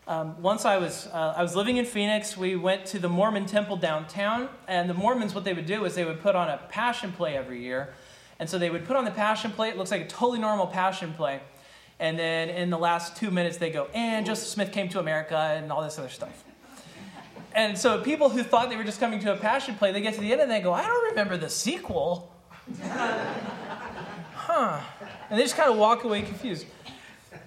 Um, 0.06 0.40
once 0.42 0.66
I 0.66 0.76
was, 0.76 1.06
uh, 1.06 1.34
I 1.36 1.42
was 1.42 1.56
living 1.56 1.78
in 1.78 1.86
Phoenix. 1.86 2.36
We 2.36 2.56
went 2.56 2.84
to 2.86 2.98
the 2.98 3.08
Mormon 3.08 3.46
temple 3.46 3.76
downtown, 3.76 4.50
and 4.68 4.90
the 4.90 4.94
Mormons, 4.94 5.34
what 5.34 5.44
they 5.44 5.54
would 5.54 5.64
do 5.64 5.86
is 5.86 5.94
they 5.94 6.04
would 6.04 6.20
put 6.20 6.36
on 6.36 6.50
a 6.50 6.58
passion 6.68 7.12
play 7.12 7.36
every 7.36 7.62
year 7.62 7.94
and 8.38 8.48
so 8.48 8.58
they 8.58 8.70
would 8.70 8.84
put 8.84 8.96
on 8.96 9.04
the 9.04 9.10
passion 9.10 9.50
play. 9.50 9.68
It 9.68 9.76
looks 9.76 9.90
like 9.90 10.02
a 10.02 10.06
totally 10.06 10.38
normal 10.38 10.66
passion 10.66 11.12
play. 11.14 11.40
And 12.00 12.18
then 12.18 12.48
in 12.50 12.70
the 12.70 12.78
last 12.78 13.16
two 13.16 13.30
minutes, 13.30 13.56
they 13.56 13.70
go, 13.70 13.88
and 13.94 14.26
Joseph 14.26 14.48
Smith 14.48 14.72
came 14.72 14.88
to 14.90 15.00
America 15.00 15.36
and 15.36 15.70
all 15.70 15.82
this 15.82 15.98
other 15.98 16.08
stuff. 16.08 16.44
And 17.54 17.78
so 17.78 18.00
people 18.02 18.28
who 18.28 18.42
thought 18.42 18.68
they 18.68 18.76
were 18.76 18.84
just 18.84 18.98
coming 18.98 19.20
to 19.20 19.32
a 19.32 19.36
passion 19.36 19.76
play, 19.76 19.92
they 19.92 20.00
get 20.00 20.14
to 20.14 20.20
the 20.20 20.32
end 20.32 20.40
and 20.40 20.50
they 20.50 20.60
go, 20.60 20.72
I 20.72 20.82
don't 20.82 21.10
remember 21.10 21.36
the 21.36 21.48
sequel. 21.48 22.33
Huh. 24.34 24.80
And 25.30 25.38
they 25.38 25.42
just 25.42 25.56
kind 25.56 25.70
of 25.70 25.78
walk 25.78 26.04
away 26.04 26.22
confused. 26.22 26.66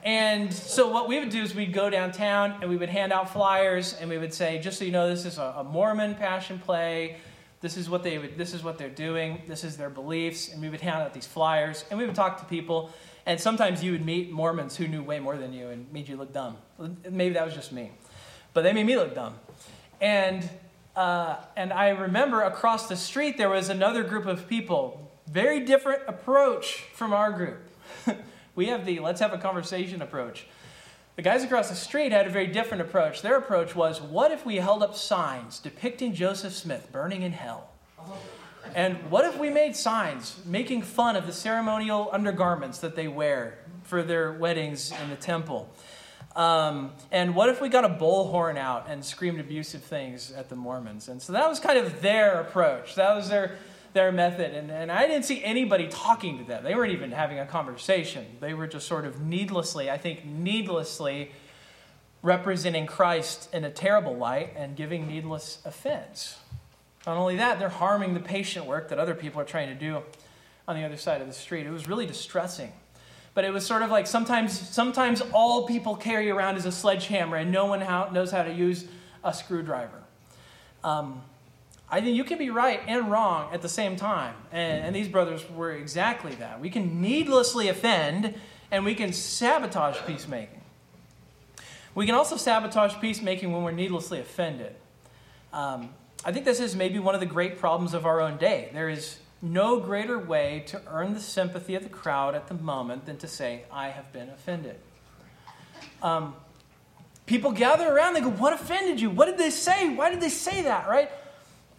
And 0.04 0.54
so 0.54 0.90
what 0.90 1.08
we 1.08 1.20
would 1.20 1.30
do 1.30 1.42
is 1.42 1.56
we'd 1.56 1.74
go 1.74 1.90
downtown 1.90 2.56
and 2.62 2.70
we 2.70 2.78
would 2.78 2.90
hand 2.90 3.12
out 3.12 3.32
flyers 3.32 3.94
and 4.00 4.10
we 4.10 4.18
would 4.18 4.34
say, 4.34 4.60
just 4.60 4.80
so 4.80 4.86
you 4.86 4.92
know, 4.92 5.10
this 5.10 5.26
is 5.26 5.38
a, 5.38 5.56
a 5.58 5.64
Mormon 5.64 6.16
passion 6.16 6.60
play. 6.60 7.18
This 7.62 7.76
is 7.76 7.90
what 7.90 8.04
they 8.04 8.18
would, 8.18 8.38
this 8.38 8.54
is 8.54 8.64
what 8.64 8.78
they're 8.78 8.90
doing. 8.90 9.42
This 9.48 9.64
is 9.64 9.76
their 9.76 9.90
beliefs. 9.90 10.52
And 10.52 10.62
we 10.62 10.70
would 10.70 10.82
hand 10.82 11.02
out 11.02 11.14
these 11.14 11.26
flyers 11.26 11.84
and 11.90 12.00
we 12.00 12.06
would 12.06 12.16
talk 12.16 12.40
to 12.40 12.46
people. 12.46 12.92
And 13.26 13.40
sometimes 13.40 13.84
you 13.84 13.92
would 13.92 14.06
meet 14.06 14.32
Mormons 14.32 14.78
who 14.78 14.88
knew 14.88 15.04
way 15.04 15.20
more 15.20 15.38
than 15.38 15.52
you 15.52 15.68
and 15.70 15.92
made 15.92 16.08
you 16.08 16.16
look 16.16 16.32
dumb. 16.32 16.58
Maybe 17.10 17.34
that 17.34 17.44
was 17.44 17.54
just 17.54 17.74
me, 17.74 17.92
but 18.54 18.62
they 18.62 18.72
made 18.72 18.86
me 18.86 18.96
look 18.96 19.14
dumb. 19.14 19.36
And 20.00 20.50
uh, 20.98 21.36
and 21.56 21.72
I 21.72 21.90
remember 21.90 22.42
across 22.42 22.88
the 22.88 22.96
street 22.96 23.38
there 23.38 23.50
was 23.50 23.70
another 23.70 24.02
group 24.04 24.26
of 24.26 24.48
people, 24.48 25.07
very 25.30 25.62
different 25.62 26.04
approach 26.08 26.86
from 26.94 27.14
our 27.14 27.32
group. 27.32 27.60
we 28.56 28.68
have 28.68 28.86
the 28.86 29.00
let's 29.00 29.20
have 29.20 29.34
a 29.34 29.38
conversation 29.38 30.02
approach. 30.02 30.48
The 31.16 31.24
guys 31.24 31.44
across 31.44 31.70
the 31.70 31.76
street 31.76 32.12
had 32.12 32.28
a 32.28 32.30
very 32.30 32.48
different 32.48 32.82
approach. 32.82 33.22
Their 33.22 33.38
approach 33.38 33.76
was 33.76 34.02
what 34.02 34.32
if 34.32 34.46
we 34.46 34.58
held 34.58 34.84
up 34.84 34.96
signs 34.96 35.60
depicting 35.60 36.14
Joseph 36.14 36.54
Smith 36.54 36.90
burning 36.92 37.24
in 37.24 37.32
hell? 37.32 37.72
And 38.76 39.10
what 39.10 39.26
if 39.26 39.40
we 39.40 39.50
made 39.50 39.76
signs 39.76 40.40
making 40.46 40.84
fun 40.84 41.16
of 41.16 41.26
the 41.26 41.34
ceremonial 41.34 42.10
undergarments 42.12 42.80
that 42.80 42.96
they 42.96 43.08
wear 43.08 43.58
for 43.84 44.04
their 44.04 44.34
weddings 44.34 44.92
in 44.92 45.10
the 45.10 45.16
temple? 45.16 45.74
Um, 46.36 46.92
and 47.12 47.34
what 47.34 47.50
if 47.50 47.62
we 47.62 47.70
got 47.70 47.84
a 47.84 47.90
bullhorn 47.90 48.58
out 48.58 48.86
and 48.88 49.04
screamed 49.04 49.40
abusive 49.40 49.82
things 49.82 50.32
at 50.32 50.50
the 50.50 50.56
Mormons? 50.56 51.08
And 51.08 51.20
so 51.20 51.34
that 51.34 51.50
was 51.50 51.60
kind 51.60 51.80
of 51.80 52.02
their 52.02 52.42
approach. 52.42 52.94
That 52.94 53.16
was 53.16 53.28
their 53.28 53.58
their 53.94 54.12
method. 54.12 54.54
And, 54.54 54.72
and 54.72 54.92
I 54.92 55.08
didn't 55.08 55.26
see 55.26 55.44
anybody 55.44 55.88
talking 55.88 56.38
to 56.40 56.44
them. 56.44 56.64
They 56.64 56.76
weren't 56.76 56.94
even 56.94 57.12
having 57.12 57.40
a 57.40 57.46
conversation. 57.46 58.26
They 58.40 58.54
were 58.54 58.68
just 58.68 58.88
sort 58.88 59.06
of 59.06 59.22
needlessly, 59.22 59.90
I 59.90 59.98
think, 59.98 60.26
needlessly 60.26 61.32
representing 62.22 62.86
Christ 62.86 63.50
in 63.54 63.64
a 63.64 63.70
terrible 63.70 64.16
light 64.16 64.54
and 64.56 64.76
giving 64.76 65.08
needless 65.08 65.60
offense. 65.66 66.38
Not 67.06 67.18
only 67.18 67.38
that, 67.38 67.60
they're 67.60 67.70
harming 67.70 68.14
the 68.14 68.20
patient 68.20 68.66
work 68.66 68.90
that 68.90 69.00
other 69.00 69.16
people 69.16 69.40
are 69.40 69.46
trying 69.46 69.70
to 69.70 69.76
do 69.76 70.02
on 70.68 70.76
the 70.76 70.84
other 70.84 70.98
side 70.98 71.22
of 71.22 71.28
the 71.28 71.34
street. 71.34 71.66
It 71.66 71.72
was 71.72 71.88
really 71.88 72.06
distressing. 72.06 72.74
But 73.34 73.46
it 73.46 73.54
was 73.54 73.66
sort 73.66 73.84
of 73.84 73.92
like 73.92 74.08
sometimes, 74.08 74.60
sometimes 74.60 75.22
all 75.32 75.68
people 75.68 75.96
carry 75.96 76.30
around 76.30 76.58
is 76.58 76.66
a 76.66 76.72
sledgehammer 76.72 77.38
and 77.38 77.52
no 77.52 77.66
one 77.66 77.82
how, 77.82 78.10
knows 78.12 78.32
how 78.32 78.44
to 78.44 78.52
use 78.52 78.86
a 79.24 79.34
screwdriver. 79.34 80.04
Um, 80.84 81.22
I 81.90 82.02
think 82.02 82.18
you 82.18 82.24
can 82.24 82.38
be 82.38 82.50
right 82.50 82.82
and 82.86 83.10
wrong 83.10 83.54
at 83.54 83.62
the 83.62 83.70
same 83.70 83.96
time. 83.96 84.36
And, 84.52 84.86
and, 84.86 84.96
these 84.96 85.08
brothers 85.08 85.50
were 85.50 85.72
exactly 85.72 86.36
that. 86.36 86.60
We 86.60 86.70
can 86.70 87.02
needlessly 87.02 87.70
offend 87.70 88.36
and 88.72 88.84
we 88.84 88.94
can 88.94 89.14
sabotage 89.14 89.98
peacemaking. 90.06 90.62
We 91.96 92.06
can 92.06 92.14
also 92.14 92.36
sabotage 92.36 93.00
peacemaking 93.00 93.54
when 93.54 93.64
we're 93.64 93.72
needlessly 93.72 94.20
offended. 94.20 94.76
Um, 95.54 95.90
I 96.26 96.32
think 96.34 96.46
this 96.46 96.60
is 96.60 96.76
maybe 96.76 97.00
one 97.00 97.16
of 97.16 97.22
the 97.22 97.26
great 97.26 97.58
problems 97.58 97.94
of 97.94 98.06
our 98.06 98.20
own 98.20 98.38
day. 98.38 98.70
There 98.74 98.90
is 98.90 99.20
no 99.42 99.80
greater 99.80 100.20
way 100.20 100.64
to 100.68 100.82
earn 100.88 101.14
the 101.14 101.20
sympathy 101.20 101.76
of 101.76 101.84
the 101.84 101.90
crowd 101.90 102.36
at 102.36 102.48
the 102.48 102.54
moment 102.54 103.06
than 103.06 103.18
to 103.18 103.28
say, 103.28 103.64
I 103.72 103.90
have 103.90 104.12
been 104.12 104.30
offended. 104.30 104.76
Um, 106.02 106.36
people 107.26 107.52
gather 107.52 107.92
around, 107.92 108.14
they 108.14 108.22
go, 108.22 108.30
What 108.30 108.54
offended 108.54 109.00
you? 109.00 109.10
What 109.10 109.26
did 109.26 109.38
they 109.38 109.52
say? 109.52 109.94
Why 109.94 110.10
did 110.10 110.22
they 110.22 110.30
say 110.30 110.64
that, 110.64 110.88
right? 110.88 111.10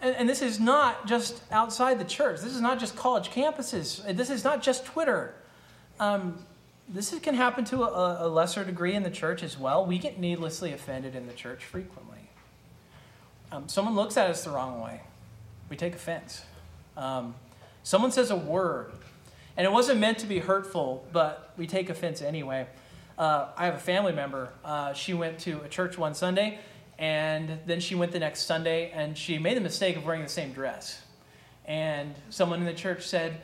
And, 0.01 0.15
and, 0.15 0.29
this 0.29 0.43
is 0.43 0.61
not 0.61 1.07
just 1.07 1.43
outside 1.51 1.99
the 1.99 2.05
church. 2.05 2.41
This 2.41 2.55
is 2.55 2.61
not 2.61 2.79
just 2.79 2.95
college 2.95 3.31
campuses. 3.31 4.05
This 4.17 4.31
is 4.31 4.45
not 4.45 4.63
just 4.63 4.85
Twitter. 4.85 5.35
Um, 5.99 6.45
this 6.89 7.15
can 7.21 7.35
happen 7.35 7.65
to 7.67 7.83
a, 7.83 8.27
a, 8.27 8.29
lesser 8.29 8.65
degree 8.65 8.95
in 8.95 9.03
the 9.03 9.11
church 9.11 9.43
as 9.43 9.59
well. 9.59 9.85
We 9.85 9.99
get 9.99 10.19
needlessly 10.19 10.73
offended 10.73 11.15
in 11.15 11.27
the 11.27 11.33
church 11.33 11.65
frequently. 11.65 12.31
Um, 13.51 13.69
someone 13.69 13.95
looks 13.95 14.17
at 14.17 14.31
us 14.31 14.45
the 14.45 14.51
wrong 14.51 14.81
way, 14.81 15.03
we 15.69 15.77
take 15.77 15.95
offense. 15.95 16.43
Um, 16.97 17.35
someone 17.83 18.13
says 18.13 18.31
a 18.31 18.37
word, 18.37 18.93
and 19.57 19.67
it 19.67 19.73
wasn't 19.73 20.01
meant 20.01 20.19
to 20.19 20.27
be 20.27 20.39
hurtful, 20.39 21.07
but 21.13 21.53
we 21.57 21.67
take 21.67 21.91
offense 21.91 22.23
anyway. 22.23 22.67
Uh, 23.19 23.49
I 23.57 23.65
have 23.65 23.75
a 23.75 23.81
family 23.81 24.13
member. 24.13 24.53
Uh, 24.65 24.93
she 24.93 25.13
went 25.13 25.41
to 25.41 25.61
a 25.63 25.69
church 25.69 25.99
one 25.99 26.15
Sunday 26.15 26.61
and 26.99 27.61
then 27.67 27.81
she 27.81 27.95
went 27.95 28.13
the 28.13 28.19
next 28.19 28.43
Sunday 28.43 28.91
and 28.91 29.17
she 29.17 29.39
made 29.39 29.57
the 29.57 29.61
mistake 29.61 29.97
of 29.97 30.05
wearing 30.05 30.23
the 30.23 30.29
same 30.29 30.53
dress. 30.53 31.01
And 31.65 32.15
someone 32.31 32.61
in 32.61 32.67
the 32.67 32.75
church 32.75 33.07
said, 33.07 33.41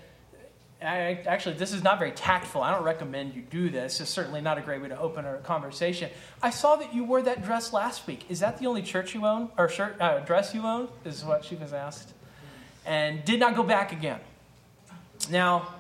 actually, 0.81 1.55
this 1.55 1.73
is 1.73 1.83
not 1.83 1.99
very 1.99 2.11
tactful. 2.13 2.63
I 2.63 2.73
don't 2.73 2.85
recommend 2.85 3.35
you 3.35 3.43
do 3.43 3.71
this. 3.71 4.01
It's 4.01 4.11
certainly 4.11 4.41
not 4.41 4.59
a 4.59 4.61
great 4.61 4.83
way 4.83 4.89
to 4.89 4.99
open 4.99 5.25
a 5.25 5.39
conversation. 5.39 6.11
I 6.43 6.51
saw 6.51 6.77
that 6.77 6.95
you 6.95 7.05
wore 7.05 7.23
that 7.23 7.45
dress 7.45 7.73
last 7.73 8.07
week. 8.07 8.27
Is 8.29 8.41
that 8.41 8.59
the 8.59 8.67
only 8.67 8.83
church 8.83 9.15
you 9.15 9.25
own 9.25 9.51
or 9.57 9.69
shirt 9.69 10.01
uh, 10.01 10.21
dress 10.21 10.55
you 10.55 10.63
own? 10.63 10.89
Is 11.05 11.25
what 11.25 11.45
she 11.45 11.55
was 11.55 11.73
asked, 11.73 12.13
and 12.85 13.25
did 13.25 13.41
not 13.41 13.57
go 13.57 13.63
back 13.63 13.93
again. 13.93 14.21
Now, 15.31 15.75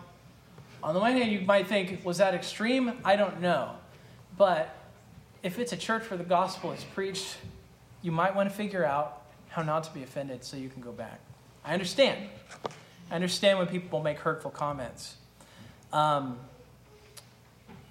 on 0.82 0.94
the 0.94 1.00
one 1.00 1.12
hand, 1.12 1.32
you 1.32 1.40
might 1.40 1.66
think, 1.66 2.04
was 2.04 2.18
that 2.18 2.34
extreme? 2.34 2.92
I 3.04 3.16
don't 3.16 3.40
know, 3.40 3.72
but 4.38 4.74
if 5.42 5.58
it's 5.58 5.72
a 5.72 5.76
church 5.76 6.08
where 6.10 6.16
the 6.16 6.24
gospel 6.24 6.72
is 6.72 6.82
preached, 6.84 7.36
you 8.04 8.12
might 8.12 8.36
want 8.36 8.50
to 8.50 8.54
figure 8.54 8.84
out 8.84 9.22
how 9.48 9.62
not 9.62 9.82
to 9.84 9.90
be 9.94 10.02
offended 10.02 10.44
so 10.44 10.58
you 10.58 10.68
can 10.68 10.82
go 10.82 10.92
back. 10.92 11.18
I 11.64 11.72
understand. 11.72 12.28
I 13.10 13.14
understand 13.14 13.58
when 13.58 13.66
people 13.66 14.02
make 14.02 14.18
hurtful 14.18 14.50
comments. 14.50 15.16
Um, 15.90 16.38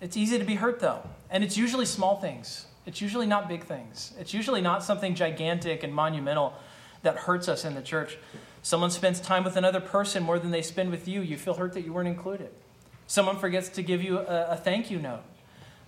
it's 0.01 0.15
easy 0.15 0.37
to 0.37 0.45
be 0.45 0.53
hurt, 0.53 0.79
though, 0.79 1.01
and 1.31 1.43
it's 1.43 1.57
usually 1.57 1.87
small 1.87 2.21
things. 2.21 2.67
It's 2.85 3.01
usually 3.01 3.25
not 3.25 3.49
big 3.49 3.63
things. 3.63 4.13
It's 4.19 4.35
usually 4.35 4.61
not 4.61 4.83
something 4.83 5.15
gigantic 5.15 5.81
and 5.81 5.93
monumental 5.93 6.53
that 7.01 7.17
hurts 7.17 7.49
us 7.49 7.65
in 7.65 7.73
the 7.73 7.81
church. 7.81 8.17
Someone 8.61 8.91
spends 8.91 9.19
time 9.19 9.43
with 9.43 9.55
another 9.55 9.79
person 9.79 10.21
more 10.21 10.37
than 10.37 10.51
they 10.51 10.61
spend 10.61 10.91
with 10.91 11.07
you. 11.07 11.21
You 11.21 11.37
feel 11.37 11.55
hurt 11.55 11.73
that 11.73 11.81
you 11.85 11.91
weren't 11.91 12.07
included. 12.07 12.49
Someone 13.07 13.39
forgets 13.39 13.69
to 13.69 13.81
give 13.81 14.03
you 14.03 14.19
a, 14.19 14.51
a 14.51 14.57
thank 14.57 14.91
you 14.91 14.99
note. 14.99 15.23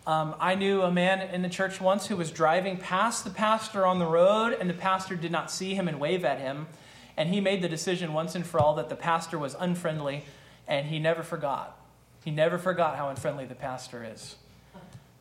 Um, 0.08 0.36
I 0.40 0.54
knew 0.54 0.84
a 0.84 0.92
man 0.92 1.34
in 1.34 1.42
the 1.42 1.50
church 1.50 1.82
once 1.82 2.06
who 2.06 2.16
was 2.16 2.30
driving 2.30 2.78
past 2.78 3.24
the 3.24 3.32
pastor 3.32 3.88
on 3.88 3.98
the 3.98 4.06
road, 4.06 4.56
and 4.60 4.70
the 4.70 4.76
pastor 4.76 5.16
did 5.16 5.32
not 5.32 5.50
see 5.50 5.74
him 5.74 5.88
and 5.88 6.00
wave 6.00 6.24
at 6.24 6.40
him. 6.40 6.68
And 7.18 7.30
he 7.30 7.42
made 7.42 7.62
the 7.62 7.70
decision 7.70 8.14
once 8.14 8.36
and 8.36 8.46
for 8.46 8.60
all 8.60 8.76
that 8.76 8.90
the 8.90 8.96
pastor 8.96 9.40
was 9.40 9.56
unfriendly, 9.60 10.26
and 10.68 10.86
he 10.88 11.00
never 11.00 11.24
forgot. 11.24 11.80
He 12.24 12.30
never 12.30 12.58
forgot 12.58 12.98
how 12.98 13.10
unfriendly 13.10 13.46
the 13.46 13.56
pastor 13.56 14.06
is. 14.14 14.36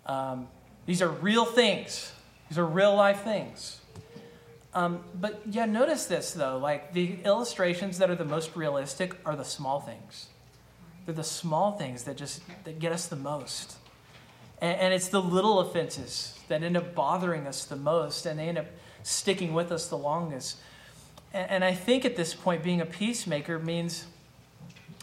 Um, 0.04 0.48
these 0.84 1.00
are 1.00 1.08
real 1.08 1.46
things, 1.46 2.12
these 2.48 2.58
are 2.58 2.66
real 2.66 2.94
life 2.94 3.22
things. 3.22 3.80
Um, 4.74 5.04
but 5.14 5.40
yeah, 5.48 5.66
notice 5.66 6.06
this 6.06 6.32
though 6.32 6.58
like 6.58 6.92
the 6.92 7.18
illustrations 7.24 7.98
that 7.98 8.10
are 8.10 8.16
the 8.16 8.24
most 8.24 8.56
realistic 8.56 9.16
are 9.24 9.36
the 9.36 9.44
small 9.44 9.80
things. 9.80 10.26
They're 11.06 11.14
the 11.14 11.22
small 11.22 11.72
things 11.78 12.04
that 12.04 12.16
just 12.16 12.42
that 12.64 12.80
get 12.80 12.92
us 12.92 13.06
the 13.06 13.16
most. 13.16 13.76
And, 14.64 14.80
and 14.80 14.94
it's 14.94 15.08
the 15.08 15.20
little 15.20 15.60
offenses 15.60 16.38
that 16.48 16.62
end 16.62 16.74
up 16.74 16.94
bothering 16.94 17.46
us 17.46 17.66
the 17.66 17.76
most 17.76 18.24
and 18.24 18.38
they 18.38 18.48
end 18.48 18.56
up 18.56 18.66
sticking 19.02 19.52
with 19.52 19.70
us 19.70 19.88
the 19.88 19.98
longest. 19.98 20.56
And, 21.34 21.50
and 21.50 21.64
I 21.64 21.74
think 21.74 22.06
at 22.06 22.16
this 22.16 22.32
point, 22.32 22.62
being 22.62 22.80
a 22.80 22.86
peacemaker 22.86 23.58
means 23.58 24.06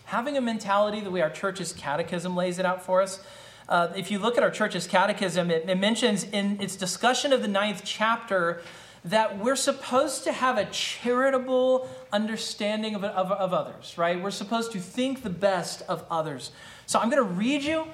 having 0.06 0.36
a 0.36 0.42
mentality 0.42 1.00
the 1.00 1.12
way 1.12 1.22
our 1.22 1.30
church's 1.30 1.74
catechism 1.74 2.36
lays 2.36 2.58
it 2.58 2.66
out 2.66 2.84
for 2.84 3.04
us. 3.04 3.24
Uh, 3.70 3.90
if 3.96 4.10
you 4.10 4.18
look 4.18 4.36
at 4.36 4.42
our 4.42 4.50
church's 4.50 4.88
catechism, 4.88 5.52
it, 5.52 5.70
it 5.70 5.78
mentions 5.78 6.24
in 6.24 6.60
its 6.60 6.76
discussion 6.76 7.32
of 7.32 7.44
the 7.44 7.48
ninth 7.48 7.84
chapter 7.86 8.64
that 9.06 9.38
we're 9.38 9.56
supposed 9.56 10.24
to 10.24 10.32
have 10.32 10.58
a 10.58 10.66
charitable 10.66 11.88
understanding 12.12 12.96
of, 12.96 13.04
of, 13.04 13.32
of, 13.32 13.54
others, 13.54 13.96
right? 13.96 14.20
We're 14.20 14.32
supposed 14.32 14.72
to 14.72 14.80
think 14.80 15.22
the 15.22 15.30
best 15.30 15.84
of 15.88 16.04
others. 16.10 16.50
So 16.88 17.00
I'm 17.00 17.12
going 17.12 17.24
to 17.24 17.34
read 17.34 17.64
you 17.64 17.86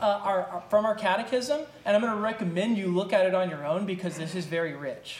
uh, 0.00 0.20
our, 0.22 0.62
from 0.68 0.84
our 0.84 0.94
catechism, 0.94 1.60
and 1.84 1.96
I'm 1.96 2.02
going 2.02 2.14
to 2.14 2.20
recommend 2.20 2.78
you 2.78 2.88
look 2.88 3.12
at 3.12 3.26
it 3.26 3.34
on 3.34 3.50
your 3.50 3.66
own 3.66 3.86
because 3.86 4.16
this 4.16 4.34
is 4.34 4.46
very 4.46 4.74
rich. 4.74 5.18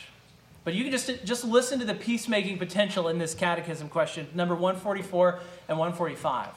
But 0.65 0.75
you 0.75 0.83
can 0.83 0.93
just, 0.93 1.25
just 1.25 1.45
listen 1.45 1.79
to 1.79 1.85
the 1.85 1.95
peacemaking 1.95 2.59
potential 2.59 3.09
in 3.09 3.19
this 3.19 3.35
catechism 3.35 3.89
question, 3.89 4.29
number 4.35 4.55
144 4.55 5.41
and 5.69 5.79
145. 5.79 6.49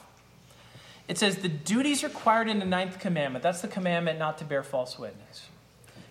It 1.08 1.18
says, 1.18 1.38
The 1.38 1.50
duties 1.50 2.04
required 2.04 2.50
in 2.50 2.60
the 2.60 2.66
ninth 2.66 3.00
commandment, 3.00 3.44
that's 3.44 3.62
the 3.62 3.68
commandment 3.68 4.20
not 4.20 4.38
to 4.40 4.46
bear 4.46 4.64
false 4.64 5.00
witness. 5.00 5.48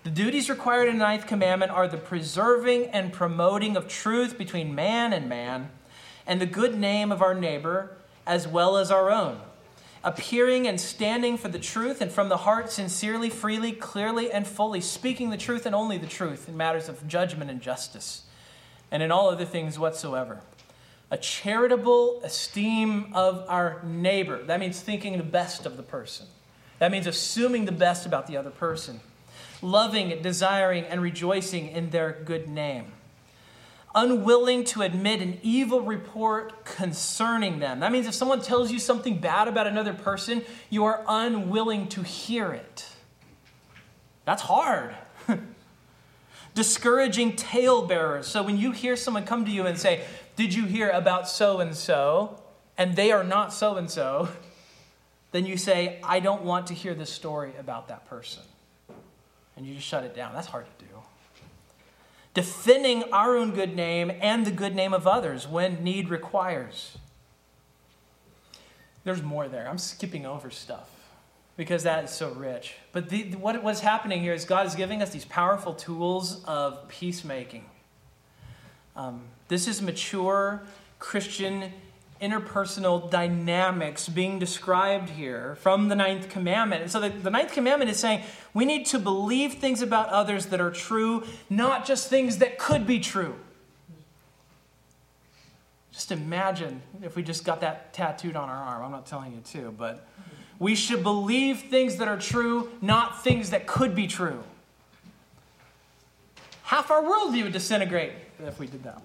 The 0.02 0.10
duties 0.10 0.48
required 0.48 0.88
in 0.88 0.98
the 0.98 1.04
ninth 1.04 1.26
commandment 1.26 1.72
are 1.72 1.86
the 1.86 1.98
preserving 1.98 2.86
and 2.86 3.12
promoting 3.12 3.76
of 3.76 3.86
truth 3.86 4.38
between 4.38 4.74
man 4.74 5.12
and 5.12 5.28
man, 5.28 5.70
and 6.26 6.40
the 6.40 6.46
good 6.46 6.78
name 6.78 7.12
of 7.12 7.20
our 7.20 7.34
neighbor 7.34 7.96
as 8.26 8.48
well 8.48 8.76
as 8.76 8.90
our 8.90 9.10
own 9.10 9.40
appearing 10.02 10.66
and 10.66 10.80
standing 10.80 11.36
for 11.36 11.48
the 11.48 11.58
truth 11.58 12.00
and 12.00 12.10
from 12.10 12.28
the 12.28 12.38
heart 12.38 12.70
sincerely, 12.70 13.28
freely, 13.28 13.72
clearly, 13.72 14.30
and 14.32 14.46
fully, 14.46 14.80
speaking 14.80 15.30
the 15.30 15.36
truth 15.36 15.66
and 15.66 15.74
only 15.74 15.98
the 15.98 16.06
truth 16.06 16.48
in 16.48 16.56
matters 16.56 16.88
of 16.88 17.06
judgment 17.06 17.50
and 17.50 17.60
justice, 17.60 18.22
and 18.90 19.02
in 19.02 19.10
all 19.10 19.28
other 19.28 19.44
things 19.44 19.78
whatsoever. 19.78 20.40
A 21.10 21.18
charitable 21.18 22.20
esteem 22.22 23.10
of 23.14 23.44
our 23.48 23.82
neighbor. 23.84 24.42
That 24.44 24.60
means 24.60 24.80
thinking 24.80 25.18
the 25.18 25.24
best 25.24 25.66
of 25.66 25.76
the 25.76 25.82
person. 25.82 26.26
That 26.78 26.92
means 26.92 27.06
assuming 27.06 27.66
the 27.66 27.72
best 27.72 28.06
about 28.06 28.26
the 28.26 28.36
other 28.36 28.50
person. 28.50 29.00
Loving, 29.60 30.22
desiring, 30.22 30.84
and 30.84 31.02
rejoicing 31.02 31.68
in 31.68 31.90
their 31.90 32.12
good 32.24 32.48
name 32.48 32.92
unwilling 33.94 34.64
to 34.64 34.82
admit 34.82 35.20
an 35.20 35.38
evil 35.42 35.80
report 35.80 36.64
concerning 36.64 37.58
them. 37.58 37.80
That 37.80 37.92
means 37.92 38.06
if 38.06 38.14
someone 38.14 38.40
tells 38.40 38.70
you 38.70 38.78
something 38.78 39.18
bad 39.18 39.48
about 39.48 39.66
another 39.66 39.94
person, 39.94 40.42
you 40.68 40.84
are 40.84 41.04
unwilling 41.08 41.88
to 41.88 42.02
hear 42.02 42.52
it. 42.52 42.86
That's 44.24 44.42
hard. 44.42 44.94
Discouraging 46.54 47.36
talebearers. 47.36 48.26
So 48.26 48.42
when 48.42 48.56
you 48.56 48.72
hear 48.72 48.96
someone 48.96 49.24
come 49.24 49.44
to 49.44 49.50
you 49.50 49.66
and 49.66 49.78
say, 49.78 50.04
Did 50.36 50.54
you 50.54 50.66
hear 50.66 50.90
about 50.90 51.28
so 51.28 51.60
and 51.60 51.74
so? 51.74 52.40
and 52.80 52.96
they 52.96 53.12
are 53.12 53.22
not 53.22 53.52
so 53.52 53.76
and 53.76 53.90
so, 53.90 54.26
then 55.32 55.44
you 55.44 55.58
say, 55.58 56.00
I 56.02 56.18
don't 56.18 56.44
want 56.44 56.68
to 56.68 56.74
hear 56.74 56.94
this 56.94 57.10
story 57.10 57.52
about 57.58 57.88
that 57.88 58.08
person. 58.08 58.42
And 59.54 59.66
you 59.66 59.74
just 59.74 59.86
shut 59.86 60.02
it 60.02 60.16
down. 60.16 60.32
That's 60.32 60.46
hard 60.46 60.64
to 60.64 60.84
do 60.86 60.89
defending 62.34 63.04
our 63.12 63.36
own 63.36 63.52
good 63.52 63.74
name 63.74 64.12
and 64.20 64.46
the 64.46 64.50
good 64.50 64.74
name 64.74 64.92
of 64.92 65.06
others 65.06 65.48
when 65.48 65.82
need 65.82 66.08
requires. 66.08 66.98
There's 69.04 69.22
more 69.22 69.48
there. 69.48 69.68
I'm 69.68 69.78
skipping 69.78 70.26
over 70.26 70.50
stuff 70.50 70.88
because 71.56 71.82
that 71.82 72.04
is 72.04 72.10
so 72.10 72.30
rich. 72.32 72.74
But 72.92 73.08
the, 73.08 73.32
what, 73.32 73.62
what's 73.62 73.80
happening 73.80 74.20
here 74.22 74.32
is 74.32 74.44
God 74.44 74.66
is 74.66 74.74
giving 74.74 75.02
us 75.02 75.10
these 75.10 75.24
powerful 75.24 75.74
tools 75.74 76.44
of 76.44 76.88
peacemaking. 76.88 77.64
Um, 78.94 79.22
this 79.48 79.66
is 79.66 79.82
mature 79.82 80.62
Christian 80.98 81.72
interpersonal 82.20 83.10
dynamics 83.10 84.08
being 84.08 84.38
described 84.38 85.08
here 85.10 85.56
from 85.56 85.88
the 85.88 85.96
ninth 85.96 86.28
commandment. 86.28 86.82
And 86.82 86.90
so 86.90 87.00
the, 87.00 87.08
the, 87.08 87.30
ninth 87.30 87.52
commandment 87.52 87.90
is 87.90 87.98
saying 87.98 88.22
we 88.52 88.64
need 88.64 88.86
to 88.86 88.98
believe 88.98 89.54
things 89.54 89.80
about 89.80 90.08
others 90.10 90.46
that 90.46 90.60
are 90.60 90.70
true, 90.70 91.24
not 91.48 91.86
just 91.86 92.08
things 92.08 92.38
that 92.38 92.58
could 92.58 92.86
be 92.86 93.00
true. 93.00 93.36
Just 95.92 96.12
imagine 96.12 96.82
if 97.02 97.16
we 97.16 97.22
just 97.22 97.44
got 97.44 97.62
that 97.62 97.92
tattooed 97.92 98.36
on 98.36 98.48
our 98.48 98.56
arm. 98.56 98.84
I'm 98.84 98.90
not 98.90 99.06
telling 99.06 99.32
you 99.32 99.40
to, 99.52 99.70
but 99.72 100.06
we 100.58 100.74
should 100.74 101.02
believe 101.02 101.62
things 101.62 101.96
that 101.96 102.08
are 102.08 102.18
true, 102.18 102.70
not 102.82 103.24
things 103.24 103.50
that 103.50 103.66
could 103.66 103.94
be 103.94 104.06
true. 104.06 104.42
Half 106.64 106.90
our 106.90 107.02
worldview 107.02 107.44
would 107.44 107.52
disintegrate 107.52 108.12
if 108.44 108.58
we 108.58 108.66
did 108.66 108.84
that 108.84 109.02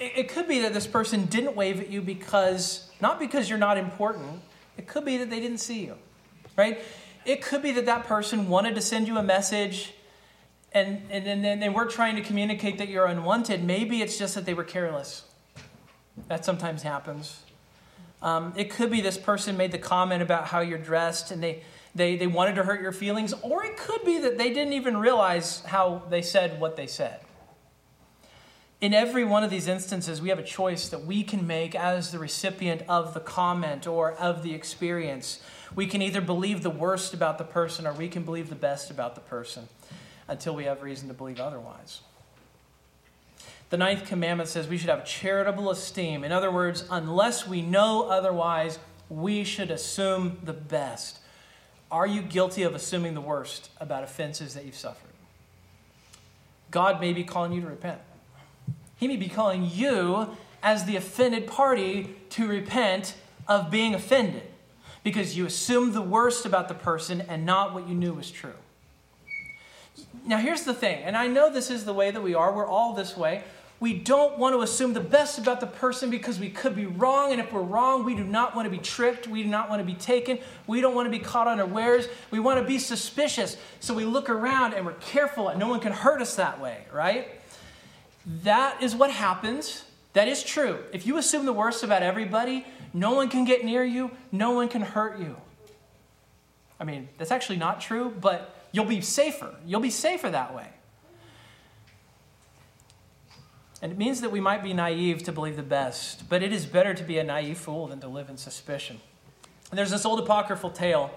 it 0.00 0.28
could 0.28 0.48
be 0.48 0.60
that 0.60 0.72
this 0.72 0.86
person 0.86 1.26
didn't 1.26 1.56
wave 1.56 1.80
at 1.80 1.90
you 1.90 2.00
because, 2.00 2.90
not 3.00 3.18
because 3.18 3.48
you're 3.48 3.58
not 3.58 3.76
important, 3.76 4.40
it 4.76 4.86
could 4.86 5.04
be 5.04 5.16
that 5.18 5.30
they 5.30 5.40
didn't 5.40 5.58
see 5.58 5.84
you, 5.84 5.94
right? 6.56 6.80
It 7.24 7.42
could 7.42 7.62
be 7.62 7.72
that 7.72 7.86
that 7.86 8.04
person 8.06 8.48
wanted 8.48 8.74
to 8.76 8.80
send 8.80 9.08
you 9.08 9.18
a 9.18 9.22
message 9.22 9.92
and, 10.72 11.02
and, 11.10 11.26
and 11.26 11.44
then 11.44 11.60
they 11.60 11.68
weren't 11.68 11.90
trying 11.90 12.16
to 12.16 12.22
communicate 12.22 12.78
that 12.78 12.88
you're 12.88 13.06
unwanted. 13.06 13.64
Maybe 13.64 14.02
it's 14.02 14.18
just 14.18 14.34
that 14.34 14.44
they 14.44 14.54
were 14.54 14.64
careless. 14.64 15.24
That 16.28 16.44
sometimes 16.44 16.82
happens. 16.82 17.40
Um, 18.20 18.52
it 18.56 18.70
could 18.70 18.90
be 18.90 19.00
this 19.00 19.16
person 19.16 19.56
made 19.56 19.72
the 19.72 19.78
comment 19.78 20.22
about 20.22 20.46
how 20.46 20.60
you're 20.60 20.78
dressed 20.78 21.30
and 21.30 21.42
they, 21.42 21.62
they, 21.94 22.16
they 22.16 22.26
wanted 22.26 22.56
to 22.56 22.64
hurt 22.64 22.80
your 22.80 22.92
feelings, 22.92 23.32
or 23.42 23.64
it 23.64 23.76
could 23.76 24.04
be 24.04 24.18
that 24.20 24.38
they 24.38 24.52
didn't 24.52 24.74
even 24.74 24.96
realize 24.96 25.60
how 25.62 26.02
they 26.10 26.22
said 26.22 26.60
what 26.60 26.76
they 26.76 26.86
said. 26.86 27.20
In 28.80 28.94
every 28.94 29.24
one 29.24 29.42
of 29.42 29.50
these 29.50 29.66
instances, 29.66 30.22
we 30.22 30.28
have 30.28 30.38
a 30.38 30.44
choice 30.44 30.88
that 30.90 31.04
we 31.04 31.24
can 31.24 31.46
make 31.46 31.74
as 31.74 32.12
the 32.12 32.18
recipient 32.18 32.82
of 32.88 33.12
the 33.12 33.20
comment 33.20 33.88
or 33.88 34.12
of 34.12 34.44
the 34.44 34.54
experience. 34.54 35.40
We 35.74 35.86
can 35.86 36.00
either 36.00 36.20
believe 36.20 36.62
the 36.62 36.70
worst 36.70 37.12
about 37.12 37.38
the 37.38 37.44
person 37.44 37.88
or 37.88 37.92
we 37.92 38.08
can 38.08 38.22
believe 38.22 38.48
the 38.48 38.54
best 38.54 38.88
about 38.88 39.16
the 39.16 39.20
person 39.20 39.68
until 40.28 40.54
we 40.54 40.64
have 40.64 40.82
reason 40.82 41.08
to 41.08 41.14
believe 41.14 41.40
otherwise. 41.40 42.02
The 43.70 43.76
ninth 43.76 44.06
commandment 44.06 44.48
says 44.48 44.68
we 44.68 44.78
should 44.78 44.90
have 44.90 45.04
charitable 45.04 45.70
esteem. 45.70 46.22
In 46.22 46.30
other 46.30 46.50
words, 46.50 46.84
unless 46.88 47.48
we 47.48 47.62
know 47.62 48.08
otherwise, 48.08 48.78
we 49.10 49.42
should 49.42 49.72
assume 49.72 50.38
the 50.44 50.52
best. 50.52 51.18
Are 51.90 52.06
you 52.06 52.22
guilty 52.22 52.62
of 52.62 52.76
assuming 52.76 53.14
the 53.14 53.20
worst 53.20 53.70
about 53.80 54.04
offenses 54.04 54.54
that 54.54 54.64
you've 54.64 54.76
suffered? 54.76 55.10
God 56.70 57.00
may 57.00 57.12
be 57.12 57.24
calling 57.24 57.52
you 57.52 57.60
to 57.62 57.66
repent. 57.66 58.00
He 58.98 59.08
may 59.08 59.16
be 59.16 59.28
calling 59.28 59.68
you, 59.72 60.36
as 60.62 60.84
the 60.84 60.96
offended 60.96 61.46
party, 61.46 62.16
to 62.30 62.46
repent 62.46 63.14
of 63.46 63.70
being 63.70 63.94
offended 63.94 64.42
because 65.02 65.36
you 65.36 65.46
assumed 65.46 65.94
the 65.94 66.02
worst 66.02 66.44
about 66.44 66.68
the 66.68 66.74
person 66.74 67.22
and 67.22 67.46
not 67.46 67.72
what 67.72 67.88
you 67.88 67.94
knew 67.94 68.12
was 68.12 68.30
true. 68.30 68.52
Now, 70.26 70.38
here's 70.38 70.64
the 70.64 70.74
thing, 70.74 71.02
and 71.04 71.16
I 71.16 71.26
know 71.28 71.50
this 71.50 71.70
is 71.70 71.84
the 71.84 71.94
way 71.94 72.10
that 72.10 72.20
we 72.20 72.34
are, 72.34 72.52
we're 72.52 72.66
all 72.66 72.92
this 72.92 73.16
way. 73.16 73.44
We 73.80 73.94
don't 73.94 74.38
want 74.38 74.56
to 74.56 74.62
assume 74.62 74.92
the 74.92 75.00
best 75.00 75.38
about 75.38 75.60
the 75.60 75.66
person 75.66 76.10
because 76.10 76.40
we 76.40 76.50
could 76.50 76.74
be 76.74 76.86
wrong, 76.86 77.30
and 77.30 77.40
if 77.40 77.52
we're 77.52 77.62
wrong, 77.62 78.04
we 78.04 78.16
do 78.16 78.24
not 78.24 78.56
want 78.56 78.66
to 78.66 78.70
be 78.70 78.78
tricked. 78.78 79.28
We 79.28 79.44
do 79.44 79.48
not 79.48 79.70
want 79.70 79.80
to 79.80 79.86
be 79.86 79.94
taken. 79.94 80.40
We 80.66 80.80
don't 80.80 80.96
want 80.96 81.06
to 81.06 81.10
be 81.10 81.20
caught 81.20 81.46
unawares. 81.46 82.08
We 82.32 82.40
want 82.40 82.60
to 82.60 82.66
be 82.66 82.80
suspicious. 82.80 83.56
So 83.78 83.94
we 83.94 84.04
look 84.04 84.28
around 84.28 84.74
and 84.74 84.84
we're 84.84 84.94
careful, 84.94 85.48
and 85.48 85.60
no 85.60 85.68
one 85.68 85.78
can 85.78 85.92
hurt 85.92 86.20
us 86.20 86.34
that 86.34 86.60
way, 86.60 86.86
right? 86.92 87.37
That 88.44 88.82
is 88.82 88.94
what 88.94 89.10
happens. 89.10 89.84
That 90.12 90.28
is 90.28 90.42
true. 90.42 90.78
If 90.92 91.06
you 91.06 91.16
assume 91.16 91.46
the 91.46 91.52
worst 91.52 91.82
about 91.82 92.02
everybody, 92.02 92.66
no 92.92 93.14
one 93.14 93.28
can 93.28 93.44
get 93.44 93.64
near 93.64 93.84
you, 93.84 94.10
no 94.30 94.50
one 94.50 94.68
can 94.68 94.82
hurt 94.82 95.18
you. 95.18 95.36
I 96.78 96.84
mean, 96.84 97.08
that's 97.18 97.30
actually 97.30 97.56
not 97.56 97.80
true, 97.80 98.14
but 98.20 98.54
you'll 98.70 98.84
be 98.84 99.00
safer. 99.00 99.54
You'll 99.66 99.80
be 99.80 99.90
safer 99.90 100.30
that 100.30 100.54
way. 100.54 100.68
And 103.80 103.92
it 103.92 103.98
means 103.98 104.20
that 104.20 104.30
we 104.30 104.40
might 104.40 104.62
be 104.62 104.74
naive 104.74 105.22
to 105.24 105.32
believe 105.32 105.56
the 105.56 105.62
best, 105.62 106.28
but 106.28 106.42
it 106.42 106.52
is 106.52 106.66
better 106.66 106.94
to 106.94 107.04
be 107.04 107.18
a 107.18 107.24
naive 107.24 107.58
fool 107.58 107.86
than 107.86 108.00
to 108.00 108.08
live 108.08 108.28
in 108.28 108.36
suspicion. 108.36 109.00
And 109.70 109.78
there's 109.78 109.90
this 109.90 110.04
old 110.04 110.18
apocryphal 110.20 110.70
tale 110.70 111.10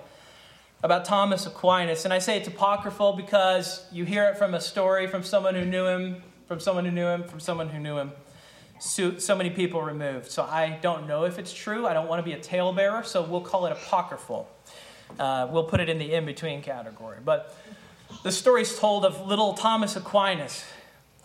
about 0.84 1.06
Thomas 1.06 1.46
Aquinas. 1.46 2.06
And 2.06 2.14
I 2.14 2.20
say 2.20 2.38
it's 2.38 2.48
apocryphal 2.48 3.14
because 3.14 3.86
you 3.92 4.06
hear 4.06 4.26
it 4.26 4.38
from 4.38 4.54
a 4.54 4.62
story 4.62 5.08
from 5.08 5.24
someone 5.24 5.56
who 5.56 5.66
knew 5.66 5.86
him, 5.86 6.24
from 6.52 6.60
someone 6.60 6.84
who 6.84 6.92
knew 6.92 7.08
him, 7.08 7.24
from 7.24 7.40
someone 7.40 7.70
who 7.70 7.80
knew 7.80 7.98
him. 7.98 8.12
So, 8.78 9.18
so 9.20 9.38
many 9.38 9.52
people 9.52 9.82
removed. 9.82 10.30
So 10.30 10.44
I 10.44 10.80
don't 10.82 11.08
know 11.08 11.24
if 11.24 11.40
it's 11.40 11.54
true. 11.54 11.88
I 11.88 11.94
don't 11.94 12.10
want 12.10 12.20
to 12.20 12.30
be 12.30 12.34
a 12.34 12.42
talebearer, 12.42 13.06
so 13.06 13.22
we'll 13.22 13.40
call 13.40 13.68
it 13.68 13.72
apocryphal. 13.72 14.50
Uh, 15.18 15.48
we'll 15.50 15.64
put 15.64 15.80
it 15.80 15.88
in 15.88 15.98
the 15.98 16.14
in 16.14 16.26
between 16.26 16.62
category. 16.62 17.20
But 17.24 17.58
the 18.24 18.34
story's 18.34 18.78
told 18.78 19.06
of 19.06 19.26
little 19.26 19.54
Thomas 19.54 19.96
Aquinas. 19.96 20.66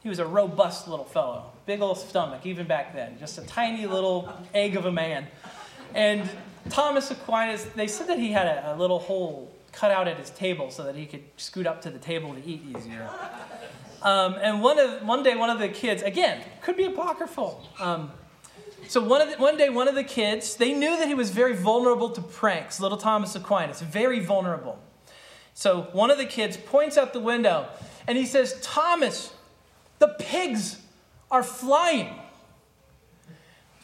He 0.01 0.09
was 0.09 0.21
a 0.21 0.25
robust 0.25 0.87
little 0.87 1.05
fellow, 1.05 1.51
big 1.67 1.81
old 1.81 1.99
stomach, 1.99 2.47
even 2.47 2.69
back 2.69 2.95
then, 2.95 3.19
just 3.19 3.37
a 3.37 3.45
tiny 3.49 3.85
little 3.85 4.33
egg 4.55 4.77
of 4.77 4.87
a 4.87 4.93
man. 4.93 5.27
And 5.93 6.31
Thomas 6.69 7.11
Aquinas, 7.11 7.65
they 7.75 7.89
said 7.89 8.07
that 8.07 8.21
he 8.21 8.31
had 8.31 8.47
a, 8.47 8.75
a 8.75 8.77
little 8.77 9.01
hole 9.01 9.53
cut 9.73 9.91
out 9.91 10.07
at 10.07 10.19
his 10.19 10.31
table 10.31 10.71
so 10.71 10.85
that 10.85 10.95
he 10.95 11.05
could 11.05 11.25
scoot 11.37 11.67
up 11.67 11.83
to 11.83 11.91
the 11.91 11.99
table 11.99 12.33
to 12.33 12.49
eat 12.49 12.63
easier. 12.77 13.11
Um, 14.03 14.35
and 14.35 14.63
one, 14.63 14.79
of, 14.79 15.03
one 15.07 15.23
day, 15.23 15.35
one 15.35 15.51
of 15.51 15.59
the 15.59 15.69
kids, 15.69 16.03
again, 16.03 16.43
could 16.63 16.77
be 16.77 16.85
apocryphal. 16.85 17.67
Um, 17.81 18.13
so 18.89 19.01
one, 19.01 19.29
the, 19.29 19.37
one 19.37 19.57
day, 19.57 19.69
one 19.69 19.89
of 19.89 19.95
the 19.95 20.05
kids, 20.05 20.57
they 20.57 20.73
knew 20.73 20.97
that 20.97 21.09
he 21.09 21.15
was 21.15 21.31
very 21.31 21.57
vulnerable 21.57 22.11
to 22.11 22.21
pranks, 22.21 22.79
little 22.79 22.99
Thomas 22.99 23.35
Aquinas, 23.35 23.81
very 23.81 24.21
vulnerable. 24.21 24.79
So 25.55 25.89
one 25.93 26.11
of 26.11 26.19
the 26.19 26.27
kids 26.27 26.57
points 26.57 26.97
out 26.97 27.13
the 27.13 27.21
window 27.21 27.67
and 28.07 28.17
he 28.17 28.27
says, 28.27 28.59
Thomas, 28.63 29.33
the 29.99 30.09
pigs 30.19 30.81
are 31.31 31.43
flying. 31.43 32.15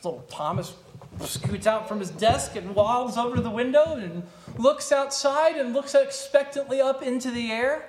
Little 0.05 0.25
Thomas 0.29 0.75
scoots 1.21 1.67
out 1.67 1.89
from 1.89 2.01
his 2.01 2.11
desk 2.11 2.57
and 2.57 2.75
waddles 2.75 3.17
over 3.17 3.37
to 3.37 3.43
the 3.43 3.51
window 3.51 3.95
and 3.95 4.23
looks 4.59 4.93
outside 4.93 5.57
and 5.57 5.73
looks 5.73 5.95
expectantly 5.95 6.81
up 6.81 7.03
into 7.03 7.31
the 7.31 7.51
air. 7.51 7.89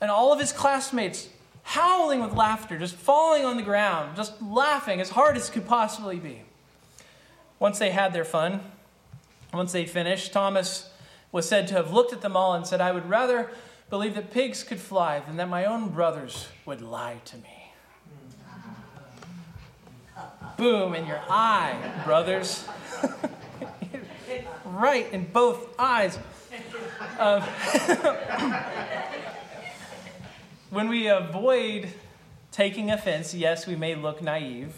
And 0.00 0.10
all 0.10 0.32
of 0.32 0.38
his 0.38 0.52
classmates 0.52 1.28
howling 1.68 2.20
with 2.20 2.32
laughter, 2.32 2.78
just 2.78 2.94
falling 2.94 3.44
on 3.44 3.58
the 3.58 3.62
ground, 3.62 4.16
just 4.16 4.40
laughing 4.40 5.02
as 5.02 5.10
hard 5.10 5.36
as 5.36 5.50
could 5.50 5.66
possibly 5.66 6.16
be. 6.16 6.40
Once 7.58 7.78
they 7.78 7.90
had 7.90 8.14
their 8.14 8.24
fun, 8.24 8.58
once 9.52 9.72
they'd 9.72 9.90
finished, 9.90 10.32
Thomas 10.32 10.88
was 11.30 11.46
said 11.46 11.68
to 11.68 11.74
have 11.74 11.92
looked 11.92 12.14
at 12.14 12.22
them 12.22 12.38
all 12.38 12.54
and 12.54 12.66
said, 12.66 12.80
I 12.80 12.90
would 12.90 13.06
rather 13.06 13.50
believe 13.90 14.14
that 14.14 14.30
pigs 14.30 14.62
could 14.64 14.80
fly 14.80 15.20
than 15.20 15.36
that 15.36 15.50
my 15.50 15.66
own 15.66 15.90
brothers 15.90 16.48
would 16.64 16.80
lie 16.80 17.20
to 17.26 17.36
me. 17.36 17.72
Boom 20.56 20.94
in 20.94 21.06
your 21.06 21.20
eye, 21.28 21.76
brothers. 22.06 22.66
right 24.64 25.12
in 25.12 25.26
both 25.26 25.78
eyes. 25.78 26.18
Uh, 27.18 27.46
when 30.70 30.88
we 30.88 31.08
avoid 31.08 31.88
taking 32.52 32.90
offense, 32.90 33.34
yes, 33.34 33.66
we 33.66 33.76
may 33.76 33.94
look 33.94 34.22
naive. 34.22 34.74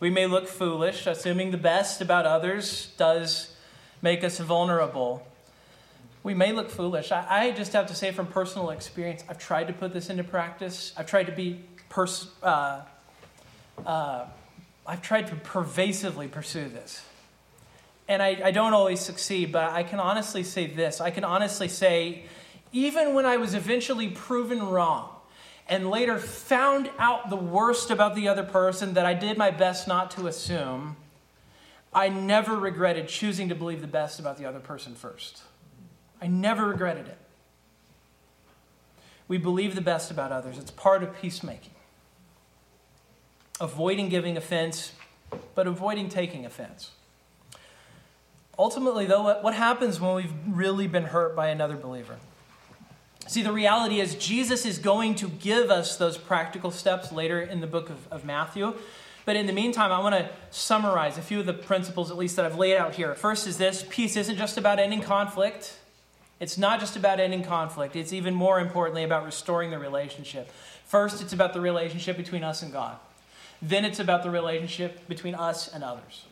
We 0.00 0.10
may 0.10 0.26
look 0.26 0.46
foolish. 0.46 1.06
Assuming 1.06 1.50
the 1.50 1.58
best 1.58 2.00
about 2.00 2.26
others 2.26 2.92
does 2.96 3.54
make 4.02 4.22
us 4.22 4.38
vulnerable. 4.38 5.26
We 6.22 6.34
may 6.34 6.52
look 6.52 6.70
foolish. 6.70 7.10
I, 7.10 7.26
I 7.28 7.50
just 7.52 7.72
have 7.72 7.86
to 7.86 7.94
say 7.94 8.12
from 8.12 8.26
personal 8.26 8.70
experience, 8.70 9.24
I've 9.28 9.38
tried 9.38 9.68
to 9.68 9.72
put 9.72 9.92
this 9.92 10.10
into 10.10 10.24
practice. 10.24 10.92
I've 10.96 11.06
tried 11.06 11.26
to 11.26 11.32
be 11.32 11.60
pers- 11.88 12.28
uh, 12.42 12.82
uh, 13.84 14.26
I've 14.86 15.02
tried 15.02 15.26
to 15.28 15.36
pervasively 15.36 16.28
pursue 16.28 16.68
this. 16.68 17.02
And 18.08 18.22
I, 18.22 18.40
I 18.44 18.50
don't 18.52 18.72
always 18.72 19.00
succeed, 19.00 19.52
but 19.52 19.70
I 19.70 19.82
can 19.82 20.00
honestly 20.00 20.42
say 20.42 20.66
this. 20.66 21.00
I 21.00 21.10
can 21.10 21.24
honestly 21.24 21.68
say, 21.68 22.24
even 22.78 23.12
when 23.12 23.26
I 23.26 23.36
was 23.36 23.54
eventually 23.54 24.08
proven 24.08 24.62
wrong 24.62 25.10
and 25.68 25.90
later 25.90 26.18
found 26.18 26.90
out 26.98 27.28
the 27.28 27.36
worst 27.36 27.90
about 27.90 28.14
the 28.14 28.28
other 28.28 28.44
person 28.44 28.94
that 28.94 29.04
I 29.04 29.14
did 29.14 29.36
my 29.36 29.50
best 29.50 29.88
not 29.88 30.12
to 30.12 30.28
assume, 30.28 30.96
I 31.92 32.08
never 32.08 32.56
regretted 32.56 33.08
choosing 33.08 33.48
to 33.48 33.54
believe 33.54 33.80
the 33.80 33.88
best 33.88 34.20
about 34.20 34.38
the 34.38 34.46
other 34.46 34.60
person 34.60 34.94
first. 34.94 35.42
I 36.22 36.28
never 36.28 36.66
regretted 36.66 37.08
it. 37.08 37.18
We 39.26 39.38
believe 39.38 39.74
the 39.74 39.80
best 39.80 40.10
about 40.10 40.30
others, 40.30 40.56
it's 40.56 40.70
part 40.70 41.02
of 41.02 41.20
peacemaking 41.20 41.72
avoiding 43.60 44.08
giving 44.08 44.36
offense, 44.36 44.92
but 45.56 45.66
avoiding 45.66 46.08
taking 46.08 46.46
offense. 46.46 46.92
Ultimately, 48.56 49.04
though, 49.04 49.40
what 49.40 49.54
happens 49.54 50.00
when 50.00 50.14
we've 50.14 50.32
really 50.46 50.86
been 50.86 51.04
hurt 51.04 51.34
by 51.34 51.48
another 51.48 51.76
believer? 51.76 52.18
See, 53.28 53.42
the 53.42 53.52
reality 53.52 54.00
is, 54.00 54.16
Jesus 54.16 54.66
is 54.66 54.78
going 54.78 55.14
to 55.16 55.28
give 55.28 55.70
us 55.70 55.96
those 55.96 56.18
practical 56.18 56.72
steps 56.72 57.12
later 57.12 57.40
in 57.40 57.60
the 57.60 57.66
book 57.66 57.90
of, 57.90 58.08
of 58.10 58.24
Matthew. 58.24 58.74
But 59.24 59.36
in 59.36 59.46
the 59.46 59.52
meantime, 59.52 59.92
I 59.92 60.00
want 60.00 60.14
to 60.14 60.30
summarize 60.50 61.18
a 61.18 61.22
few 61.22 61.38
of 61.38 61.46
the 61.46 61.52
principles, 61.52 62.10
at 62.10 62.16
least 62.16 62.34
that 62.36 62.44
I've 62.44 62.58
laid 62.58 62.76
out 62.76 62.94
here. 62.94 63.14
First 63.14 63.46
is 63.46 63.58
this 63.58 63.84
peace 63.88 64.16
isn't 64.16 64.36
just 64.36 64.58
about 64.58 64.80
ending 64.80 65.02
conflict. 65.02 65.78
It's 66.40 66.58
not 66.58 66.80
just 66.80 66.96
about 66.96 67.20
ending 67.20 67.44
conflict, 67.44 67.94
it's 67.94 68.12
even 68.12 68.34
more 68.34 68.58
importantly 68.58 69.04
about 69.04 69.24
restoring 69.24 69.70
the 69.70 69.78
relationship. 69.78 70.50
First, 70.86 71.20
it's 71.20 71.32
about 71.32 71.52
the 71.52 71.60
relationship 71.60 72.16
between 72.16 72.42
us 72.42 72.62
and 72.62 72.72
God 72.72 72.98
then 73.60 73.84
it's 73.84 73.98
about 73.98 74.22
the 74.22 74.30
relationship 74.30 75.06
between 75.08 75.34
us 75.34 75.72
and 75.72 75.82
others. 75.82 76.24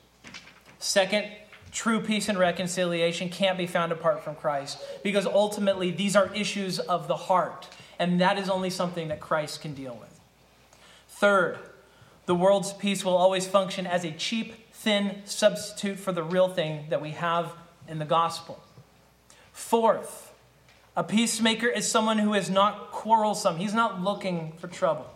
Second, 0.79 1.27
true 1.73 2.01
peace 2.01 2.29
and 2.29 2.39
reconciliation 2.39 3.29
can't 3.29 3.59
be 3.59 3.67
found 3.67 3.93
apart 3.93 4.23
from 4.23 4.35
Christ 4.35 4.79
because 5.03 5.27
ultimately 5.27 5.91
these 5.91 6.17
are 6.17 6.35
issues 6.35 6.79
of 6.79 7.09
the 7.09 7.17
heart, 7.17 7.69
and 7.99 8.21
that 8.21 8.39
is 8.39 8.49
only 8.49 8.71
something 8.71 9.09
that 9.09 9.21
Christ 9.21 9.61
can 9.61 9.75
deal 9.75 9.97
with. 10.01 10.21
Third, 11.09 11.59
the 12.27 12.35
world's 12.35 12.73
peace 12.73 13.05
will 13.05 13.17
always 13.17 13.47
function 13.47 13.87
as 13.87 14.05
a 14.05 14.11
cheap, 14.13 14.73
thin 14.73 15.23
substitute 15.25 15.99
for 15.99 16.13
the 16.13 16.23
real 16.23 16.49
thing 16.49 16.87
that 16.91 17.01
we 17.01 17.11
have 17.11 17.53
in 17.89 17.99
the 17.99 18.05
gospel. 18.05 18.63
Fourth, 19.53 20.33
a 20.97 21.05
peacemaker 21.05 21.67
is 21.67 21.91
someone 21.91 22.19
who 22.19 22.35
is 22.35 22.49
not 22.51 22.91
quarrelsome, 22.91 23.57
he's 23.57 23.75
not 23.75 24.03
looking 24.03 24.53
for 24.59 24.69
trouble. 24.69 25.07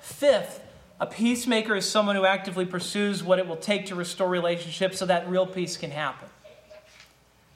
Fifth, 0.00 0.60
a 1.00 1.06
peacemaker 1.06 1.74
is 1.74 1.88
someone 1.88 2.16
who 2.16 2.24
actively 2.24 2.64
pursues 2.64 3.22
what 3.22 3.38
it 3.38 3.48
will 3.48 3.56
take 3.56 3.86
to 3.86 3.94
restore 3.94 4.28
relationships 4.28 4.98
so 4.98 5.06
that 5.06 5.28
real 5.28 5.46
peace 5.46 5.76
can 5.76 5.90
happen. 5.90 6.28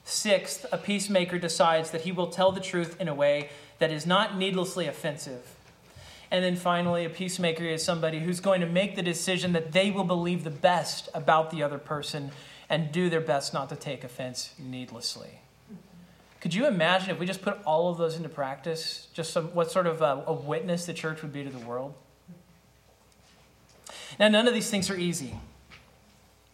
Sixth, 0.04 0.66
a 0.72 0.78
peacemaker 0.78 1.38
decides 1.38 1.90
that 1.90 2.00
he 2.00 2.12
will 2.12 2.28
tell 2.28 2.50
the 2.50 2.60
truth 2.60 3.00
in 3.00 3.08
a 3.08 3.14
way 3.14 3.50
that 3.78 3.90
is 3.92 4.06
not 4.06 4.36
needlessly 4.36 4.86
offensive. 4.86 5.54
And 6.30 6.44
then 6.44 6.56
finally, 6.56 7.04
a 7.04 7.10
peacemaker 7.10 7.64
is 7.64 7.84
somebody 7.84 8.18
who's 8.18 8.40
going 8.40 8.60
to 8.60 8.66
make 8.66 8.96
the 8.96 9.02
decision 9.02 9.52
that 9.52 9.72
they 9.72 9.90
will 9.90 10.04
believe 10.04 10.44
the 10.44 10.50
best 10.50 11.08
about 11.14 11.50
the 11.50 11.62
other 11.62 11.78
person 11.78 12.32
and 12.68 12.92
do 12.92 13.08
their 13.08 13.20
best 13.20 13.54
not 13.54 13.68
to 13.68 13.76
take 13.76 14.04
offense 14.04 14.54
needlessly. 14.58 15.40
Could 16.40 16.54
you 16.54 16.66
imagine 16.66 17.10
if 17.10 17.18
we 17.18 17.26
just 17.26 17.42
put 17.42 17.58
all 17.64 17.90
of 17.90 17.98
those 17.98 18.16
into 18.16 18.28
practice, 18.28 19.08
just 19.12 19.32
some, 19.32 19.46
what 19.54 19.70
sort 19.70 19.86
of 19.86 20.02
a, 20.02 20.24
a 20.26 20.32
witness 20.32 20.86
the 20.86 20.94
church 20.94 21.22
would 21.22 21.32
be 21.32 21.44
to 21.44 21.50
the 21.50 21.64
world? 21.66 21.94
Now, 24.18 24.28
none 24.28 24.48
of 24.48 24.54
these 24.54 24.70
things 24.70 24.90
are 24.90 24.96
easy. 24.96 25.34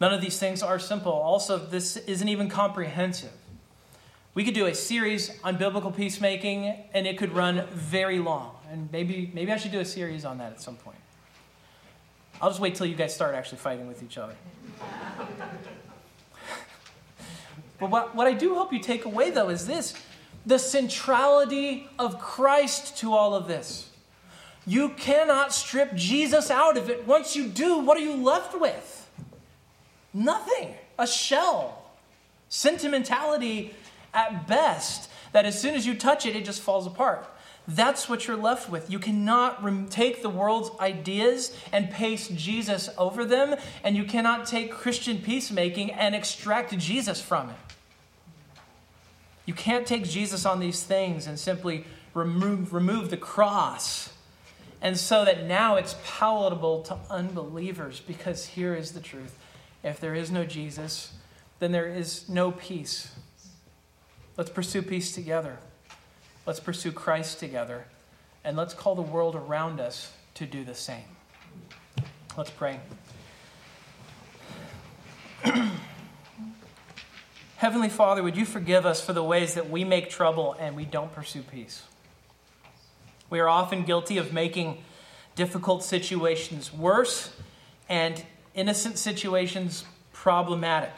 None 0.01 0.13
of 0.13 0.21
these 0.21 0.39
things 0.39 0.63
are 0.63 0.79
simple. 0.79 1.13
Also, 1.13 1.57
this 1.57 1.97
isn't 1.97 2.29
even 2.29 2.49
comprehensive. 2.49 3.33
We 4.35 4.45
could 4.45 4.55
do 4.55 4.67
a 4.67 4.75
series 4.75 5.31
on 5.45 5.57
biblical 5.57 5.93
peacemaking, 5.93 6.75
and 6.93 7.07
it 7.07 7.17
could 7.17 7.33
run 7.33 7.67
very 7.73 8.19
long. 8.19 8.57
And 8.71 8.91
maybe, 8.91 9.31
maybe 9.33 9.53
I 9.53 9.57
should 9.57 9.71
do 9.73 9.81
a 9.81 9.85
series 9.85 10.25
on 10.25 10.39
that 10.39 10.53
at 10.53 10.61
some 10.61 10.77
point. 10.77 10.99
I'll 12.43 12.51
just 12.51 12.61
wait 12.61 12.75
till 12.75 12.87
you 12.87 12.97
guys 12.97 13.15
start 13.15 13.35
actually 13.35 13.59
fighting 13.59 13.87
with 13.87 14.03
each 14.03 14.19
other. 14.19 14.35
but 17.79 17.91
what, 17.91 18.17
what 18.17 18.27
I 18.27 18.33
do 18.33 18.57
hope 18.57 18.73
you 18.73 18.81
take 18.81 19.05
away, 19.05 19.31
though, 19.31 19.51
is 19.51 19.67
this 19.67 19.95
the 20.45 20.59
centrality 20.59 21.89
of 21.99 22.19
Christ 22.19 22.99
to 22.99 23.15
all 23.15 23.35
of 23.35 23.47
this. 23.47 23.91
You 24.67 24.91
cannot 24.91 25.53
strip 25.53 25.95
Jesus 25.95 26.51
out 26.51 26.77
of 26.77 26.89
it. 26.89 27.07
Once 27.07 27.37
you 27.37 27.49
do, 27.49 27.79
what 27.79 27.97
are 27.97 28.01
you 28.01 28.17
left 28.17 28.59
with? 28.59 29.09
Nothing. 30.13 30.75
A 30.99 31.07
shell. 31.07 31.83
Sentimentality 32.49 33.75
at 34.15 34.47
best, 34.47 35.11
that 35.33 35.45
as 35.45 35.61
soon 35.61 35.75
as 35.75 35.87
you 35.87 35.95
touch 35.95 36.25
it, 36.25 36.37
it 36.37 36.45
just 36.45 36.63
falls 36.63 36.87
apart. 36.87 37.29
That's 37.67 38.09
what 38.09 38.27
you're 38.27 38.37
left 38.37 38.71
with. 38.71 38.91
You 38.91 38.99
cannot 38.99 39.63
rem- 39.63 39.89
take 39.89 40.23
the 40.23 40.29
world's 40.29 40.71
ideas 40.79 41.57
and 41.73 41.91
paste 41.91 42.35
Jesus 42.37 42.89
over 42.97 43.25
them, 43.25 43.57
and 43.83 43.97
you 43.97 44.05
cannot 44.05 44.47
take 44.47 44.71
Christian 44.71 45.19
peacemaking 45.19 45.91
and 45.91 46.15
extract 46.15 46.77
Jesus 46.79 47.21
from 47.21 47.51
it. 47.51 47.57
You 49.47 49.55
can't 49.55 49.87
take 49.87 50.05
Jesus 50.05 50.47
on 50.47 50.61
these 50.61 50.83
things 50.83 51.27
and 51.27 51.39
simply 51.39 51.85
remove, 52.15 52.73
remove 52.73 53.11
the 53.11 53.17
cross 53.17 54.14
and 54.85 54.97
so 54.99 55.25
that 55.25 55.45
now 55.47 55.77
it's 55.77 55.97
palatable 56.05 56.83
to 56.83 56.99
unbelievers 57.09 58.01
because 58.01 58.49
here 58.49 58.75
is 58.75 58.93
the 58.93 59.01
truth. 59.01 59.39
If 59.83 59.99
there 59.99 60.15
is 60.15 60.31
no 60.31 60.45
Jesus, 60.45 61.15
then 61.59 61.73
there 61.73 61.89
is 61.89 62.29
no 62.29 62.53
peace. 62.53 63.11
Let's 64.37 64.51
pursue 64.51 64.83
peace 64.83 65.15
together. 65.15 65.57
Let's 66.45 66.61
pursue 66.61 66.93
Christ 66.93 67.41
together. 67.41 67.87
And 68.45 68.59
let's 68.59 68.75
call 68.75 68.95
the 68.95 69.01
world 69.01 69.35
around 69.35 69.81
us 69.81 70.13
to 70.35 70.45
do 70.45 70.65
the 70.65 70.75
same. 70.75 71.05
Let's 72.37 72.51
pray. 72.51 72.79
Heavenly 77.57 77.89
Father, 77.89 78.23
would 78.23 78.37
you 78.37 78.45
forgive 78.45 78.85
us 78.85 79.03
for 79.03 79.15
the 79.15 79.25
ways 79.25 79.55
that 79.55 79.71
we 79.71 79.83
make 79.83 80.11
trouble 80.11 80.55
and 80.61 80.77
we 80.77 80.85
don't 80.85 81.11
pursue 81.15 81.41
peace? 81.41 81.85
We 83.31 83.41
are 83.41 83.49
often 83.49 83.85
guilty 83.85 84.19
of 84.19 84.33
making 84.33 84.83
difficult 85.35 85.83
situations 85.83 86.73
worse 86.73 87.35
and 87.89 88.25
innocent 88.55 88.99
situations 88.99 89.85
problematic. 90.13 90.93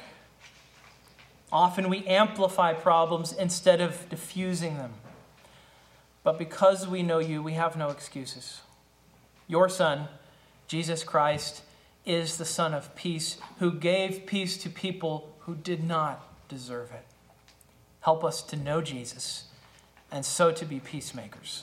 Often 1.52 1.88
we 1.88 2.04
amplify 2.06 2.72
problems 2.74 3.32
instead 3.32 3.80
of 3.80 4.08
diffusing 4.08 4.76
them. 4.76 4.94
But 6.22 6.38
because 6.38 6.88
we 6.88 7.02
know 7.02 7.18
you, 7.18 7.42
we 7.42 7.52
have 7.52 7.76
no 7.76 7.88
excuses. 7.88 8.60
Your 9.46 9.68
Son, 9.68 10.08
Jesus 10.66 11.04
Christ, 11.04 11.62
is 12.04 12.36
the 12.36 12.44
Son 12.44 12.74
of 12.74 12.94
peace 12.96 13.38
who 13.58 13.72
gave 13.72 14.26
peace 14.26 14.56
to 14.58 14.68
people 14.68 15.32
who 15.40 15.54
did 15.54 15.84
not 15.84 16.48
deserve 16.48 16.90
it. 16.92 17.04
Help 18.00 18.24
us 18.24 18.42
to 18.42 18.56
know 18.56 18.80
Jesus 18.80 19.44
and 20.10 20.24
so 20.24 20.52
to 20.52 20.64
be 20.64 20.80
peacemakers. 20.80 21.62